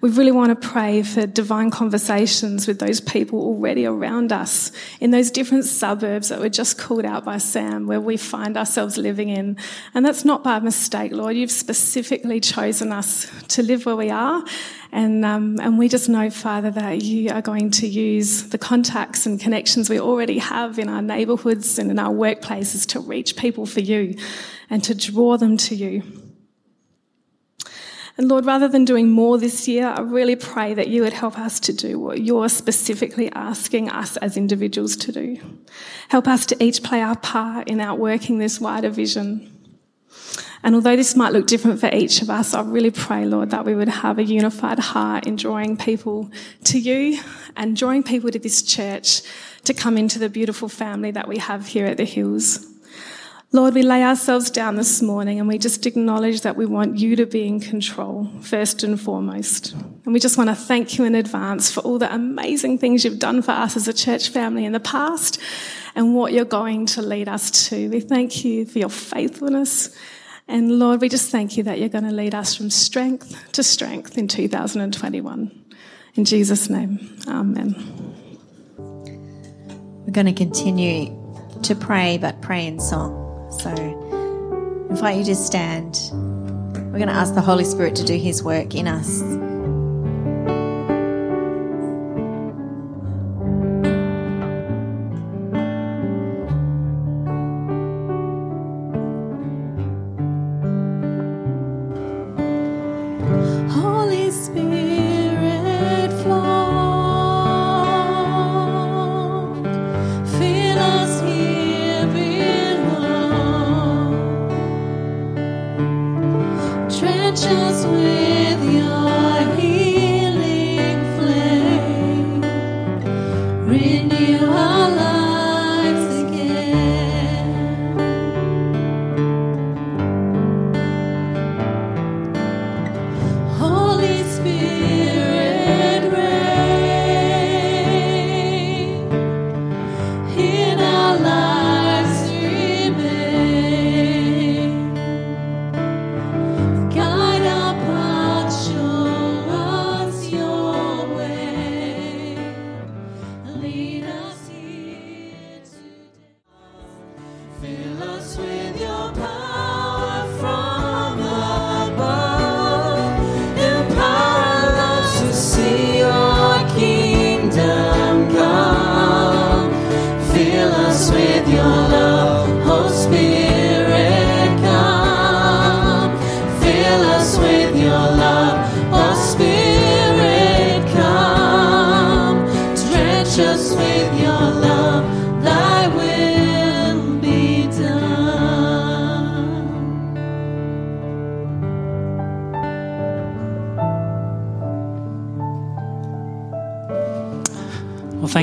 We 0.00 0.08
really 0.08 0.32
want 0.32 0.48
to 0.58 0.68
pray 0.68 1.02
for 1.02 1.26
divine 1.26 1.70
conversations 1.70 2.66
with 2.66 2.78
those 2.78 3.02
people 3.02 3.38
already 3.38 3.84
around 3.84 4.32
us 4.32 4.72
in 4.98 5.10
those 5.10 5.30
different 5.30 5.66
suburbs 5.66 6.30
that 6.30 6.40
were 6.40 6.48
just 6.48 6.78
called 6.78 7.04
out 7.04 7.26
by 7.26 7.36
Sam, 7.36 7.86
where 7.86 8.00
we 8.00 8.16
find 8.16 8.56
ourselves 8.56 8.96
living 8.96 9.28
in. 9.28 9.58
And 9.92 10.06
that's 10.06 10.24
not 10.24 10.42
by 10.42 10.58
mistake, 10.60 11.12
Lord. 11.12 11.36
You've 11.36 11.50
specifically 11.50 12.40
chosen 12.40 12.92
us 12.92 13.30
to 13.48 13.62
live 13.62 13.84
where 13.84 13.96
we 13.96 14.08
are. 14.08 14.42
And, 14.90 15.22
um, 15.22 15.60
and 15.60 15.78
we 15.78 15.86
just 15.86 16.08
know, 16.08 16.30
Father, 16.30 16.70
that 16.70 17.02
you 17.02 17.30
are 17.30 17.42
going 17.42 17.70
to 17.72 17.86
use 17.86 18.44
the 18.44 18.58
contacts 18.58 19.26
and 19.26 19.38
connections 19.38 19.90
we 19.90 20.00
already 20.00 20.38
have 20.38 20.78
in 20.78 20.88
our 20.88 21.02
neighbourhoods 21.02 21.78
and 21.78 21.90
in 21.90 21.98
our 21.98 22.12
workplaces 22.12 22.86
to 22.88 23.00
reach 23.00 23.36
people 23.36 23.66
for 23.66 23.80
you 23.80 24.16
and 24.70 24.82
to 24.84 24.94
draw 24.94 25.36
them 25.36 25.58
to 25.58 25.74
you. 25.74 26.29
And 28.20 28.28
Lord, 28.28 28.44
rather 28.44 28.68
than 28.68 28.84
doing 28.84 29.08
more 29.08 29.38
this 29.38 29.66
year, 29.66 29.86
I 29.86 30.02
really 30.02 30.36
pray 30.36 30.74
that 30.74 30.88
you 30.88 31.00
would 31.04 31.14
help 31.14 31.38
us 31.38 31.58
to 31.60 31.72
do 31.72 31.98
what 31.98 32.20
you're 32.20 32.50
specifically 32.50 33.32
asking 33.32 33.88
us 33.88 34.18
as 34.18 34.36
individuals 34.36 34.94
to 34.96 35.10
do. 35.10 35.38
Help 36.10 36.28
us 36.28 36.44
to 36.44 36.62
each 36.62 36.82
play 36.82 37.00
our 37.00 37.16
part 37.16 37.66
in 37.66 37.80
outworking 37.80 38.36
this 38.36 38.60
wider 38.60 38.90
vision. 38.90 39.50
And 40.62 40.74
although 40.74 40.96
this 40.96 41.16
might 41.16 41.32
look 41.32 41.46
different 41.46 41.80
for 41.80 41.88
each 41.94 42.20
of 42.20 42.28
us, 42.28 42.52
I 42.52 42.60
really 42.60 42.90
pray, 42.90 43.24
Lord, 43.24 43.52
that 43.52 43.64
we 43.64 43.74
would 43.74 43.88
have 43.88 44.18
a 44.18 44.22
unified 44.22 44.80
heart 44.80 45.26
in 45.26 45.36
drawing 45.36 45.78
people 45.78 46.30
to 46.64 46.78
you 46.78 47.22
and 47.56 47.74
drawing 47.74 48.02
people 48.02 48.30
to 48.30 48.38
this 48.38 48.60
church 48.60 49.22
to 49.64 49.72
come 49.72 49.96
into 49.96 50.18
the 50.18 50.28
beautiful 50.28 50.68
family 50.68 51.10
that 51.12 51.26
we 51.26 51.38
have 51.38 51.68
here 51.68 51.86
at 51.86 51.96
the 51.96 52.04
Hills. 52.04 52.66
Lord, 53.52 53.74
we 53.74 53.82
lay 53.82 54.04
ourselves 54.04 54.48
down 54.48 54.76
this 54.76 55.02
morning 55.02 55.40
and 55.40 55.48
we 55.48 55.58
just 55.58 55.84
acknowledge 55.84 56.42
that 56.42 56.54
we 56.54 56.66
want 56.66 56.98
you 56.98 57.16
to 57.16 57.26
be 57.26 57.48
in 57.48 57.58
control 57.58 58.30
first 58.42 58.84
and 58.84 59.00
foremost. 59.00 59.72
And 59.72 60.14
we 60.14 60.20
just 60.20 60.38
want 60.38 60.50
to 60.50 60.54
thank 60.54 60.96
you 60.96 61.04
in 61.04 61.16
advance 61.16 61.68
for 61.68 61.80
all 61.80 61.98
the 61.98 62.14
amazing 62.14 62.78
things 62.78 63.04
you've 63.04 63.18
done 63.18 63.42
for 63.42 63.50
us 63.50 63.76
as 63.76 63.88
a 63.88 63.92
church 63.92 64.28
family 64.28 64.64
in 64.64 64.70
the 64.70 64.78
past 64.78 65.40
and 65.96 66.14
what 66.14 66.32
you're 66.32 66.44
going 66.44 66.86
to 66.86 67.02
lead 67.02 67.28
us 67.28 67.68
to. 67.68 67.90
We 67.90 67.98
thank 67.98 68.44
you 68.44 68.66
for 68.66 68.78
your 68.78 68.88
faithfulness. 68.88 69.96
And 70.46 70.78
Lord, 70.78 71.00
we 71.00 71.08
just 71.08 71.32
thank 71.32 71.56
you 71.56 71.64
that 71.64 71.80
you're 71.80 71.88
going 71.88 72.04
to 72.04 72.12
lead 72.12 72.36
us 72.36 72.54
from 72.54 72.70
strength 72.70 73.36
to 73.50 73.64
strength 73.64 74.16
in 74.16 74.28
2021. 74.28 75.64
In 76.14 76.24
Jesus' 76.24 76.70
name, 76.70 77.18
amen. 77.26 77.74
We're 80.06 80.12
going 80.12 80.26
to 80.26 80.32
continue 80.32 81.16
to 81.64 81.74
pray, 81.74 82.16
but 82.16 82.40
pray 82.42 82.68
in 82.68 82.78
song. 82.78 83.19
So 83.50 83.70
I 83.70 84.90
invite 84.90 85.18
you 85.18 85.24
to 85.24 85.34
stand. 85.34 86.10
We're 86.92 86.98
going 86.98 87.08
to 87.08 87.14
ask 87.14 87.34
the 87.34 87.40
Holy 87.40 87.64
Spirit 87.64 87.94
to 87.96 88.04
do 88.04 88.16
His 88.16 88.42
work 88.42 88.74
in 88.74 88.88
us. 88.88 89.22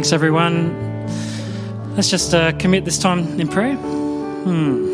Thanks, 0.07 0.13
everyone. 0.13 0.71
Let's 1.97 2.09
just 2.09 2.33
uh, 2.33 2.53
commit 2.53 2.85
this 2.85 2.97
time 2.97 3.41
in 3.41 3.49
prayer. 3.49 3.75
Hmm. 3.75 4.87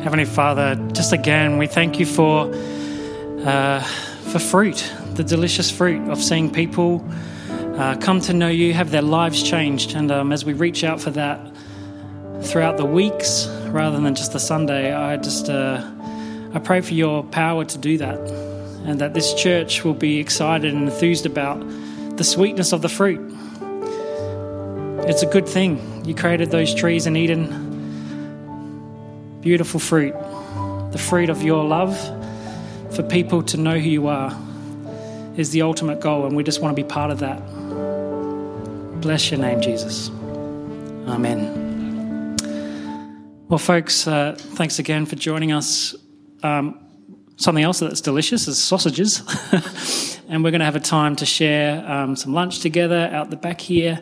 Heavenly 0.00 0.24
Father, 0.24 0.76
just 0.94 1.12
again, 1.12 1.58
we 1.58 1.66
thank 1.66 1.98
you 1.98 2.06
for 2.06 2.50
uh, 3.44 3.82
for 4.32 4.38
fruit, 4.38 4.90
the 5.12 5.22
delicious 5.22 5.70
fruit 5.70 6.08
of 6.08 6.22
seeing 6.22 6.50
people 6.50 7.06
uh, 7.76 7.98
come 8.00 8.22
to 8.22 8.32
know 8.32 8.48
you, 8.48 8.72
have 8.72 8.90
their 8.92 9.02
lives 9.02 9.42
changed, 9.42 9.94
and 9.94 10.10
um, 10.10 10.32
as 10.32 10.46
we 10.46 10.54
reach 10.54 10.82
out 10.82 10.98
for 10.98 11.10
that 11.10 11.38
throughout 12.44 12.78
the 12.78 12.86
weeks 12.86 13.46
rather 13.66 14.00
than 14.00 14.14
just 14.14 14.32
the 14.32 14.40
Sunday, 14.40 14.94
I 14.94 15.18
just 15.18 15.50
uh, 15.50 15.86
I 16.54 16.60
pray 16.60 16.80
for 16.80 16.94
your 16.94 17.24
power 17.24 17.66
to 17.66 17.76
do 17.76 17.98
that, 17.98 18.18
and 18.86 18.98
that 19.02 19.12
this 19.12 19.34
church 19.34 19.84
will 19.84 19.92
be 19.92 20.18
excited 20.18 20.72
and 20.72 20.88
enthused 20.88 21.26
about 21.26 21.62
the 22.18 22.24
sweetness 22.24 22.72
of 22.72 22.82
the 22.82 22.88
fruit. 22.88 23.20
It's 25.08 25.22
a 25.22 25.26
good 25.26 25.48
thing. 25.48 26.04
You 26.04 26.14
created 26.14 26.50
those 26.50 26.74
trees 26.74 27.06
in 27.06 27.16
Eden. 27.16 27.66
Beautiful 29.40 29.80
fruit. 29.80 30.12
The 30.92 30.98
fruit 30.98 31.30
of 31.30 31.42
your 31.42 31.64
love 31.64 31.96
for 32.94 33.02
people 33.04 33.42
to 33.44 33.56
know 33.56 33.78
who 33.78 33.88
you 33.88 34.08
are 34.08 34.36
is 35.36 35.50
the 35.52 35.62
ultimate 35.62 36.00
goal, 36.00 36.26
and 36.26 36.36
we 36.36 36.42
just 36.42 36.60
want 36.60 36.76
to 36.76 36.82
be 36.82 36.86
part 36.86 37.12
of 37.12 37.20
that. 37.20 37.40
Bless 39.00 39.30
your 39.30 39.38
name, 39.38 39.60
Jesus. 39.60 40.10
Amen. 41.06 42.36
Well, 43.48 43.58
folks, 43.58 44.08
uh, 44.08 44.34
thanks 44.36 44.80
again 44.80 45.06
for 45.06 45.14
joining 45.14 45.52
us. 45.52 45.94
Um, 46.42 46.80
something 47.38 47.64
else 47.64 47.78
that's 47.78 48.00
delicious 48.00 48.46
is 48.48 48.62
sausages. 48.62 49.22
and 50.28 50.44
we're 50.44 50.50
going 50.50 50.60
to 50.60 50.66
have 50.66 50.76
a 50.76 50.80
time 50.80 51.16
to 51.16 51.24
share 51.26 51.88
um, 51.90 52.14
some 52.16 52.34
lunch 52.34 52.60
together 52.60 53.08
out 53.12 53.30
the 53.30 53.36
back 53.36 53.60
here. 53.60 54.00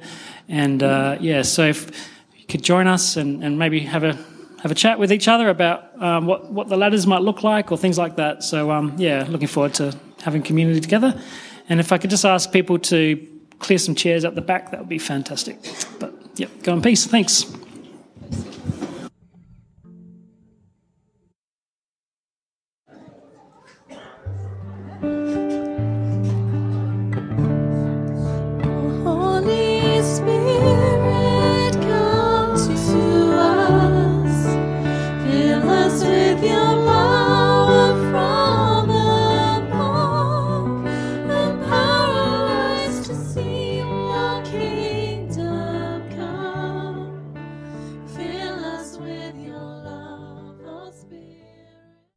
And 0.48 0.82
uh, 0.82 1.18
yeah, 1.20 1.42
so 1.42 1.66
if 1.66 1.90
you 2.36 2.46
could 2.46 2.64
join 2.64 2.86
us 2.88 3.16
and, 3.16 3.44
and 3.44 3.58
maybe 3.58 3.80
have 3.80 4.02
a 4.02 4.18
have 4.62 4.70
a 4.72 4.74
chat 4.74 4.98
with 4.98 5.12
each 5.12 5.28
other 5.28 5.48
about 5.48 6.02
um, 6.02 6.26
what 6.26 6.50
what 6.50 6.68
the 6.68 6.76
ladders 6.76 7.06
might 7.06 7.20
look 7.20 7.42
like 7.42 7.70
or 7.70 7.78
things 7.78 7.98
like 7.98 8.16
that. 8.16 8.42
So 8.42 8.70
um, 8.70 8.94
yeah, 8.96 9.24
looking 9.28 9.48
forward 9.48 9.74
to 9.74 9.96
having 10.22 10.42
community 10.42 10.80
together. 10.80 11.20
And 11.68 11.78
if 11.78 11.92
I 11.92 11.98
could 11.98 12.10
just 12.10 12.24
ask 12.24 12.50
people 12.50 12.78
to 12.78 13.26
clear 13.58 13.78
some 13.78 13.94
chairs 13.94 14.24
at 14.24 14.34
the 14.34 14.40
back, 14.40 14.70
that 14.70 14.80
would 14.80 14.88
be 14.88 14.98
fantastic. 14.98 15.58
But 16.00 16.14
yeah, 16.36 16.48
go 16.62 16.72
in 16.72 16.82
peace. 16.82 17.06
Thanks. 17.06 17.44